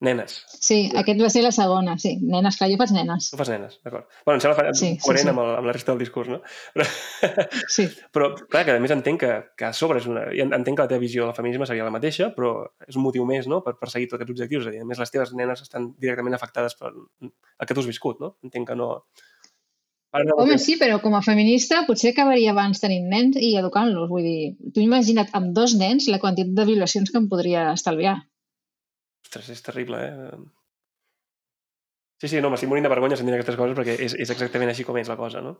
Nenes. 0.00 0.44
Sí, 0.46 0.76
aquest 0.94 1.18
va 1.18 1.28
ser 1.32 1.40
la 1.42 1.50
segona, 1.50 1.96
sí. 1.98 2.12
Nenes, 2.22 2.54
clar, 2.60 2.68
jo 2.70 2.76
faig 2.78 2.92
nenes. 2.94 3.32
Tu 3.32 3.38
fas 3.40 3.48
nenes, 3.50 3.80
d'acord. 3.82 4.06
Bueno, 4.22 4.38
em 4.38 4.42
sembla 4.44 4.70
Sí, 4.70 4.92
sí, 4.92 5.00
coherent 5.02 5.26
sí. 5.26 5.32
Amb, 5.32 5.42
el, 5.42 5.50
amb 5.58 5.66
la 5.66 5.74
resta 5.74 5.90
del 5.90 6.04
discurs, 6.04 6.30
no? 6.30 6.38
Però, 6.76 6.86
Sí, 7.76 7.88
però 8.14 8.28
clar, 8.44 8.62
que 8.68 8.76
a 8.76 8.84
més 8.84 8.94
entenc 8.94 9.24
que, 9.24 9.32
que 9.58 9.66
a 9.66 9.72
sobre 9.74 9.98
és 9.98 10.06
una... 10.06 10.28
Entenc 10.30 10.78
que 10.78 10.84
la 10.84 10.92
teva 10.92 11.02
visió 11.02 11.26
del 11.26 11.34
feminisme 11.34 11.66
seria 11.66 11.88
la 11.88 11.94
mateixa, 11.94 12.30
però 12.36 12.52
és 12.86 12.94
un 12.94 13.02
motiu 13.08 13.26
més, 13.26 13.50
no?, 13.50 13.58
per 13.66 13.74
perseguir 13.80 14.06
tots 14.12 14.20
aquests 14.20 14.36
objectius. 14.36 14.68
És 14.68 14.70
a 14.70 14.76
dir, 14.76 14.84
a 14.86 14.88
més, 14.92 15.02
les 15.02 15.14
teves 15.16 15.34
nenes 15.34 15.66
estan 15.66 15.90
directament 15.98 16.38
afectades 16.38 16.78
per 16.78 16.92
el 16.94 17.66
que 17.66 17.74
tu 17.74 17.82
has 17.82 17.90
viscut, 17.90 18.22
no? 18.22 18.36
Entenc 18.46 18.70
que 18.70 18.78
no... 18.78 18.92
Ara 20.14 20.38
Home, 20.38 20.62
sí, 20.62 20.78
però 20.80 21.02
com 21.02 21.18
a 21.18 21.26
feminista 21.26 21.82
potser 21.90 22.14
acabaria 22.14 22.54
abans 22.54 22.78
tenint 22.80 23.10
nens 23.10 23.36
i 23.36 23.56
educant-los. 23.58 24.06
Vull 24.08 24.24
dir, 24.24 24.72
tu 24.72 24.80
imagina't 24.80 25.34
amb 25.36 25.50
dos 25.58 25.74
nens 25.76 26.06
la 26.08 26.22
quantitat 26.22 26.54
de 26.56 26.70
violacions 26.70 27.10
que 27.10 27.18
em 27.20 27.26
podria 27.28 27.72
estalviar. 27.74 28.20
Ostres, 29.28 29.50
és 29.52 29.60
terrible, 29.62 30.00
eh? 30.00 30.38
Sí, 32.18 32.26
sí, 32.32 32.40
no, 32.42 32.48
m'estic 32.50 32.70
morint 32.70 32.86
de 32.86 32.90
vergonya 32.90 33.16
sentint 33.20 33.36
aquestes 33.36 33.56
coses 33.60 33.76
perquè 33.78 33.94
és, 34.08 34.14
és 34.18 34.30
exactament 34.32 34.72
així 34.72 34.86
com 34.88 34.96
és 34.98 35.10
la 35.10 35.16
cosa, 35.20 35.42
no? 35.44 35.58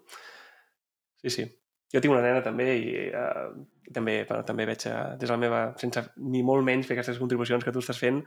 Sí, 1.21 1.31
sí. 1.31 1.45
Jo 1.93 2.01
tinc 2.05 2.13
una 2.13 2.21
nena 2.25 2.41
també 2.45 2.67
i 2.77 2.89
uh, 3.17 3.53
també, 3.95 4.19
bueno, 4.29 4.43
també 4.49 4.67
veig 4.69 4.83
uh, 4.91 5.15
des 5.21 5.29
de 5.29 5.31
la 5.31 5.39
meva, 5.41 5.61
sense 5.81 6.03
ni 6.33 6.43
molt 6.45 6.67
menys 6.67 6.89
fer 6.89 6.97
aquestes 6.97 7.21
contribucions 7.21 7.65
que 7.65 7.73
tu 7.73 7.81
estàs 7.85 8.01
fent, 8.01 8.19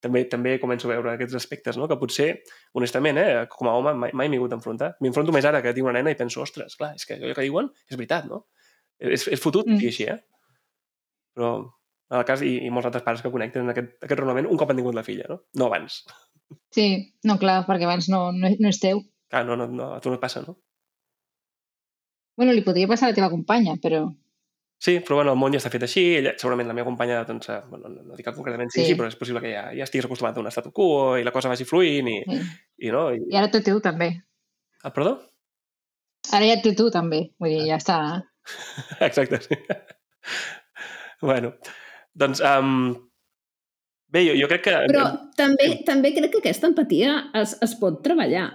també 0.00 0.22
també 0.32 0.54
començo 0.62 0.88
a 0.88 0.92
veure 0.94 1.12
aquests 1.16 1.36
aspectes, 1.40 1.76
no? 1.80 1.88
que 1.90 1.98
potser, 2.00 2.30
honestament, 2.78 3.20
eh, 3.20 3.42
com 3.52 3.68
a 3.68 3.74
home 3.76 3.92
mai, 4.04 4.14
mai 4.16 4.30
m'he 4.32 4.38
hagut 4.40 4.54
d'enfrontar. 4.54 4.94
M'enfronto 5.04 5.34
més 5.36 5.44
ara 5.48 5.60
que 5.64 5.74
tinc 5.76 5.84
una 5.88 5.98
nena 5.98 6.14
i 6.14 6.16
penso, 6.20 6.40
ostres, 6.46 6.78
clar, 6.80 6.94
és 6.96 7.04
que 7.08 7.18
allò 7.18 7.34
que 7.36 7.44
diuen 7.48 7.68
és 7.90 7.98
veritat, 8.00 8.28
no? 8.30 8.44
És, 9.00 9.26
és 9.28 9.40
fotut 9.42 9.68
Mm. 9.68 9.80
dir 9.82 9.90
així, 9.92 10.08
eh? 10.08 10.16
Però, 11.36 11.52
en 12.10 12.18
el 12.18 12.24
cas, 12.26 12.42
i, 12.42 12.56
i 12.66 12.70
molts 12.74 12.88
altres 12.90 13.04
pares 13.06 13.22
que 13.22 13.30
connecten 13.30 13.62
en 13.62 13.70
aquest, 13.72 13.92
aquest 14.02 14.18
raonament 14.20 14.48
un 14.50 14.58
cop 14.58 14.70
han 14.72 14.80
tingut 14.80 14.96
la 14.98 15.04
filla, 15.06 15.28
no? 15.30 15.40
No 15.60 15.68
abans. 15.70 16.00
Sí, 16.74 16.86
no, 17.24 17.36
clar, 17.38 17.60
perquè 17.68 17.86
abans 17.86 18.08
no, 18.10 18.30
no, 18.34 18.50
no 18.50 18.68
és 18.72 18.80
teu. 18.82 19.04
Clar, 19.30 19.44
no, 19.46 19.54
no, 19.56 19.68
no, 19.70 19.92
a 19.94 20.00
tu 20.02 20.10
no 20.10 20.18
et 20.18 20.22
passa, 20.24 20.42
no? 20.42 20.56
Bueno, 22.40 22.52
li 22.56 22.64
podria 22.66 22.88
passar 22.90 23.06
a 23.08 23.12
la 23.12 23.16
teva 23.18 23.30
companya, 23.30 23.76
però... 23.82 24.08
Sí, 24.80 24.94
però 25.04 25.18
bueno, 25.18 25.34
el 25.34 25.38
món 25.38 25.52
ja 25.52 25.58
està 25.60 25.68
fet 25.70 25.82
així, 25.84 26.02
ella, 26.16 26.32
segurament 26.40 26.70
la 26.70 26.72
meva 26.74 26.86
companya, 26.88 27.18
doncs, 27.28 27.50
eh, 27.52 27.58
bueno, 27.68 27.90
no, 27.92 28.00
no 28.08 28.16
dic 28.16 28.24
que 28.24 28.32
concretament 28.32 28.70
sigui 28.72 28.86
Sí. 28.86 28.92
així, 28.94 28.98
però 28.98 29.10
és 29.12 29.16
possible 29.20 29.42
que 29.44 29.50
ja, 29.52 29.66
ja 29.76 29.84
estiguis 29.84 30.06
acostumat 30.08 30.38
a 30.38 30.40
un 30.40 30.48
statu 30.50 30.72
quo 30.72 31.18
i 31.20 31.26
la 31.26 31.34
cosa 31.34 31.50
vagi 31.52 31.66
fluint 31.68 32.08
i, 32.08 32.14
Sí. 32.24 32.38
i 32.88 32.92
no? 32.94 33.02
I... 33.12 33.20
I 33.28 33.36
ara 33.36 33.50
té 33.52 33.60
tu, 33.66 33.76
també. 33.84 34.08
Ah, 34.82 34.88
perdó? 34.96 35.18
Ara 36.32 36.48
ja 36.48 36.56
té 36.64 36.72
tu, 36.78 36.88
també. 36.90 37.26
Vull 37.38 37.52
dir, 37.52 37.66
ja 37.68 37.76
està. 37.76 37.98
Exacte, 39.10 39.42
sí. 39.44 39.60
bueno, 41.20 41.52
doncs, 42.14 42.40
um, 42.42 42.94
bé, 44.10 44.24
jo, 44.26 44.34
jo 44.38 44.48
crec 44.50 44.66
que... 44.66 44.78
Però 44.90 45.06
també, 45.38 45.70
també 45.86 46.14
crec 46.16 46.34
que 46.34 46.42
aquesta 46.42 46.70
empatia 46.70 47.16
es, 47.40 47.56
es 47.64 47.76
pot 47.80 48.02
treballar. 48.04 48.48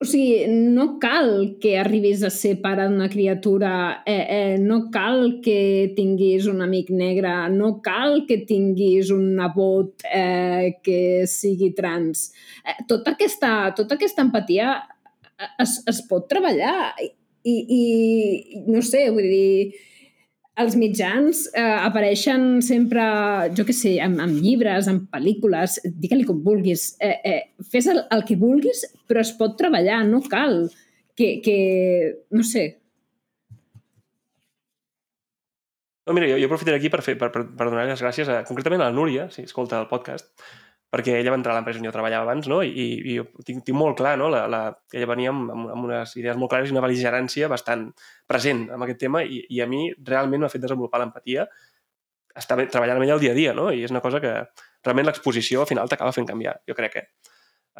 O 0.00 0.06
sigui, 0.08 0.46
no 0.48 0.94
cal 0.96 1.58
que 1.60 1.74
arribis 1.76 2.22
a 2.24 2.30
ser 2.32 2.54
pare 2.62 2.86
d'una 2.88 3.10
criatura, 3.12 3.72
eh, 4.08 4.22
eh, 4.36 4.54
no 4.56 4.86
cal 4.94 5.42
que 5.44 5.92
tinguis 5.92 6.46
un 6.48 6.62
amic 6.64 6.88
negre, 6.88 7.34
no 7.52 7.74
cal 7.84 8.22
que 8.24 8.38
tinguis 8.48 9.10
un 9.12 9.34
nebot 9.36 10.06
eh, 10.08 10.80
que 10.80 11.26
sigui 11.28 11.74
trans. 11.76 12.30
Eh, 12.64 12.78
tota, 12.88 13.12
aquesta, 13.12 13.74
tota 13.76 14.00
aquesta 14.00 14.24
empatia 14.24 14.72
es, 15.60 15.76
es 15.92 16.00
pot 16.08 16.24
treballar 16.32 16.94
i, 17.04 17.12
i, 17.44 17.54
i 17.76 18.64
no 18.72 18.80
sé, 18.80 19.04
vull 19.12 19.28
dir, 19.28 19.84
els 20.58 20.74
mitjans 20.76 21.44
eh, 21.54 21.62
apareixen 21.62 22.60
sempre, 22.64 23.04
jo 23.56 23.64
què 23.68 23.74
sé, 23.76 23.94
amb, 24.02 24.20
amb 24.22 24.40
llibres, 24.42 24.88
amb 24.90 25.06
pel·lícules, 25.12 25.78
digue-li 26.02 26.26
com 26.28 26.42
vulguis. 26.44 26.94
Eh, 27.00 27.16
eh, 27.24 27.40
fes 27.70 27.88
el, 27.92 28.02
el 28.10 28.26
que 28.28 28.38
vulguis, 28.40 28.82
però 29.08 29.22
es 29.22 29.32
pot 29.38 29.56
treballar, 29.60 30.02
no 30.08 30.22
cal 30.26 30.66
que, 31.16 31.38
que 31.44 31.56
no 32.30 32.44
sé, 32.46 32.80
No, 36.10 36.14
mira, 36.16 36.26
jo, 36.26 36.38
jo 36.42 36.48
aprofitaré 36.48 36.80
aquí 36.80 36.88
per, 36.90 37.04
fer, 37.06 37.12
per, 37.20 37.28
per, 37.30 37.44
per 37.54 37.66
donar 37.68 37.84
les 37.86 38.00
gràcies 38.02 38.26
a, 38.26 38.40
concretament 38.48 38.80
a 38.82 38.88
la 38.88 38.94
Núria, 38.96 39.28
si 39.30 39.44
escolta 39.46 39.78
el 39.78 39.86
podcast, 39.86 40.32
perquè 40.90 41.20
ella 41.20 41.30
va 41.30 41.38
entrar 41.38 41.54
a 41.54 41.58
l'empresa 41.60 41.78
on 41.78 41.86
jo 41.86 41.92
treballava 41.94 42.26
abans, 42.26 42.48
no? 42.50 42.60
I, 42.66 42.86
i 43.12 43.16
tinc, 43.46 43.62
tinc 43.66 43.76
molt 43.78 43.96
clar, 44.00 44.16
no? 44.18 44.28
La, 44.32 44.44
la, 44.50 44.62
ella 44.92 45.08
venia 45.10 45.30
amb, 45.30 45.52
amb, 45.54 45.84
unes 45.86 46.16
idees 46.18 46.38
molt 46.38 46.50
clares 46.50 46.70
i 46.70 46.74
una 46.74 46.82
beligerància 46.82 47.50
bastant 47.52 47.88
present 48.30 48.66
amb 48.74 48.86
aquest 48.86 48.98
tema 49.06 49.22
i, 49.22 49.44
i 49.54 49.62
a 49.62 49.68
mi 49.70 49.84
realment 50.06 50.42
m'ha 50.42 50.50
fet 50.52 50.64
desenvolupar 50.66 51.02
l'empatia 51.02 51.46
estar 52.36 52.58
treballant 52.58 52.98
amb 52.98 53.06
ella 53.06 53.16
el 53.16 53.22
dia 53.22 53.32
a 53.34 53.38
dia, 53.38 53.54
no? 53.56 53.70
I 53.74 53.84
és 53.86 53.94
una 53.94 54.02
cosa 54.02 54.20
que 54.22 54.34
realment 54.84 55.08
l'exposició 55.08 55.62
al 55.62 55.70
final 55.70 55.90
t'acaba 55.90 56.14
fent 56.16 56.28
canviar, 56.28 56.58
jo 56.68 56.76
crec 56.78 56.96
que. 56.96 57.06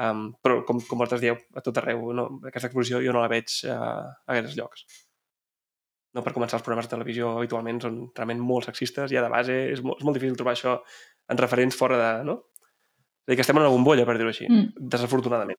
Um, 0.01 0.31
però 0.41 0.61
com, 0.67 0.81
com 0.87 1.01
vosaltres 1.01 1.23
dieu, 1.23 1.37
a 1.57 1.63
tot 1.67 1.79
arreu, 1.81 2.11
no? 2.17 2.27
aquesta 2.47 2.71
exposició 2.71 3.01
jo 3.05 3.15
no 3.15 3.23
la 3.25 3.31
veig 3.31 3.53
uh, 3.67 4.07
a 4.07 4.37
aquests 4.37 4.57
llocs. 4.59 4.85
No 6.17 6.25
per 6.27 6.33
començar, 6.35 6.59
els 6.59 6.67
programes 6.67 6.89
de 6.89 6.95
televisió 6.95 7.35
habitualment 7.39 7.83
són 7.85 7.99
realment 8.17 8.41
molt 8.43 8.67
sexistes, 8.67 9.13
ja 9.13 9.23
de 9.23 9.31
base 9.31 9.57
és 9.75 9.83
molt, 9.85 10.01
és 10.01 10.07
molt 10.09 10.19
difícil 10.19 10.39
trobar 10.39 10.57
això 10.57 10.79
en 11.31 11.39
referents 11.39 11.79
fora 11.79 11.99
de... 12.01 12.11
No? 12.27 12.41
És 13.27 13.33
dir, 13.33 13.37
que 13.37 13.45
estem 13.45 13.57
en 13.59 13.63
una 13.67 13.73
bombolla, 13.73 14.07
per 14.09 14.17
dir-ho 14.19 14.31
així, 14.33 14.47
Mm. 14.49 14.89
desafortunadament. 14.91 15.59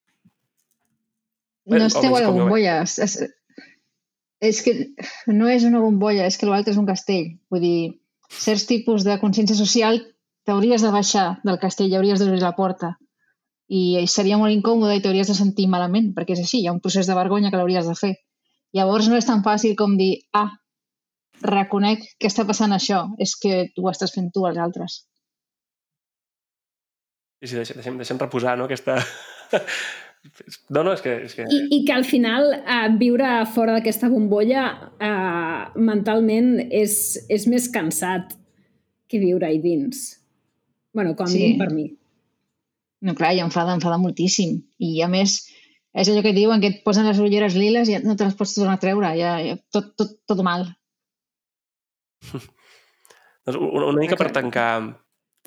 No 1.65 1.78
Bé, 1.78 1.86
esteu 1.86 2.15
a 2.15 2.21
la 2.21 2.30
ho 2.30 2.34
bombolla. 2.34 2.82
És, 2.82 2.97
és, 3.00 3.17
és 4.41 4.62
que 4.65 4.74
no 5.28 5.47
és 5.47 5.63
una 5.63 5.80
bombolla, 5.80 6.26
és 6.26 6.38
que 6.38 6.47
l'altre 6.50 6.74
és 6.74 6.80
un 6.82 6.88
castell. 6.89 7.38
Vull 7.54 7.62
dir, 7.62 8.02
certs 8.30 8.65
tipus 8.65 9.06
de 9.06 9.19
consciència 9.21 9.56
social 9.56 10.02
t'hauries 10.47 10.82
de 10.82 10.91
baixar 10.91 11.39
del 11.45 11.60
castell 11.62 11.91
i 11.91 11.95
hauries 11.95 12.19
d'obrir 12.19 12.41
la 12.41 12.56
porta. 12.58 12.95
I 13.69 14.04
seria 14.08 14.38
molt 14.41 14.52
incòmode 14.52 14.97
i 14.97 15.02
t'hauries 15.04 15.30
de 15.30 15.36
sentir 15.38 15.67
malament, 15.69 16.10
perquè 16.15 16.34
és 16.34 16.41
així, 16.43 16.60
hi 16.60 16.67
ha 16.67 16.74
un 16.74 16.82
procés 16.82 17.08
de 17.08 17.15
vergonya 17.15 17.52
que 17.52 17.58
l'hauries 17.62 17.88
de 17.88 17.95
fer. 17.95 18.15
Llavors 18.74 19.08
no 19.08 19.15
és 19.15 19.26
tan 19.26 19.43
fàcil 19.45 19.76
com 19.80 19.95
dir, 20.00 20.24
ah, 20.34 20.50
reconec 21.41 22.04
que 22.19 22.28
està 22.28 22.45
passant 22.47 22.74
això, 22.74 23.06
és 23.19 23.36
que 23.39 23.69
ho 23.77 23.90
estàs 23.90 24.12
fent 24.13 24.31
tu 24.33 24.46
als 24.46 24.58
altres. 24.58 25.06
Sí, 27.42 27.48
sí, 27.50 27.56
deixem, 27.58 27.77
deixem, 27.81 27.98
deixem 27.98 28.19
reposar, 28.21 28.58
no?, 28.58 28.69
aquesta... 28.69 29.00
No, 30.69 30.83
no, 30.85 30.92
és 30.94 31.02
que... 31.02 31.15
És 31.25 31.33
que... 31.33 31.48
I, 31.50 31.60
i 31.73 31.77
que 31.87 31.94
al 31.96 32.04
final 32.06 32.52
eh, 32.54 32.89
viure 33.00 33.29
fora 33.50 33.73
d'aquesta 33.73 34.06
bombolla 34.12 34.67
eh, 35.02 35.63
mentalment 35.81 36.52
és, 36.69 36.94
és 37.25 37.48
més 37.50 37.65
cansat 37.73 38.35
que 39.10 39.17
viure-hi 39.23 39.58
dins. 39.63 40.04
bueno, 40.94 41.15
com 41.17 41.25
Sí. 41.25 41.56
per 41.58 41.71
mi. 41.73 41.87
No, 43.02 43.15
clar, 43.17 43.31
i 43.33 43.42
enfada, 43.42 43.73
enfada 43.73 43.98
moltíssim. 43.98 44.60
I 44.77 45.02
a 45.02 45.08
més, 45.10 45.39
és 45.98 46.12
allò 46.13 46.21
que 46.21 46.35
diuen, 46.37 46.62
que 46.62 46.69
et 46.69 46.83
posen 46.85 47.10
les 47.10 47.17
ulleres 47.17 47.58
liles 47.58 47.89
i 47.89 47.98
no 48.06 48.13
te 48.15 48.27
les 48.29 48.37
pots 48.37 48.54
tornar 48.60 48.77
a 48.77 48.83
treure, 48.85 49.15
ja, 49.17 49.39
ja 49.42 49.58
tot, 49.73 49.96
tot, 49.98 50.19
tot 50.29 50.46
mal. 50.46 50.67
Doncs 53.48 53.58
una, 53.58 53.87
una 53.89 54.04
mica 54.04 54.19
per 54.21 54.29
tancar, 54.35 55.00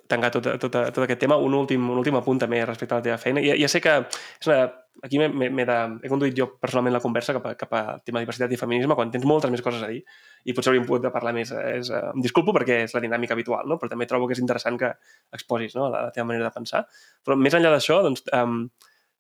tancar 0.09 0.31
tot, 0.35 0.47
tot, 0.61 0.71
tot 0.71 1.03
aquest 1.05 1.21
tema, 1.21 1.37
un 1.41 1.55
últim, 1.57 1.85
un 1.91 1.99
últim 1.99 2.17
apunt 2.19 2.39
també 2.43 2.65
respecte 2.65 2.95
a 2.95 2.99
la 3.01 3.05
teva 3.07 3.19
feina. 3.19 3.41
Ja, 3.45 3.55
ja 3.57 3.69
sé 3.73 3.81
que 3.81 3.95
és 4.05 4.49
una, 4.51 4.59
aquí 5.03 5.19
m'he- 5.19 5.31
m'he 5.33 5.49
m'he 5.51 5.65
de, 5.67 5.77
he 6.05 6.11
conduït 6.13 6.37
jo 6.39 6.47
personalment 6.61 6.93
la 6.95 7.01
conversa 7.03 7.33
cap 7.37 7.47
a, 7.51 7.55
cap 7.59 7.73
a 7.75 7.83
tema 8.05 8.21
de 8.21 8.27
diversitat 8.27 8.53
i 8.53 8.59
feminisme 8.61 8.95
quan 8.95 9.11
tens 9.11 9.25
moltes 9.27 9.51
més 9.51 9.63
coses 9.65 9.83
a 9.83 9.89
dir 9.91 10.03
i 10.45 10.53
potser 10.55 10.71
hauríem 10.73 10.87
pogut 10.87 11.03
de 11.07 11.13
parlar 11.15 11.33
més. 11.37 11.51
És, 11.51 11.91
eh, 11.91 12.03
em 12.13 12.21
disculpo 12.25 12.53
perquè 12.57 12.83
és 12.85 12.95
la 12.95 13.01
dinàmica 13.05 13.33
habitual, 13.35 13.67
no? 13.69 13.79
però 13.81 13.91
també 13.91 14.07
trobo 14.07 14.29
que 14.29 14.37
és 14.37 14.43
interessant 14.45 14.79
que 14.79 14.93
exposis 15.33 15.75
no? 15.79 15.89
la, 15.89 16.05
la 16.09 16.13
teva 16.15 16.27
manera 16.29 16.51
de 16.51 16.55
pensar. 16.55 16.85
Però 17.25 17.37
més 17.41 17.57
enllà 17.57 17.73
d'això, 17.73 18.03
doncs, 18.05 18.27
um, 18.37 18.67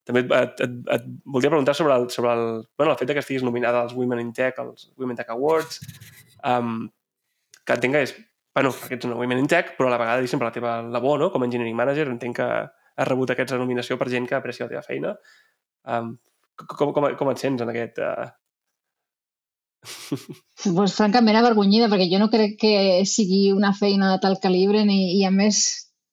també 0.04 0.20
et, 0.26 0.32
et, 0.36 0.60
et, 0.66 0.76
et 0.98 1.08
voldria 1.24 1.48
preguntar 1.54 1.72
sobre 1.74 1.94
el, 1.96 2.10
sobre 2.12 2.34
el, 2.36 2.44
bueno, 2.76 2.92
el 2.92 2.98
fet 3.00 3.14
que 3.16 3.22
estiguis 3.24 3.42
nominada 3.46 3.80
als 3.80 3.94
Women 3.96 4.20
in 4.20 4.34
Tech, 4.36 4.58
als 4.60 4.90
Women 5.00 5.16
Tech 5.16 5.32
Awards, 5.32 5.80
um, 6.44 6.90
que 7.64 7.72
entenc 7.78 7.96
que 7.96 8.02
és, 8.04 8.12
bueno, 8.54 8.70
que 8.72 8.94
ets 8.94 9.06
una 9.08 9.16
Women 9.18 9.42
in 9.42 9.48
Tech, 9.50 9.74
però 9.76 9.88
a 9.88 9.94
la 9.94 9.98
vegada, 9.98 10.20
diguéssim, 10.20 10.38
per 10.38 10.48
la 10.48 10.54
teva 10.54 10.76
labor, 10.82 11.18
no?, 11.20 11.30
com 11.34 11.42
a 11.42 11.48
engineering 11.48 11.76
manager, 11.76 12.06
entenc 12.12 12.38
que 12.38 12.46
has 12.94 13.08
rebut 13.08 13.32
aquesta 13.34 13.58
nominació 13.58 13.98
per 13.98 14.08
gent 14.12 14.28
que 14.30 14.38
aprecia 14.38 14.68
la 14.68 14.74
teva 14.76 14.84
feina. 14.86 15.14
Um, 15.90 16.14
com, 16.54 16.92
com, 16.94 17.08
com 17.18 17.32
et 17.32 17.42
sents 17.42 17.64
en 17.64 17.74
aquest... 17.74 17.98
Uh... 17.98 18.30
Pues, 20.64 20.94
francament 20.96 21.36
avergonyida, 21.36 21.90
perquè 21.92 22.06
jo 22.08 22.20
no 22.22 22.30
crec 22.32 22.54
que 22.62 22.74
sigui 23.10 23.50
una 23.52 23.74
feina 23.76 24.14
de 24.14 24.20
tal 24.22 24.38
calibre 24.40 24.84
ni, 24.86 25.18
i 25.18 25.26
a 25.26 25.32
més 25.34 25.58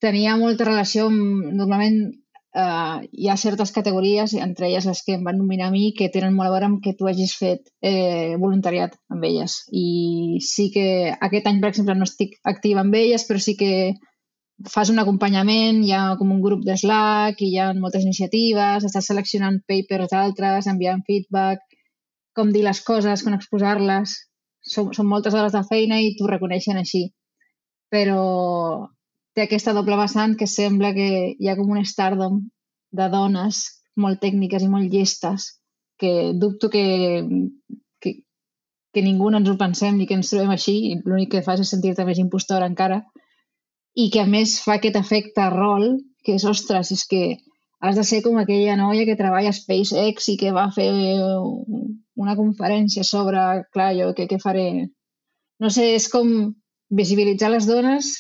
tenia 0.04 0.34
molta 0.36 0.66
relació 0.68 1.06
amb, 1.08 1.46
normalment 1.56 2.02
eh, 2.54 3.10
hi 3.12 3.30
ha 3.30 3.38
certes 3.38 3.72
categories, 3.72 4.34
entre 4.34 4.68
elles 4.68 4.86
les 4.86 5.02
que 5.06 5.16
em 5.18 5.24
van 5.24 5.38
nominar 5.40 5.70
a 5.70 5.74
mi, 5.74 5.92
que 5.98 6.10
tenen 6.14 6.36
molt 6.36 6.50
a 6.50 6.54
veure 6.56 6.70
amb 6.70 6.82
que 6.84 6.94
tu 6.98 7.08
hagis 7.08 7.36
fet 7.40 7.72
eh, 7.82 8.38
voluntariat 8.40 8.98
amb 9.14 9.26
elles. 9.28 9.62
I 9.72 10.40
sí 10.46 10.70
que 10.74 10.86
aquest 11.12 11.48
any, 11.48 11.62
per 11.62 11.72
exemple, 11.72 11.96
no 11.96 12.08
estic 12.10 12.38
activa 12.54 12.84
amb 12.84 12.96
elles, 13.00 13.28
però 13.28 13.40
sí 13.40 13.56
que 13.60 13.72
fas 14.70 14.92
un 14.94 15.02
acompanyament, 15.02 15.82
hi 15.84 15.94
ha 15.96 16.16
com 16.20 16.32
un 16.36 16.42
grup 16.42 16.66
de 16.66 16.76
Slack, 16.78 17.42
hi 17.42 17.58
ha 17.58 17.72
moltes 17.74 18.04
iniciatives, 18.06 18.86
estàs 18.86 19.08
seleccionant 19.10 19.62
papers 19.68 20.12
d'altres, 20.12 20.68
enviant 20.68 21.02
feedback, 21.08 21.64
com 22.38 22.52
dir 22.52 22.64
les 22.68 22.82
coses, 22.86 23.24
com 23.24 23.38
exposar-les. 23.38 24.14
Són, 24.62 24.92
són 24.94 25.08
moltes 25.10 25.34
hores 25.34 25.56
de 25.56 25.64
feina 25.66 25.98
i 26.02 26.14
t'ho 26.18 26.28
reconeixen 26.30 26.78
així. 26.78 27.08
Però 27.92 28.22
té 29.36 29.46
aquesta 29.46 29.74
doble 29.78 29.98
vessant 30.00 30.36
que 30.40 30.48
sembla 30.48 30.92
que 30.98 31.08
hi 31.40 31.50
ha 31.50 31.56
com 31.60 31.72
un 31.72 31.86
stardom 31.88 32.42
de 32.92 33.08
dones 33.14 33.64
molt 34.04 34.22
tècniques 34.24 34.64
i 34.64 34.70
molt 34.72 34.92
llestes 34.92 35.48
que 36.02 36.32
dubto 36.34 36.70
que, 36.74 36.84
que, 38.02 38.14
que 38.94 39.04
ningú 39.06 39.30
ens 39.32 39.50
ho 39.50 39.58
pensem 39.60 39.98
ni 39.98 40.08
que 40.10 40.18
ens 40.18 40.32
trobem 40.34 40.52
així 40.56 40.76
i 40.92 40.96
l'únic 41.06 41.36
que 41.36 41.46
fas 41.46 41.62
és 41.64 41.72
sentir-te 41.74 42.06
més 42.08 42.20
impostora 42.24 42.68
encara 42.72 43.02
i 43.96 44.10
que 44.12 44.24
a 44.24 44.28
més 44.28 44.58
fa 44.64 44.78
aquest 44.80 44.98
efecte 45.00 45.48
rol 45.54 45.88
que 46.26 46.36
és, 46.38 46.46
ostres, 46.46 46.92
és 46.96 47.06
que 47.10 47.24
has 47.82 47.98
de 47.98 48.04
ser 48.06 48.22
com 48.26 48.38
aquella 48.38 48.78
noia 48.78 49.06
que 49.08 49.18
treballa 49.20 49.52
a 49.52 49.58
SpaceX 49.58 50.28
i 50.34 50.38
que 50.38 50.52
va 50.54 50.68
fer 50.76 50.90
una 52.22 52.36
conferència 52.38 53.04
sobre, 53.08 53.64
clar, 53.74 53.92
jo 53.98 54.12
què, 54.18 54.28
què 54.30 54.38
faré? 54.42 54.68
No 55.62 55.72
sé, 55.74 55.88
és 55.98 56.08
com 56.14 56.30
visibilitzar 56.94 57.50
les 57.54 57.66
dones 57.70 58.12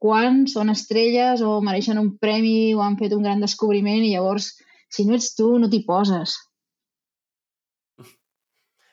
quan 0.00 0.44
són 0.48 0.72
estrelles 0.72 1.42
o 1.44 1.58
mereixen 1.64 2.00
un 2.00 2.14
premi 2.22 2.72
o 2.74 2.80
han 2.84 2.96
fet 3.00 3.12
un 3.16 3.26
gran 3.26 3.42
descobriment 3.44 4.04
i 4.04 4.14
llavors, 4.14 4.54
si 4.90 5.04
no 5.06 5.16
ets 5.18 5.34
tu, 5.36 5.52
no 5.60 5.68
t'hi 5.70 5.82
poses. 5.86 6.36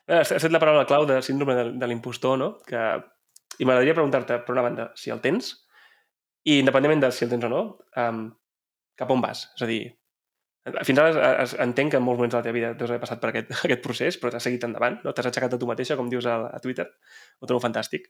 Has 0.08 0.32
fet 0.32 0.52
la 0.54 0.60
paraula 0.64 0.88
clau 0.88 1.06
de 1.08 1.22
síndrome 1.24 1.56
de, 1.56 1.70
de 1.80 1.90
l'impostor, 1.90 2.38
no? 2.40 2.58
Que... 2.68 2.90
I 3.58 3.66
m'agradaria 3.66 3.96
preguntar-te, 3.98 4.36
per 4.46 4.54
una 4.54 4.64
banda, 4.68 4.84
si 5.00 5.10
el 5.10 5.22
tens, 5.24 5.48
i 6.46 6.60
independentment 6.62 7.02
de 7.02 7.10
si 7.16 7.24
el 7.26 7.32
tens 7.32 7.48
o 7.48 7.50
no, 7.50 7.62
um, 7.98 8.28
cap 9.00 9.10
on 9.16 9.24
vas? 9.24 9.48
És 9.56 9.64
a 9.66 9.70
dir, 9.72 9.80
fins 10.86 11.02
ara 11.02 11.32
es, 11.42 11.56
entenc 11.64 11.94
que 11.94 12.00
en 12.00 12.06
molts 12.06 12.20
moments 12.20 12.36
de 12.36 12.40
la 12.40 12.46
teva 12.46 12.58
vida 12.60 12.70
haver 12.76 13.00
passat 13.02 13.24
per 13.24 13.32
aquest, 13.32 13.56
aquest 13.68 13.84
procés, 13.84 14.20
però 14.22 14.32
t'has 14.34 14.46
seguit 14.46 14.68
endavant, 14.68 15.00
no? 15.04 15.16
t'has 15.16 15.32
aixecat 15.32 15.56
a 15.56 15.60
tu 15.60 15.70
mateixa, 15.70 15.98
com 16.00 16.12
dius 16.12 16.28
a, 16.30 16.38
a 16.54 16.62
Twitter, 16.64 16.86
ho 17.42 17.50
trobo 17.50 17.64
fantàstic. 17.64 18.08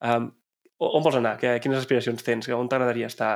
Um, 0.00 0.30
on 0.82 1.04
vols 1.04 1.18
anar? 1.20 1.36
Que, 1.40 1.56
quines 1.62 1.80
aspiracions 1.80 2.24
tens? 2.26 2.48
On 2.56 2.68
t'agradaria 2.68 3.08
estar? 3.10 3.32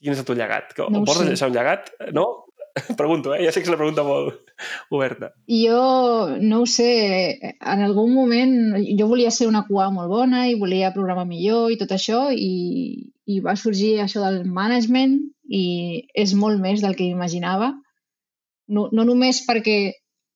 Quin 0.00 0.14
és 0.14 0.20
el 0.20 0.26
teu 0.28 0.36
llegat? 0.38 0.72
Que, 0.76 0.88
no 0.90 1.04
vols 1.04 1.22
sé. 1.22 1.28
deixar 1.32 1.50
un 1.50 1.56
llegat? 1.56 1.92
No? 2.16 2.26
Pregunto, 2.98 3.34
eh? 3.34 3.44
Ja 3.44 3.52
sé 3.54 3.60
que 3.60 3.68
és 3.68 3.70
una 3.70 3.78
pregunta 3.78 4.02
molt 4.06 4.50
oberta. 4.94 5.30
Jo 5.46 5.82
no 6.42 6.62
ho 6.62 6.66
sé. 6.70 6.90
En 7.54 7.84
algun 7.86 8.10
moment 8.14 8.74
jo 8.98 9.06
volia 9.10 9.30
ser 9.34 9.46
una 9.50 9.64
QA 9.68 9.90
molt 9.94 10.10
bona 10.10 10.46
i 10.50 10.58
volia 10.58 10.92
programar 10.96 11.26
millor 11.28 11.70
i 11.70 11.78
tot 11.78 11.94
això 11.94 12.26
i, 12.34 13.12
i 13.30 13.38
va 13.44 13.54
sorgir 13.60 14.00
això 14.02 14.24
del 14.24 14.42
management 14.50 15.20
i 15.46 15.64
és 16.18 16.34
molt 16.34 16.58
més 16.62 16.82
del 16.82 16.98
que 16.98 17.06
imaginava. 17.06 17.70
No, 18.66 18.88
no 18.90 19.04
només 19.06 19.44
perquè 19.46 19.78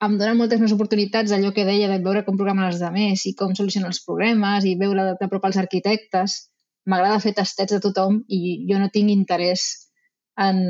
em 0.07 0.15
dona 0.19 0.37
moltes 0.39 0.61
més 0.63 0.73
oportunitats 0.75 1.33
allò 1.35 1.51
que 1.55 1.67
deia 1.67 1.89
de 1.91 1.99
veure 2.05 2.23
com 2.27 2.37
programen 2.39 2.69
els 2.69 2.83
altres 2.87 3.25
i 3.27 3.35
com 3.39 3.55
solucionen 3.59 3.91
els 3.91 4.01
problemes 4.07 4.67
i 4.69 4.77
veure 4.79 5.09
de 5.19 5.29
prop 5.33 5.49
els 5.49 5.59
arquitectes. 5.65 6.39
M'agrada 6.89 7.21
fer 7.25 7.35
tastets 7.37 7.75
de 7.75 7.81
tothom 7.85 8.23
i 8.29 8.41
jo 8.71 8.79
no 8.79 8.89
tinc 8.95 9.11
interès 9.13 9.67
en 10.39 10.61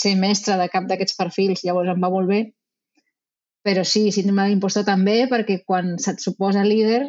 ser 0.00 0.14
mestre 0.20 0.58
de 0.60 0.68
cap 0.72 0.84
d'aquests 0.90 1.16
perfils, 1.16 1.64
llavors 1.64 1.88
em 1.94 2.02
va 2.04 2.12
molt 2.12 2.28
bé. 2.28 2.42
Però 3.66 3.82
sí, 3.82 4.10
síndrome 4.14 4.44
de 4.44 4.52
l'impostor 4.52 4.84
també, 4.86 5.22
perquè 5.30 5.62
quan 5.64 5.96
se't 6.02 6.20
suposa 6.22 6.62
líder 6.66 7.06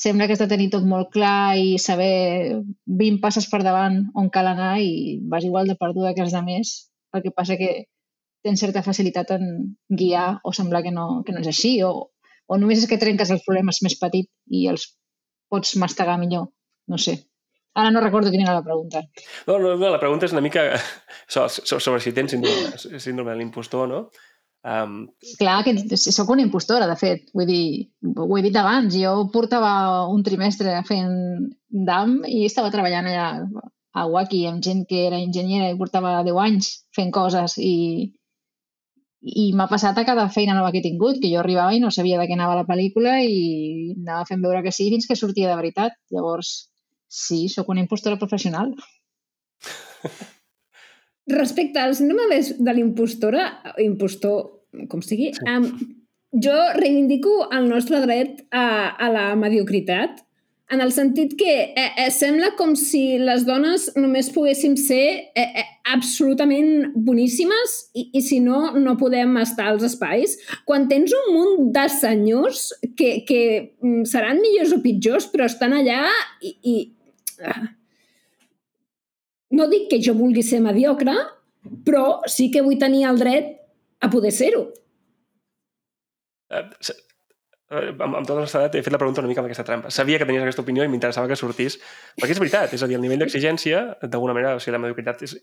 sembla 0.00 0.26
que 0.26 0.32
has 0.32 0.40
de 0.40 0.48
tenir 0.48 0.70
tot 0.72 0.84
molt 0.88 1.10
clar 1.12 1.58
i 1.60 1.78
saber 1.78 2.56
20 3.00 3.20
passes 3.20 3.46
per 3.52 3.60
davant 3.62 3.98
on 4.16 4.30
cal 4.32 4.48
anar 4.48 4.78
i 4.80 5.20
vas 5.32 5.44
igual 5.44 5.68
de 5.68 5.76
perduda 5.76 6.14
que 6.16 6.24
els 6.24 6.36
altres. 6.36 6.90
El 7.12 7.22
que 7.24 7.32
passa 7.36 7.58
que 7.60 7.70
tens 8.44 8.62
certa 8.62 8.82
facilitat 8.82 9.34
en 9.36 9.44
guiar 9.88 10.40
o 10.44 10.52
semblar 10.56 10.82
que 10.86 10.92
no, 10.94 11.22
que 11.26 11.34
no 11.34 11.42
és 11.42 11.50
així 11.50 11.74
o, 11.84 11.92
o 12.46 12.58
només 12.60 12.82
és 12.82 12.88
que 12.90 13.00
trenques 13.00 13.30
els 13.30 13.44
problemes 13.46 13.82
més 13.84 13.98
petit 14.00 14.30
i 14.48 14.66
els 14.70 14.86
pots 15.50 15.76
mastegar 15.82 16.16
millor. 16.20 16.48
No 16.90 16.98
sé. 16.98 17.18
Ara 17.78 17.92
no 17.94 18.02
recordo 18.02 18.32
quina 18.32 18.48
era 18.48 18.56
la 18.58 18.66
pregunta. 18.66 19.04
No, 19.46 19.58
no, 19.58 19.76
no 19.78 19.92
la 19.92 20.00
pregunta 20.02 20.26
és 20.26 20.34
una 20.34 20.42
mica 20.42 20.66
sobre, 21.34 21.48
sobre 21.78 22.00
si 22.02 22.12
tens 22.16 22.34
síndrome, 22.34 22.98
síndrome 22.98 23.32
de 23.32 23.38
l'impostor, 23.38 23.88
no? 23.90 24.04
Um... 24.60 25.06
Clar, 25.38 25.62
que 25.64 25.96
sóc 25.96 26.28
una 26.34 26.42
impostora, 26.44 26.88
de 26.90 26.96
fet. 27.00 27.30
Vull 27.36 27.48
dir, 27.48 27.64
ho 28.16 28.30
he 28.36 28.42
dit 28.44 28.56
abans, 28.60 28.96
jo 28.96 29.14
portava 29.32 30.06
un 30.12 30.24
trimestre 30.26 30.74
fent 30.88 31.14
DAM 31.70 32.20
i 32.28 32.42
estava 32.48 32.72
treballant 32.74 33.08
allà 33.08 33.28
a 33.90 34.06
Waki 34.06 34.44
amb 34.46 34.62
gent 34.62 34.84
que 34.90 35.06
era 35.08 35.18
enginyera 35.18 35.70
i 35.70 35.78
portava 35.78 36.20
10 36.26 36.42
anys 36.44 36.70
fent 36.94 37.10
coses 37.14 37.56
i, 37.58 38.10
i 39.20 39.50
m'ha 39.52 39.68
passat 39.68 39.98
a 40.00 40.04
cada 40.08 40.26
feina 40.32 40.54
nova 40.56 40.70
que 40.72 40.80
he 40.80 40.86
tingut, 40.86 41.18
que 41.20 41.28
jo 41.28 41.40
arribava 41.40 41.74
i 41.76 41.80
no 41.82 41.90
sabia 41.92 42.18
de 42.20 42.26
què 42.28 42.36
anava 42.36 42.56
la 42.56 42.66
pel·lícula 42.68 43.18
i 43.20 43.92
anava 43.98 44.24
fent 44.28 44.40
veure 44.44 44.62
que 44.64 44.72
sí 44.72 44.88
fins 44.92 45.06
que 45.08 45.18
sortia 45.18 45.50
de 45.50 45.56
veritat. 45.58 45.96
Llavors, 46.14 46.70
sí, 47.06 47.48
sóc 47.52 47.68
una 47.68 47.84
impostora 47.84 48.18
professional. 48.18 48.72
Respecte 51.30 51.78
al 51.78 51.94
síndrome 51.94 52.30
de, 52.32 52.40
de 52.58 52.74
l'impostora, 52.74 53.44
impostor, 53.84 54.64
com 54.88 55.04
sigui, 55.04 55.34
sí. 55.36 55.44
um, 55.52 55.68
jo 56.32 56.56
reivindico 56.78 57.50
el 57.52 57.68
nostre 57.68 58.00
dret 58.06 58.46
a, 58.50 58.96
a 58.96 59.12
la 59.12 59.28
mediocritat 59.36 60.24
en 60.70 60.80
el 60.80 60.92
sentit 60.94 61.34
que 61.38 61.52
eh, 61.74 61.88
eh, 61.98 62.10
sembla 62.14 62.52
com 62.58 62.76
si 62.78 63.18
les 63.18 63.42
dones 63.46 63.88
només 63.98 64.30
poguéssim 64.30 64.76
ser 64.78 65.02
eh, 65.34 65.46
eh, 65.62 65.66
absolutament 65.90 66.92
boníssimes 66.94 67.74
i, 67.98 68.06
i 68.14 68.22
si 68.22 68.38
no, 68.44 68.62
no 68.78 68.94
podem 69.00 69.34
estar 69.42 69.66
als 69.72 69.84
espais. 69.88 70.36
Quan 70.68 70.86
tens 70.90 71.14
un 71.16 71.26
munt 71.34 71.66
de 71.74 71.86
senyors 71.90 72.68
que, 72.94 73.24
que 73.26 73.42
mm, 73.82 74.06
seran 74.10 74.38
millors 74.44 74.76
o 74.76 74.80
pitjors, 74.84 75.26
però 75.32 75.50
estan 75.50 75.74
allà 75.80 76.04
i... 76.40 76.54
i 76.62 76.76
uh, 77.42 77.68
no 79.58 79.66
dic 79.66 79.88
que 79.90 79.98
jo 79.98 80.14
vulgui 80.14 80.44
ser 80.46 80.60
mediocre, 80.62 81.16
però 81.82 82.20
sí 82.30 82.52
que 82.54 82.62
vull 82.62 82.78
tenir 82.78 83.08
el 83.10 83.18
dret 83.18 83.56
a 83.98 84.10
poder 84.12 84.30
ser-ho. 84.30 84.68
Uh, 87.70 87.78
Eh, 87.78 87.90
amb, 87.94 88.16
amb 88.18 88.26
tota 88.26 88.40
l'honestedat, 88.40 88.74
he 88.74 88.82
fet 88.82 88.92
la 88.92 88.98
pregunta 88.98 89.22
una 89.22 89.28
mica 89.30 89.42
amb 89.42 89.46
aquesta 89.46 89.64
trampa. 89.66 89.92
Sabia 89.94 90.18
que 90.18 90.26
tenies 90.26 90.42
aquesta 90.42 90.64
opinió 90.64 90.82
i 90.82 90.90
m'interessava 90.90 91.28
que 91.30 91.36
sortís, 91.38 91.76
perquè 92.18 92.34
és 92.34 92.40
veritat, 92.42 92.74
és 92.74 92.82
a 92.82 92.88
dir, 92.90 92.96
el 92.98 93.04
nivell 93.04 93.22
d'exigència, 93.22 93.82
d'alguna 94.02 94.34
manera, 94.34 94.56
o 94.58 94.62
sigui, 94.62 94.74
la 94.74 94.82
mediocritat 94.82 95.22
és, 95.28 95.36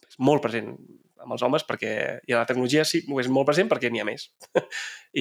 és 0.00 0.18
molt 0.18 0.42
present 0.42 0.72
amb 1.20 1.36
els 1.36 1.44
homes 1.46 1.66
perquè 1.68 1.92
i 2.26 2.34
a 2.34 2.40
la 2.40 2.48
tecnologia 2.48 2.82
sí, 2.88 3.02
és 3.04 3.28
molt 3.30 3.46
present 3.46 3.68
perquè 3.70 3.90
n'hi 3.92 4.02
ha 4.02 4.08
més. 4.08 4.26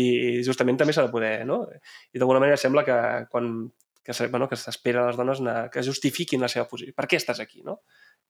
I 0.02 0.06
justament 0.48 0.80
també 0.80 0.96
s'ha 0.96 1.06
de 1.06 1.14
poder, 1.14 1.34
no? 1.46 1.62
I 2.16 2.22
d'alguna 2.22 2.42
manera 2.42 2.58
sembla 2.58 2.86
que 2.88 2.98
quan 3.30 3.70
que, 4.02 4.28
bueno, 4.32 4.48
que 4.50 4.58
s'espera 4.58 5.04
a 5.04 5.10
les 5.12 5.20
dones 5.20 5.42
una, 5.44 5.58
que 5.70 5.84
justifiquin 5.86 6.42
la 6.42 6.50
seva 6.50 6.66
posició. 6.72 6.96
Per 6.98 7.06
què 7.06 7.20
estàs 7.20 7.44
aquí, 7.44 7.62
no? 7.62 7.82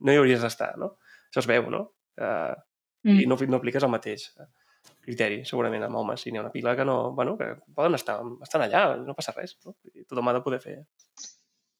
No 0.03 0.11
hi 0.11 0.19
hauries 0.19 0.41
d'estar, 0.43 0.73
no? 0.81 0.97
Això 1.29 1.45
es 1.45 1.47
veu, 1.47 1.69
no? 1.71 1.85
Uh, 2.19 2.57
mm. 3.07 3.21
I 3.21 3.29
no, 3.29 3.37
no 3.47 3.61
apliques 3.61 3.85
el 3.85 3.93
mateix 3.93 4.33
criteri, 5.03 5.41
segurament, 5.45 5.83
amb 5.87 5.99
homes. 6.01 6.21
Si 6.21 6.31
n'hi 6.31 6.39
ha 6.39 6.45
una 6.45 6.53
pila 6.53 6.75
que 6.77 6.85
no... 6.85 6.99
Bueno, 7.17 7.35
que 7.37 7.53
poden 7.75 7.97
estar, 7.97 8.19
estan 8.45 8.65
allà, 8.65 8.83
no 9.01 9.17
passa 9.17 9.35
res. 9.35 9.57
No? 9.65 9.75
Tothom 10.07 10.29
ha 10.29 10.37
de 10.37 10.43
poder 10.45 10.61
fer. 10.63 10.79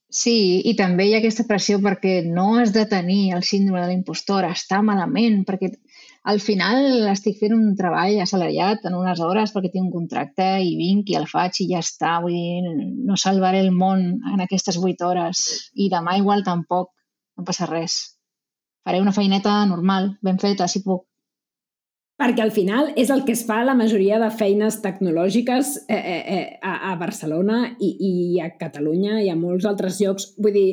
Sí, 0.10 0.62
i 0.66 0.74
també 0.74 1.06
hi 1.06 1.12
ha 1.14 1.20
aquesta 1.22 1.46
pressió 1.46 1.78
perquè 1.84 2.24
no 2.26 2.56
has 2.58 2.72
de 2.74 2.88
tenir 2.90 3.36
el 3.38 3.44
síndrome 3.46 3.84
de 3.84 3.92
l'impostora, 3.92 4.50
està 4.58 4.80
malament, 4.82 5.44
perquè 5.46 5.70
al 6.34 6.42
final 6.42 7.06
estic 7.12 7.38
fent 7.40 7.54
un 7.54 7.76
treball 7.78 8.18
assalariat 8.24 8.88
en 8.90 8.98
unes 8.98 9.22
hores 9.22 9.54
perquè 9.54 9.70
tinc 9.76 9.86
un 9.86 9.94
contracte 9.94 10.48
i 10.66 10.74
vinc 10.80 11.12
i 11.14 11.18
el 11.20 11.30
faig 11.30 11.62
i 11.62 11.68
ja 11.70 11.84
està. 11.86 12.16
Vull 12.24 12.34
dir, 12.34 12.74
no 13.06 13.20
salvaré 13.22 13.62
el 13.62 13.70
món 13.70 14.02
en 14.34 14.42
aquestes 14.46 14.82
vuit 14.82 15.02
hores 15.06 15.46
i 15.76 15.92
demà 15.94 16.18
igual 16.18 16.42
tampoc, 16.48 16.90
no 17.38 17.46
passa 17.46 17.70
res. 17.70 18.00
Faré 18.82 19.04
una 19.06 19.14
feineta 19.14 19.60
normal, 19.70 20.16
ben 20.26 20.42
feta, 20.42 20.66
si 20.68 20.82
puc 20.82 21.06
perquè 22.20 22.44
al 22.44 22.52
final 22.52 22.92
és 23.00 23.10
el 23.14 23.24
que 23.24 23.32
es 23.32 23.46
fa 23.48 23.62
la 23.64 23.78
majoria 23.80 24.20
de 24.20 24.30
feines 24.36 24.82
tecnològiques 24.84 25.76
eh, 25.88 25.96
eh, 25.96 26.22
eh, 26.36 26.46
a, 26.60 26.92
a 26.92 26.96
Barcelona 27.00 27.62
i, 27.80 27.94
i 27.96 28.14
a 28.44 28.50
Catalunya 28.60 29.22
i 29.24 29.30
a 29.32 29.38
molts 29.40 29.68
altres 29.70 30.02
llocs. 30.04 30.34
Vull 30.36 30.58
dir, 30.58 30.70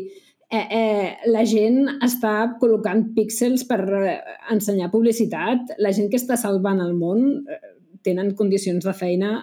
eh, 0.51 0.65
eh, 0.65 1.09
la 1.31 1.45
gent 1.47 1.85
està 2.03 2.35
col·locant 2.61 3.05
píxels 3.15 3.63
per 3.69 3.79
eh, 3.87 4.17
ensenyar 4.53 4.91
publicitat, 4.91 5.77
la 5.79 5.95
gent 5.95 6.11
que 6.11 6.19
està 6.19 6.39
salvant 6.41 6.83
el 6.83 6.97
món 6.99 7.29
eh, 7.47 7.61
tenen 8.07 8.35
condicions 8.39 8.83
de 8.87 8.95
feina 8.95 9.37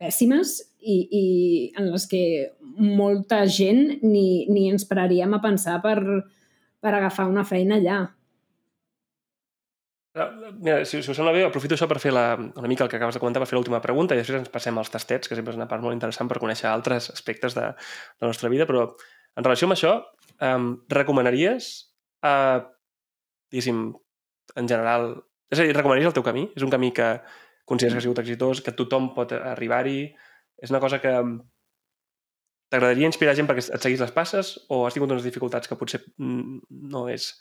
pèssimes 0.00 0.54
i, 0.80 0.96
i 0.96 1.24
en 1.78 1.90
les 1.90 2.06
que 2.08 2.22
molta 2.78 3.42
gent 3.50 3.98
ni, 4.06 4.46
ni 4.48 4.68
ens 4.70 4.86
pararíem 4.88 5.34
a 5.34 5.42
pensar 5.42 5.80
per, 5.84 5.98
per 6.80 6.94
agafar 6.94 7.28
una 7.28 7.44
feina 7.44 7.82
allà. 7.82 8.00
Ah, 10.14 10.30
Mira, 10.58 10.84
si, 10.84 11.02
si 11.02 11.10
us 11.12 11.16
sembla 11.16 11.32
bé, 11.32 11.44
aprofito 11.46 11.76
això 11.76 11.86
per 11.86 12.00
fer 12.02 12.10
la, 12.10 12.34
una 12.34 12.70
mica 12.70 12.82
el 12.82 12.90
que 12.90 12.98
acabes 12.98 13.14
de 13.14 13.22
comentar, 13.22 13.42
per 13.42 13.46
fer 13.46 13.56
l'última 13.56 13.78
pregunta 13.84 14.16
i 14.16 14.18
després 14.18 14.40
ens 14.40 14.50
passem 14.50 14.78
als 14.80 14.90
tastets, 14.90 15.30
que 15.30 15.38
sempre 15.38 15.54
és 15.54 15.58
una 15.60 15.68
part 15.70 15.84
molt 15.84 15.94
interessant 15.94 16.30
per 16.30 16.40
conèixer 16.42 16.66
altres 16.70 17.12
aspectes 17.14 17.54
de, 17.54 17.68
de 17.70 18.26
la 18.26 18.32
nostra 18.32 18.50
vida, 18.50 18.66
però 18.66 18.88
en 18.90 19.46
relació 19.46 19.68
amb 19.68 19.76
això, 19.76 19.92
um, 20.42 20.72
recomanaries, 20.90 21.70
uh, 22.26 22.58
diguéssim, 23.54 23.86
en 24.58 24.72
general... 24.74 25.12
És 25.50 25.62
a 25.62 25.66
dir, 25.66 25.74
recomanaries 25.78 26.10
el 26.10 26.18
teu 26.18 26.26
camí? 26.26 26.48
És 26.58 26.66
un 26.66 26.74
camí 26.74 26.90
que 26.94 27.12
consideres 27.70 27.94
que 27.94 28.02
ha 28.02 28.06
sigut 28.08 28.22
exitós, 28.22 28.64
que 28.66 28.74
tothom 28.74 29.12
pot 29.14 29.32
arribar-hi? 29.38 30.08
És 30.58 30.74
una 30.74 30.82
cosa 30.82 30.98
que 31.02 31.14
t'agradaria 32.70 33.10
inspirar 33.10 33.34
gent 33.38 33.46
perquè 33.50 33.62
et 33.62 33.82
seguís 33.82 34.02
les 34.02 34.14
passes 34.14 34.56
o 34.70 34.84
has 34.86 34.94
tingut 34.94 35.10
unes 35.10 35.26
dificultats 35.26 35.70
que 35.70 35.78
potser 35.78 36.02
mm, 36.18 36.66
no, 36.90 37.06
és, 37.10 37.32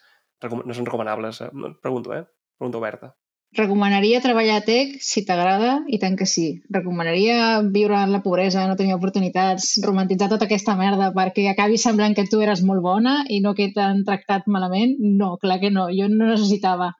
no 0.45 0.73
són 0.73 0.89
recomanables? 0.89 1.41
Pregunto, 1.81 2.13
eh? 2.17 2.25
Pregunta 2.59 2.79
oberta. 2.79 3.15
Recomanaria 3.57 4.19
treballar 4.21 4.59
a 4.59 4.63
tech 4.65 4.97
si 5.01 5.23
t'agrada 5.25 5.69
i 5.89 5.97
tant 6.01 6.15
que 6.19 6.27
sí. 6.29 6.43
Recomanaria 6.75 7.37
viure 7.77 7.97
en 7.97 8.11
la 8.13 8.21
pobresa, 8.25 8.65
no 8.69 8.75
tenir 8.77 8.93
oportunitats, 8.93 9.71
romantitzar 9.85 10.27
tota 10.33 10.45
aquesta 10.45 10.75
merda 10.77 11.09
perquè 11.15 11.47
acabi 11.49 11.79
semblant 11.81 12.13
que 12.17 12.27
tu 12.29 12.43
eres 12.45 12.61
molt 12.67 12.85
bona 12.85 13.15
i 13.25 13.39
no 13.45 13.55
que 13.57 13.71
t'han 13.73 14.03
tractat 14.05 14.45
malament? 14.57 14.97
No, 15.23 15.31
clar 15.41 15.57
que 15.63 15.73
no. 15.73 15.87
Jo 15.95 16.11
no 16.13 16.29
necessitava 16.29 16.91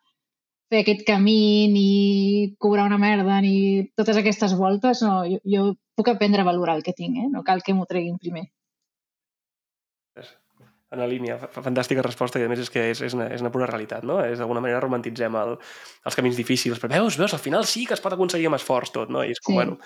fer 0.73 0.81
aquest 0.81 1.05
camí 1.05 1.67
ni 1.75 1.87
cobrar 2.57 2.87
una 2.89 3.01
merda 3.03 3.41
ni 3.45 3.55
totes 3.99 4.17
aquestes 4.17 4.57
voltes. 4.57 5.03
No, 5.05 5.21
jo, 5.29 5.43
jo 5.55 5.71
puc 5.99 6.09
aprendre 6.15 6.41
a 6.41 6.49
valorar 6.49 6.79
el 6.79 6.87
que 6.87 6.97
tinc, 6.97 7.19
eh? 7.25 7.29
no 7.29 7.45
cal 7.45 7.61
que 7.61 7.77
m'ho 7.77 7.85
treguin 7.85 8.17
primer 8.17 8.47
en 10.91 11.01
la 11.01 11.07
línia. 11.07 11.37
Fantàstica 11.53 12.03
resposta 12.05 12.41
i 12.41 12.45
a 12.45 12.49
més 12.49 12.63
és 12.63 12.71
que 12.73 12.87
és, 12.91 13.01
és, 13.05 13.15
una, 13.17 13.29
és 13.33 13.43
una 13.43 13.51
pura 13.53 13.67
realitat, 13.69 14.05
no? 14.07 14.19
És 14.25 14.41
d'alguna 14.41 14.63
manera 14.63 14.81
romantitzem 14.83 15.37
el, 15.37 15.55
els 16.09 16.17
camins 16.17 16.39
difícils, 16.39 16.81
però 16.81 16.95
veus, 16.95 17.19
veus, 17.19 17.35
al 17.35 17.43
final 17.43 17.67
sí 17.69 17.85
que 17.85 17.95
es 17.97 18.03
pot 18.03 18.15
aconseguir 18.15 18.49
amb 18.49 18.57
esforç 18.57 18.93
tot, 18.95 19.13
no? 19.13 19.23
I 19.23 19.35
és 19.35 19.41
com, 19.43 19.53
sí. 19.53 19.59
bueno, 19.59 19.77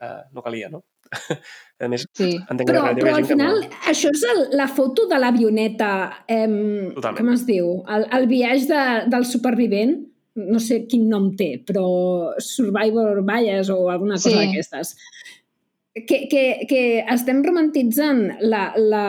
uh, 0.00 0.22
no 0.32 0.44
calia, 0.46 0.72
no? 0.72 0.82
a 1.84 1.90
més, 1.92 2.06
sí. 2.16 2.32
entenc 2.40 2.72
però, 2.72 2.86
que 2.88 3.04
però 3.04 3.14
al 3.20 3.28
final 3.28 3.60
no... 3.60 3.70
això 3.92 4.10
és 4.10 4.24
el, 4.32 4.42
la 4.58 4.66
foto 4.72 5.06
de 5.10 5.20
l'avioneta, 5.20 5.92
eh, 6.26 6.48
com 7.04 7.32
es 7.34 7.46
diu? 7.48 7.72
El, 7.92 8.08
el 8.16 8.28
viatge 8.32 8.70
de, 8.72 8.84
del 9.12 9.28
supervivent, 9.28 9.98
no 10.36 10.60
sé 10.60 10.82
quin 10.88 11.06
nom 11.08 11.30
té, 11.36 11.54
però 11.64 11.86
Survivor 12.44 13.22
Bias 13.24 13.70
o 13.72 13.86
alguna 13.88 14.18
cosa 14.18 14.32
sí. 14.32 14.40
d'aquestes 14.40 14.96
que, 16.04 16.28
que, 16.28 16.42
que 16.68 16.80
estem 17.08 17.40
romantitzant 17.44 18.26
la, 18.44 18.68
la, 18.76 19.06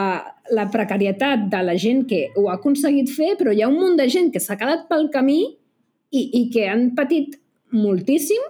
la 0.56 0.68
precarietat 0.72 1.50
de 1.52 1.64
la 1.66 1.76
gent 1.80 2.06
que 2.08 2.28
ho 2.36 2.48
ha 2.48 2.56
aconseguit 2.56 3.12
fer, 3.12 3.34
però 3.40 3.52
hi 3.52 3.64
ha 3.64 3.72
un 3.72 3.80
munt 3.82 3.98
de 4.00 4.08
gent 4.12 4.32
que 4.32 4.40
s'ha 4.44 4.56
quedat 4.60 4.86
pel 4.88 5.10
camí 5.12 5.42
i, 5.44 6.22
i 6.22 6.46
que 6.54 6.68
han 6.72 6.94
patit 6.96 7.36
moltíssim 7.76 8.46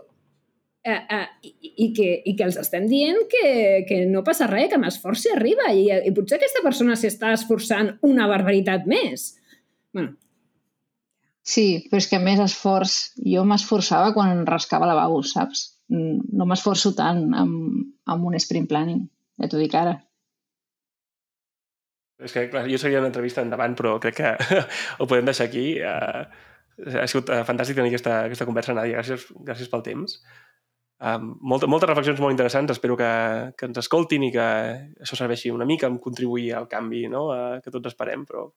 eh, 0.85 0.99
eh, 0.99 1.23
i, 1.41 1.71
i, 1.87 1.87
que, 1.97 2.11
i 2.29 2.35
que 2.37 2.45
els 2.45 2.59
estem 2.61 2.85
dient 2.91 3.23
que, 3.31 3.47
que 3.89 4.03
no 4.11 4.21
passa 4.27 4.49
res, 4.51 4.69
que 4.69 4.77
amb 4.77 4.89
esforç 4.91 5.23
s'hi 5.23 5.33
arriba 5.33 5.71
i, 5.73 5.87
i 5.89 6.13
potser 6.13 6.37
aquesta 6.37 6.61
persona 6.65 6.99
s'està 6.99 7.33
esforçant 7.33 7.95
una 8.05 8.29
barbaritat 8.29 8.85
més. 8.85 9.31
Bueno. 9.97 10.13
Sí, 11.47 11.87
però 11.89 12.03
és 12.03 12.09
que 12.11 12.19
més 12.21 12.43
esforç... 12.43 12.99
Jo 13.23 13.47
m'esforçava 13.47 14.11
quan 14.13 14.45
rascava 14.45 14.89
lavabos, 14.89 15.31
saps? 15.33 15.63
No 15.93 16.47
m'esforço 16.49 16.93
tant 16.97 17.23
amb, 17.37 17.85
amb 18.11 18.27
un 18.27 18.35
sprint 18.41 18.67
planning, 18.69 19.05
ja 19.39 19.49
t'ho 19.51 19.61
dic 19.61 19.75
ara. 19.77 19.95
És 22.17 22.33
que, 22.33 22.47
clar, 22.49 22.65
jo 22.65 22.79
seria 22.81 22.99
una 22.99 23.11
entrevista 23.11 23.43
endavant, 23.45 23.75
però 23.77 23.97
crec 24.01 24.17
que 24.17 24.33
ho 24.99 25.05
podem 25.05 25.27
deixar 25.29 25.45
aquí. 25.47 25.67
Uh, 25.77 26.25
ha 26.97 27.05
sigut 27.09 27.29
uh, 27.29 27.43
fantàstic 27.45 27.77
tenir 27.77 27.93
aquesta, 27.93 28.23
aquesta 28.25 28.47
conversa, 28.49 28.73
Nàdia. 28.73 28.97
Gràcies, 28.97 29.27
gràcies 29.45 29.69
pel 29.69 29.85
temps. 29.85 30.17
Um, 30.97 31.35
molta, 31.45 31.69
moltes 31.69 31.91
reflexions 31.91 32.21
molt 32.23 32.33
interessants. 32.33 32.73
Espero 32.73 32.97
que, 32.97 33.11
que 33.53 33.69
ens 33.69 33.77
escoltin 33.83 34.25
i 34.25 34.31
que 34.33 34.47
això 35.05 35.19
serveixi 35.19 35.53
una 35.53 35.67
mica 35.69 35.89
en 35.89 35.99
contribuir 36.01 36.55
al 36.57 36.65
canvi 36.71 37.05
no? 37.11 37.27
uh, 37.35 37.61
que 37.61 37.73
tots 37.73 37.93
esperem, 37.93 38.25
però 38.25 38.47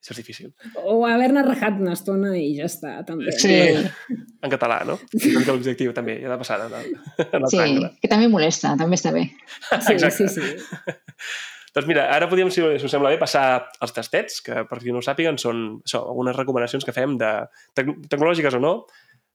això 0.00 0.14
és 0.14 0.20
difícil. 0.20 0.52
O 0.84 1.00
haver-ne 1.08 1.42
rajat 1.46 1.80
una 1.82 1.96
estona 1.96 2.32
i 2.38 2.52
ja 2.58 2.68
està, 2.68 2.92
també. 3.08 3.32
Sí, 3.40 3.56
en 3.56 4.52
català, 4.52 4.82
no? 4.86 4.98
És 5.16 5.48
l'objectiu, 5.48 5.94
també, 5.96 6.20
ja 6.22 6.30
de 6.30 6.38
passada. 6.40 6.68
En 6.70 6.76
el, 6.78 6.94
en 7.26 7.42
el 7.42 7.50
sí, 7.50 7.90
que 8.02 8.10
també 8.12 8.30
molesta, 8.32 8.76
també 8.78 9.00
està 9.00 9.14
bé. 9.16 9.26
Sí, 9.86 9.96
Exacte. 9.96 10.28
sí, 10.28 10.28
sí. 10.36 10.76
doncs 11.76 11.88
mira, 11.90 12.06
ara 12.14 12.28
podríem, 12.30 12.52
si, 12.54 12.62
us 12.62 12.86
sembla 12.88 13.10
bé, 13.12 13.18
passar 13.20 13.66
als 13.84 13.96
tastets, 13.96 14.38
que 14.44 14.62
per 14.68 14.78
qui 14.80 14.94
no 14.94 15.02
ho 15.02 15.04
sàpiguen 15.04 15.40
són 15.42 15.66
això, 15.82 16.04
algunes 16.06 16.38
recomanacions 16.38 16.86
que 16.86 16.94
fem 16.96 17.18
de 17.20 17.32
tec 17.76 17.90
tecnològiques 18.08 18.56
o 18.56 18.62
no, 18.62 18.76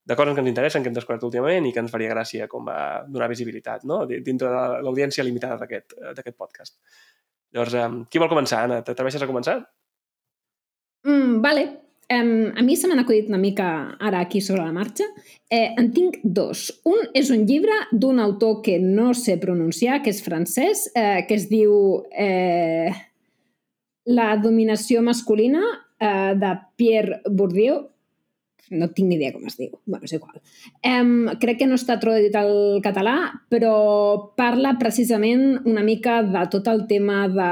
de 0.03 0.17
coses 0.17 0.33
que 0.33 0.41
ens 0.41 0.49
interessen, 0.49 0.81
que 0.81 0.89
hem 0.89 0.95
descobert 0.95 1.23
últimament 1.27 1.67
i 1.67 1.73
que 1.75 1.83
ens 1.83 1.91
faria 1.93 2.09
gràcia 2.09 2.47
com 2.49 2.65
a 2.73 3.03
donar 3.07 3.29
visibilitat 3.29 3.83
no? 3.85 4.01
dintre 4.09 4.49
de 4.49 4.63
l'audiència 4.81 5.25
limitada 5.27 5.59
d'aquest 5.61 6.37
podcast. 6.37 6.79
Llavors, 7.53 8.07
qui 8.09 8.21
vol 8.21 8.31
començar, 8.31 8.63
Anna? 8.65 8.79
T'atreveixes 8.87 9.21
a 9.21 9.29
començar? 9.29 9.59
Mm, 11.03 11.41
vale. 11.41 11.81
Um, 12.11 12.51
a 12.57 12.61
mi 12.61 12.75
se 12.75 12.89
m'han 12.89 12.99
acudit 12.99 13.29
una 13.31 13.39
mica 13.39 13.95
ara 13.99 14.19
aquí 14.19 14.41
sobre 14.41 14.65
la 14.65 14.73
marxa. 14.75 15.05
Eh, 15.47 15.71
en 15.79 15.91
tinc 15.95 16.17
dos. 16.23 16.65
Un 16.83 17.07
és 17.15 17.29
un 17.31 17.45
llibre 17.47 17.77
d'un 17.91 18.19
autor 18.19 18.59
que 18.65 18.79
no 18.83 19.13
sé 19.15 19.37
pronunciar, 19.39 20.01
que 20.03 20.11
és 20.11 20.19
francès, 20.23 20.89
eh, 20.95 21.23
que 21.27 21.37
es 21.39 21.47
diu 21.49 22.03
eh, 22.11 22.91
La 24.05 24.35
dominació 24.41 25.01
masculina, 25.05 25.61
eh, 26.01 26.33
de 26.35 26.51
Pierre 26.75 27.21
Bourdieu 27.29 27.85
no 28.71 28.87
tinc 28.95 29.09
ni 29.09 29.17
idea 29.17 29.33
com 29.35 29.45
es 29.47 29.57
diu, 29.59 29.73
bueno, 29.85 30.07
és 30.07 30.15
igual. 30.15 30.39
Um, 30.87 31.29
crec 31.41 31.59
que 31.61 31.67
no 31.67 31.77
està 31.79 31.97
traduït 32.01 32.35
al 32.39 32.79
català, 32.83 33.15
però 33.51 33.73
parla 34.39 34.77
precisament 34.79 35.61
una 35.67 35.83
mica 35.85 36.21
de 36.23 36.45
tot 36.53 36.69
el 36.71 36.85
tema 36.89 37.25
de 37.31 37.51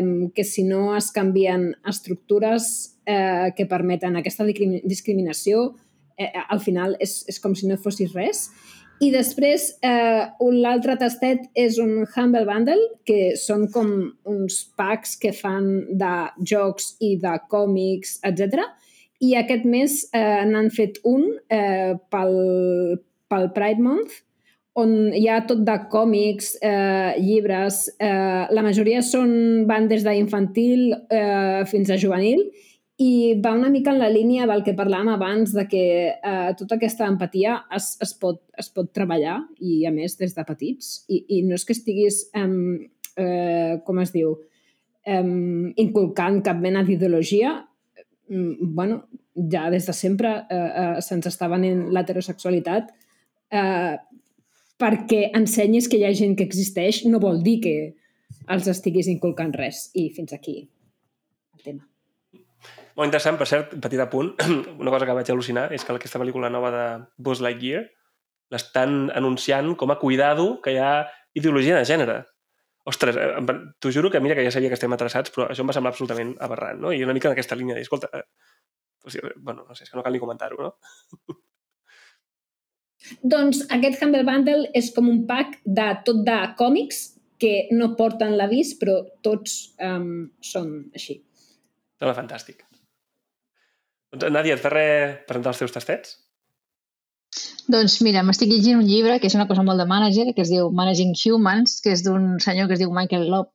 um, 0.00 0.14
que 0.34 0.44
si 0.48 0.64
no 0.66 0.94
es 0.96 1.10
canvien 1.14 1.72
estructures 1.88 2.70
uh, 3.04 3.52
que 3.56 3.68
permeten 3.70 4.16
aquesta 4.16 4.46
discriminació, 4.48 5.74
eh, 6.16 6.30
al 6.48 6.62
final 6.64 6.96
és, 7.02 7.20
és 7.28 7.40
com 7.42 7.54
si 7.54 7.68
no 7.68 7.76
fossis 7.80 8.14
res. 8.16 8.48
I 9.02 9.10
després, 9.10 9.72
eh, 9.82 10.22
l'altre 10.54 10.94
tastet 10.96 11.48
és 11.58 11.80
un 11.82 12.06
Humble 12.06 12.44
Bundle, 12.46 12.86
que 13.04 13.34
són 13.36 13.66
com 13.74 13.90
uns 14.30 14.60
packs 14.78 15.16
que 15.20 15.34
fan 15.34 15.66
de 15.98 16.14
jocs 16.46 16.94
i 17.02 17.16
de 17.20 17.34
còmics, 17.50 18.20
etc 18.24 18.70
i 19.22 19.34
aquest 19.38 19.64
mes 19.68 20.00
eh, 20.12 20.44
n'han 20.48 20.70
fet 20.74 20.98
un 21.06 21.26
eh, 21.52 21.94
pel, 22.10 22.36
pel 23.30 23.50
Pride 23.54 23.82
Month, 23.82 24.22
on 24.74 25.12
hi 25.14 25.28
ha 25.30 25.38
tot 25.46 25.60
de 25.66 25.74
còmics, 25.90 26.56
eh, 26.62 27.14
llibres, 27.22 27.86
eh, 28.02 28.46
la 28.50 28.62
majoria 28.66 29.04
són 29.06 29.66
van 29.70 29.86
des 29.90 30.02
d'infantil 30.06 30.94
eh, 31.14 31.62
fins 31.70 31.92
a 31.94 31.98
juvenil 32.00 32.42
i 32.98 33.34
va 33.42 33.54
una 33.54 33.70
mica 33.70 33.90
en 33.90 33.98
la 33.98 34.10
línia 34.10 34.46
del 34.46 34.62
que 34.66 34.74
parlàvem 34.78 35.10
abans 35.14 35.54
de 35.54 35.64
que 35.70 35.84
eh, 36.14 36.50
tota 36.58 36.76
aquesta 36.76 37.06
empatia 37.10 37.60
es, 37.74 37.94
es, 38.02 38.14
pot, 38.18 38.42
es 38.58 38.70
pot 38.70 38.90
treballar 38.94 39.40
i 39.58 39.82
a 39.86 39.92
més 39.94 40.14
des 40.18 40.34
de 40.34 40.44
petits. 40.46 41.04
I, 41.08 41.24
i 41.38 41.42
no 41.46 41.54
és 41.58 41.66
que 41.66 41.74
estiguis 41.74 42.24
eh, 42.34 42.48
eh, 43.18 43.78
com 43.86 43.98
es 44.02 44.14
diu 44.14 44.36
eh, 45.06 45.22
inculcant 45.86 46.42
cap 46.46 46.58
mena 46.62 46.82
d'ideologia 46.86 47.56
bueno, 48.28 49.04
ja 49.34 49.70
des 49.70 49.86
de 49.86 49.92
sempre 49.92 50.30
eh, 50.50 50.56
eh, 50.56 51.00
se'ns 51.04 51.26
està 51.28 51.48
venent 51.50 51.88
l'heterosexualitat 51.92 52.92
eh, 53.52 53.96
perquè 54.80 55.30
ensenyis 55.36 55.88
que 55.88 55.98
hi 56.00 56.06
ha 56.06 56.14
gent 56.16 56.36
que 56.38 56.46
existeix 56.46 57.04
no 57.06 57.20
vol 57.22 57.42
dir 57.44 57.58
que 57.64 57.74
els 58.50 58.68
estiguis 58.68 59.08
inculcant 59.08 59.54
res. 59.56 59.88
I 59.94 60.10
fins 60.14 60.34
aquí 60.36 60.56
el 60.60 61.62
tema. 61.64 61.84
Molt 62.94 63.08
interessant, 63.08 63.38
per 63.40 63.48
cert, 63.50 63.74
petit 63.82 64.00
apunt, 64.00 64.34
una 64.82 64.92
cosa 64.94 65.06
que 65.06 65.16
vaig 65.16 65.30
al·lucinar 65.32 65.68
és 65.74 65.84
que 65.84 65.94
aquesta 65.94 66.20
pel·lícula 66.22 66.50
nova 66.52 66.70
de 66.74 66.86
Buzz 67.18 67.42
Lightyear 67.42 67.84
l'estan 68.54 69.08
anunciant 69.16 69.72
com 69.80 69.90
a 69.90 69.98
cuidado 69.98 70.60
que 70.62 70.74
hi 70.74 70.78
ha 70.78 71.06
ideologia 71.34 71.80
de 71.80 71.88
gènere. 71.88 72.20
Ostres, 72.84 73.16
eh, 73.16 73.56
t'ho 73.80 73.92
juro 73.92 74.10
que 74.12 74.20
mira 74.20 74.34
que 74.36 74.44
ja 74.44 74.52
sabia 74.52 74.68
que 74.68 74.76
estem 74.76 74.92
atrasats, 74.92 75.32
però 75.32 75.48
això 75.48 75.64
em 75.64 75.70
va 75.70 75.76
semblar 75.76 75.94
absolutament 75.94 76.34
aberrant, 76.44 76.82
no? 76.82 76.92
I 76.92 77.04
una 77.04 77.14
mica 77.16 77.30
en 77.30 77.36
aquesta 77.36 77.56
línia 77.56 77.74
de 77.74 77.80
dir, 77.80 77.88
escolta, 77.88 78.10
eh, 78.12 78.26
pues, 79.00 79.16
bueno, 79.36 79.64
no 79.68 79.74
sé, 79.74 79.84
és 79.84 79.90
que 79.90 79.96
no 79.96 80.04
cal 80.04 80.12
ni 80.12 80.20
comentar-ho, 80.20 80.60
no? 80.60 80.76
Doncs 83.34 83.66
aquest 83.74 84.00
Humble 84.02 84.24
Bundle 84.24 84.70
és 84.76 84.90
com 84.96 85.10
un 85.12 85.24
pack 85.28 85.58
de 85.64 85.90
tot 86.06 86.22
de 86.24 86.38
còmics 86.56 87.02
que 87.40 87.68
no 87.76 87.90
porten 87.98 88.36
l'avís, 88.38 88.72
però 88.80 89.00
tots 89.24 89.74
um, 89.82 90.30
són 90.40 90.70
així. 90.96 91.18
Sembla 92.00 92.14
fantàstic. 92.16 92.64
Doncs, 94.14 94.30
Nàdia, 94.32 94.56
et 94.56 94.62
fa 94.62 94.72
res 94.72 95.18
presentar 95.28 95.52
els 95.52 95.60
teus 95.60 95.74
tastets? 95.74 96.16
Doncs 97.74 97.98
mira, 98.04 98.22
m'estic 98.22 98.50
llegint 98.50 98.78
un 98.78 98.88
llibre 98.88 99.18
que 99.20 99.28
és 99.30 99.36
una 99.38 99.48
cosa 99.50 99.64
molt 99.66 99.80
de 99.80 99.88
manager, 99.88 100.32
que 100.36 100.44
es 100.44 100.52
diu 100.52 100.70
Managing 100.80 101.14
Humans, 101.16 101.78
que 101.84 101.94
és 101.96 102.02
d'un 102.04 102.34
senyor 102.44 102.68
que 102.68 102.76
es 102.76 102.82
diu 102.82 102.92
Michael 102.92 103.28
Loeb, 103.32 103.50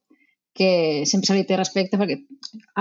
que 0.59 1.05
sempre 1.05 1.30
se 1.30 1.36
li 1.38 1.45
té 1.47 1.55
respecte 1.59 1.97
perquè 1.99 2.17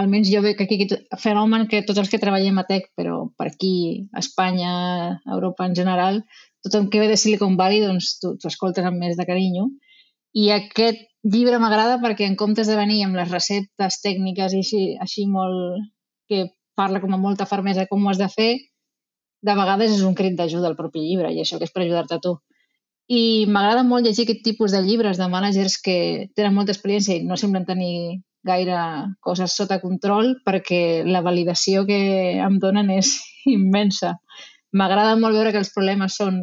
almenys 0.00 0.30
jo 0.32 0.40
veig 0.42 0.56
que 0.58 0.64
aquí 0.66 0.86
fenomen 1.22 1.68
que 1.70 1.84
tots 1.86 2.00
els 2.02 2.08
que 2.10 2.20
treballem 2.22 2.58
a 2.58 2.64
tech, 2.70 2.88
però 2.98 3.28
per 3.38 3.50
aquí, 3.50 4.08
a 4.14 4.22
Espanya, 4.24 4.72
a 5.12 5.34
Europa 5.36 5.68
en 5.68 5.76
general, 5.76 6.22
tothom 6.64 6.88
que 6.90 7.02
ve 7.02 7.10
de 7.12 7.20
Silicon 7.20 7.58
Valley, 7.60 7.84
doncs 7.84 8.16
tu, 8.22 8.34
tu 8.40 8.48
escoltes 8.50 8.88
amb 8.88 8.98
més 8.98 9.20
de 9.20 9.28
carinyo. 9.28 9.68
I 10.34 10.50
aquest 10.56 11.04
llibre 11.22 11.60
m'agrada 11.62 12.00
perquè 12.02 12.26
en 12.26 12.36
comptes 12.40 12.66
de 12.70 12.76
venir 12.78 13.02
amb 13.04 13.20
les 13.20 13.30
receptes 13.30 14.00
tècniques 14.04 14.56
i 14.56 14.64
així, 14.64 14.82
així 15.06 15.28
molt... 15.30 15.86
que 16.28 16.48
parla 16.78 17.00
com 17.02 17.14
amb 17.14 17.24
molta 17.24 17.46
fermesa 17.48 17.86
com 17.90 18.04
ho 18.04 18.10
has 18.10 18.18
de 18.20 18.28
fer, 18.30 18.50
de 19.42 19.54
vegades 19.54 19.94
és 19.94 20.04
un 20.06 20.14
crit 20.18 20.36
d'ajuda 20.38 20.70
al 20.70 20.78
propi 20.78 21.02
llibre 21.04 21.32
i 21.32 21.42
això 21.42 21.58
que 21.58 21.68
és 21.68 21.74
per 21.74 21.84
ajudar-te 21.84 22.18
a 22.18 22.22
tu. 22.22 22.34
I 23.08 23.46
m'agrada 23.48 23.84
molt 23.88 24.04
llegir 24.04 24.26
aquest 24.26 24.42
tipus 24.44 24.74
de 24.74 24.82
llibres 24.84 25.16
de 25.20 25.28
managers 25.32 25.78
que 25.80 26.28
tenen 26.36 26.56
molta 26.56 26.74
experiència 26.74 27.16
i 27.16 27.24
no 27.24 27.38
semblen 27.40 27.64
tenir 27.68 28.20
gaire 28.48 28.80
coses 29.24 29.54
sota 29.56 29.80
control 29.80 30.34
perquè 30.46 31.04
la 31.06 31.22
validació 31.24 31.86
que 31.88 31.98
em 32.44 32.58
donen 32.62 32.90
és 32.94 33.14
immensa. 33.56 34.16
M'agrada 34.76 35.16
molt 35.16 35.38
veure 35.38 35.54
que 35.54 35.62
els 35.62 35.72
problemes 35.72 36.18
són 36.20 36.42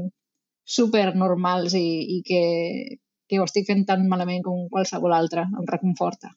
super 0.66 1.12
normals 1.14 1.76
i, 1.78 1.86
i 2.18 2.22
que, 2.26 2.42
que 3.30 3.40
ho 3.40 3.46
estic 3.46 3.68
fent 3.70 3.86
tan 3.86 4.08
malament 4.10 4.42
com 4.46 4.66
qualsevol 4.72 5.14
altre. 5.14 5.46
Em 5.46 5.70
reconforta. 5.70 6.34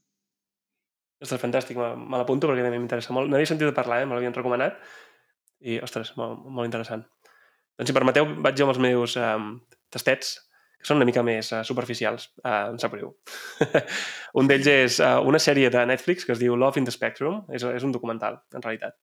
Ostres, 1.19 1.41
fantàstic, 1.41 1.79
me, 1.81 1.95
me 1.97 2.21
l'apunto 2.21 2.47
perquè 2.47 2.63
també 2.63 2.79
m'interessa 2.79 3.15
molt. 3.17 3.31
No 3.31 3.39
havia 3.39 3.49
sentit 3.49 3.67
de 3.67 3.75
parlar, 3.75 4.03
eh? 4.03 4.07
me 4.07 4.15
l'havien 4.15 4.37
recomanat 4.37 4.77
i, 5.61 5.79
ostres, 5.85 6.13
molt, 6.19 6.45
molt 6.47 6.69
interessant. 6.69 7.05
Doncs 7.79 7.91
si 7.91 7.95
permeteu, 7.95 8.27
vaig 8.43 8.59
jo 8.59 8.67
amb 8.67 8.75
els 8.75 8.83
meus 8.83 9.15
um, 9.21 9.53
tastets, 9.95 10.35
que 10.79 10.87
són 10.87 11.01
una 11.01 11.07
mica 11.09 11.25
més 11.27 11.51
uh, 11.53 11.63
superficials, 11.67 12.29
uh, 12.45 12.71
em 12.73 12.79
sap 12.83 12.95
greu. 12.95 13.13
un 14.39 14.51
d'ells 14.51 14.69
és 14.71 14.99
uh, 15.03 15.19
una 15.27 15.41
sèrie 15.43 15.71
de 15.75 15.85
Netflix 15.91 16.27
que 16.27 16.35
es 16.35 16.43
diu 16.43 16.59
Love 16.59 16.83
in 16.83 16.87
the 16.87 16.95
Spectrum, 16.95 17.41
és, 17.55 17.65
és 17.67 17.87
un 17.87 17.95
documental, 17.95 18.41
en 18.55 18.65
realitat, 18.65 18.99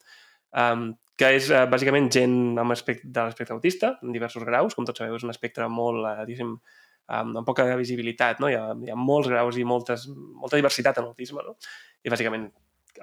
um, 0.56 0.90
que 1.20 1.32
és 1.38 1.50
uh, 1.52 1.66
bàsicament 1.72 2.08
gent 2.12 2.38
amb 2.62 2.76
aspecte, 2.76 3.08
de 3.08 3.28
l'espectre 3.28 3.56
autista, 3.56 3.94
en 4.04 4.16
diversos 4.16 4.44
graus, 4.48 4.76
com 4.76 4.88
tots 4.88 5.04
sabeu, 5.04 5.20
és 5.20 5.28
un 5.28 5.36
espectre 5.36 5.68
molt, 5.72 6.04
uh, 6.04 6.24
diguéssim, 6.28 6.56
um, 6.56 7.36
amb 7.42 7.46
poca 7.48 7.68
visibilitat, 7.80 8.40
no? 8.44 8.52
hi, 8.52 8.60
ha, 8.60 8.72
hi 8.76 8.92
ha 8.92 9.00
molts 9.00 9.32
graus 9.32 9.60
i 9.60 9.68
moltes, 9.68 10.08
molta 10.12 10.60
diversitat 10.60 11.00
en 11.00 11.10
l'autisme, 11.10 11.44
no? 11.44 11.56
i 12.04 12.12
bàsicament 12.12 12.50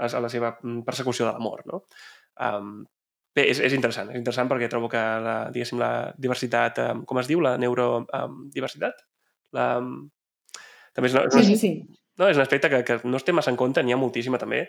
a 0.00 0.08
la 0.24 0.30
seva 0.32 0.54
persecució 0.86 1.26
de 1.26 1.34
l'amor. 1.34 1.64
No? 1.68 1.82
Um, 2.40 2.82
Bé, 3.32 3.46
és, 3.48 3.62
és 3.64 3.72
interessant, 3.72 4.10
és 4.12 4.20
interessant 4.20 4.50
perquè 4.50 4.68
trobo 4.68 4.90
que 4.92 5.00
la, 5.24 5.36
diguéssim, 5.52 5.78
la 5.80 6.12
diversitat, 6.20 6.82
um, 6.84 7.06
com 7.08 7.20
es 7.22 7.30
diu, 7.30 7.40
la 7.40 7.54
neurodiversitat? 7.60 9.00
La, 9.56 9.68
um, 9.80 10.10
també 10.92 11.08
és 11.08 11.16
una, 11.16 11.24
Sí, 11.32 11.44
sí, 11.48 11.56
sí. 11.56 11.70
no, 12.20 12.28
és 12.28 12.36
un 12.36 12.44
aspecte 12.44 12.68
que, 12.68 12.82
que 12.84 12.98
no 13.08 13.16
es 13.16 13.24
té 13.24 13.32
massa 13.32 13.48
en 13.48 13.56
compte, 13.56 13.80
n'hi 13.80 13.94
ha 13.96 14.00
moltíssima 14.00 14.40
també, 14.40 14.66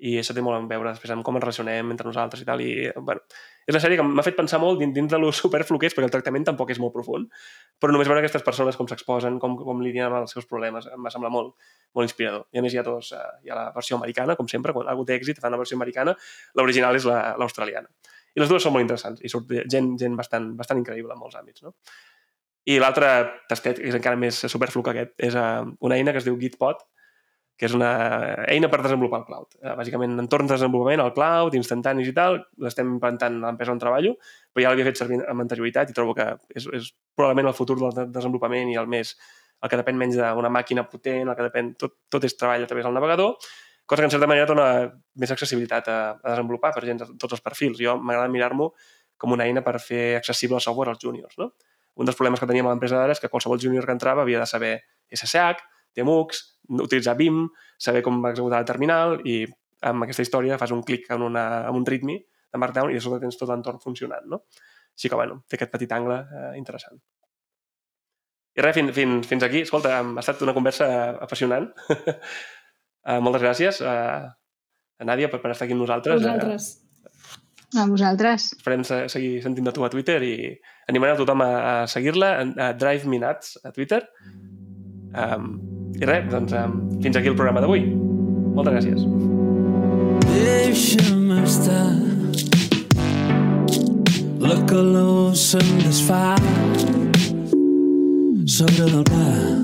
i 0.00 0.16
això 0.20 0.32
té 0.36 0.44
molt 0.44 0.56
a 0.56 0.62
veure 0.70 0.94
després 0.94 1.12
amb 1.12 1.26
com 1.28 1.36
ens 1.36 1.44
relacionem 1.44 1.92
entre 1.92 2.08
nosaltres 2.08 2.40
i 2.40 2.48
tal, 2.48 2.64
i 2.64 2.88
bueno, 2.96 3.20
és 3.66 3.74
una 3.74 3.82
sèrie 3.84 4.00
que 4.00 4.08
m'ha 4.08 4.24
fet 4.24 4.38
pensar 4.38 4.62
molt 4.64 4.80
dins, 4.80 4.96
dins 4.96 5.12
de 5.12 5.20
lo 5.20 5.28
superflu 5.42 5.76
que 5.82 5.90
és, 5.90 5.96
perquè 5.96 6.08
el 6.08 6.14
tractament 6.16 6.48
tampoc 6.48 6.72
és 6.72 6.80
molt 6.80 6.96
profund, 6.96 7.28
però 7.76 7.92
només 7.92 8.08
veure 8.08 8.24
aquestes 8.24 8.44
persones 8.46 8.80
com 8.80 8.88
s'exposen, 8.88 9.36
com, 9.44 9.60
com 9.60 9.84
lidien 9.84 10.08
amb 10.08 10.22
els 10.22 10.32
seus 10.32 10.48
problemes, 10.48 10.88
em 10.88 11.04
va 11.04 11.12
semblar 11.12 11.34
molt, 11.36 11.52
molt 11.96 12.06
inspirador. 12.10 12.46
I 12.52 12.60
a 12.60 12.62
més 12.64 12.74
hi 12.76 12.78
ha, 12.78 12.84
dos, 12.86 13.10
eh, 13.16 13.24
hi 13.46 13.50
ha 13.50 13.56
la 13.58 13.70
versió 13.74 13.96
americana, 13.96 14.36
com 14.36 14.48
sempre, 14.52 14.72
quan 14.76 14.88
algú 14.92 15.04
té 15.08 15.16
èxit 15.18 15.40
fan 15.42 15.50
la 15.56 15.58
versió 15.60 15.78
americana, 15.80 16.14
l'original 16.54 16.94
és 17.00 17.04
la- 17.08 17.34
l'australiana. 17.40 17.88
I 18.36 18.42
les 18.44 18.50
dues 18.52 18.62
són 18.62 18.74
molt 18.76 18.84
interessants 18.84 19.22
i 19.24 19.30
surt 19.32 19.48
gent, 19.72 19.94
gent 19.98 20.14
bastant, 20.16 20.50
bastant 20.58 20.78
increïble 20.82 21.14
en 21.16 21.18
molts 21.18 21.38
àmbits. 21.40 21.62
No? 21.64 21.72
I 22.66 22.76
l'altre 22.82 23.08
tastet, 23.48 23.78
que 23.80 23.88
és 23.88 23.94
encara 23.96 24.18
més 24.18 24.42
superflu 24.50 24.82
que 24.82 24.92
aquest, 24.92 25.12
és 25.22 25.34
uh, 25.38 25.64
una 25.86 25.96
eina 25.96 26.12
que 26.12 26.18
es 26.20 26.26
diu 26.26 26.36
Gitpod, 26.40 26.82
que 27.56 27.64
és 27.70 27.72
una 27.72 27.88
eina 28.52 28.68
per 28.68 28.82
desenvolupar 28.84 29.22
el 29.22 29.24
cloud. 29.30 29.54
Uh, 29.62 29.72
bàsicament, 29.78 30.18
entorns 30.20 30.50
de 30.50 30.56
desenvolupament, 30.58 31.00
el 31.00 31.14
cloud, 31.16 31.54
instantanis 31.56 32.10
i 32.10 32.12
tal, 32.12 32.40
l'estem 32.60 32.90
implantant 32.98 33.38
a 33.38 33.46
l'empresa 33.46 33.72
on 33.72 33.78
treballo, 33.80 34.16
però 34.52 34.66
ja 34.66 34.74
l'havia 34.74 34.90
fet 34.90 34.98
servir 35.00 35.22
amb 35.24 35.40
anterioritat 35.46 35.88
i 35.88 35.96
trobo 35.96 36.12
que 36.18 36.26
és, 36.52 36.66
és 36.76 36.90
probablement 37.16 37.48
el 37.48 37.56
futur 37.56 37.78
del 37.80 37.94
de- 37.96 38.08
desenvolupament 38.18 38.74
i 38.74 38.76
el 38.82 38.90
més 38.92 39.14
el 39.62 39.70
que 39.72 39.78
depèn 39.80 39.96
menys 39.98 40.18
d'una 40.18 40.50
màquina 40.52 40.84
potent, 40.90 41.28
el 41.28 41.36
que 41.36 41.46
depèn, 41.46 41.72
tot, 41.80 41.96
tot 42.12 42.24
és 42.28 42.36
treball 42.36 42.64
a 42.64 42.68
través 42.68 42.84
del 42.84 42.94
navegador, 42.96 43.36
cosa 43.86 44.02
que 44.02 44.08
en 44.10 44.14
certa 44.16 44.26
manera 44.26 44.48
dona 44.50 44.66
més 45.14 45.32
accessibilitat 45.32 45.88
a, 45.88 45.98
a 46.18 46.34
desenvolupar 46.34 46.72
per 46.74 46.84
gent 46.84 47.00
de 47.02 47.08
tots 47.14 47.38
els 47.38 47.44
perfils. 47.44 47.78
Jo 47.80 47.96
m'agrada 47.96 48.28
mirar-m'ho 48.32 48.72
com 49.16 49.32
una 49.32 49.46
eina 49.46 49.62
per 49.64 49.78
fer 49.80 50.16
accessible 50.18 50.58
el 50.58 50.64
software 50.64 50.92
als 50.92 51.00
júniors. 51.02 51.38
No? 51.38 51.52
Un 51.96 52.08
dels 52.08 52.18
problemes 52.18 52.42
que 52.42 52.48
teníem 52.50 52.66
a 52.66 52.74
l'empresa 52.74 52.98
d'ara 52.98 53.14
és 53.16 53.22
que 53.22 53.30
qualsevol 53.32 53.62
júnior 53.62 53.86
que 53.86 53.94
entrava 53.96 54.26
havia 54.26 54.42
de 54.42 54.48
saber 54.50 54.74
SSH, 55.08 55.64
TMUX, 55.96 56.42
utilitzar 56.82 57.16
BIM, 57.16 57.46
saber 57.78 58.02
com 58.04 58.18
executar 58.28 58.60
la 58.60 58.68
terminal 58.68 59.20
i 59.24 59.44
amb 59.86 60.04
aquesta 60.04 60.24
història 60.26 60.58
fas 60.60 60.74
un 60.74 60.82
clic 60.84 61.06
en, 61.14 61.22
una, 61.22 61.46
en 61.68 61.78
un 61.78 61.86
readme 61.86 62.18
de 62.52 62.60
Markdown 62.60 62.90
i 62.90 62.98
de 62.98 63.04
sobte 63.04 63.22
tens 63.22 63.38
tot 63.40 63.48
l'entorn 63.48 63.80
funcionant. 63.80 64.26
No? 64.28 64.42
Així 64.96 65.08
que, 65.08 65.16
bueno, 65.16 65.42
té 65.48 65.56
aquest 65.56 65.72
petit 65.72 65.92
angle 65.92 66.18
eh, 66.24 66.50
interessant. 66.58 67.00
I 68.56 68.62
res, 68.64 68.74
fins, 68.78 68.92
fins, 68.96 69.26
fins 69.28 69.42
aquí. 69.44 69.60
Escolta, 69.66 69.98
ha 70.00 70.22
estat 70.22 70.40
una 70.46 70.54
conversa 70.56 70.86
apassionant. 71.20 71.68
uh, 71.92 73.18
moltes 73.24 73.42
gràcies 73.44 73.82
uh, 73.84 74.26
a 74.96 75.04
Nàdia 75.08 75.28
per, 75.32 75.42
per 75.44 75.52
estar 75.52 75.66
aquí 75.68 75.76
amb 75.76 75.84
nosaltres. 75.84 76.22
Vosaltres. 76.22 76.70
A 77.76 77.84
vosaltres. 77.90 78.46
Esperem 78.56 78.84
se- 78.86 79.06
seguir 79.12 79.42
sentint 79.44 79.66
de 79.68 79.72
tu 79.76 79.84
a 79.84 79.90
Twitter 79.92 80.16
i 80.24 80.34
animarem 80.88 81.18
a 81.18 81.20
tothom 81.20 81.42
a, 81.44 81.50
a 81.52 81.74
seguir-la 81.90 82.30
a, 82.38 82.46
a 82.68 82.72
Drive 82.78 83.04
Me 83.10 83.18
Nuts 83.20 83.58
a 83.66 83.72
Twitter. 83.76 84.00
Um, 85.16 85.50
I 86.00 86.04
res, 86.08 86.26
doncs 86.32 86.52
um, 86.56 86.78
fins 87.04 87.16
aquí 87.20 87.28
el 87.28 87.36
programa 87.36 87.60
d'avui. 87.64 87.84
Moltes 88.56 88.78
gràcies. 88.78 89.04
Deixa'm 90.32 91.30
estar 91.42 91.84
La 94.46 94.56
calor 94.70 95.34
se'n 95.36 95.70
desfà 95.82 96.36
sobre 98.46 98.84
del 98.84 99.02
pla 99.02 99.58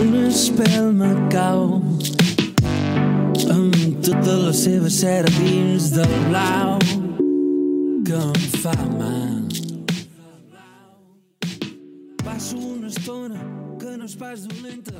Una 0.00 0.28
espelma 0.28 1.08
cau 1.32 1.82
amb 3.50 3.74
tota 4.06 4.36
la 4.44 4.52
seva 4.54 4.90
cera 4.90 5.30
dins 5.40 5.90
del 5.96 6.14
blau 6.28 6.78
que 8.06 8.14
em 8.14 8.46
fa 8.62 8.76
mal. 8.94 9.42
Passo 12.22 12.56
una 12.58 12.86
estona 12.86 13.42
que 13.78 13.96
no 13.96 14.06
és 14.06 14.14
pas 14.14 14.46
dolenta 14.46 14.94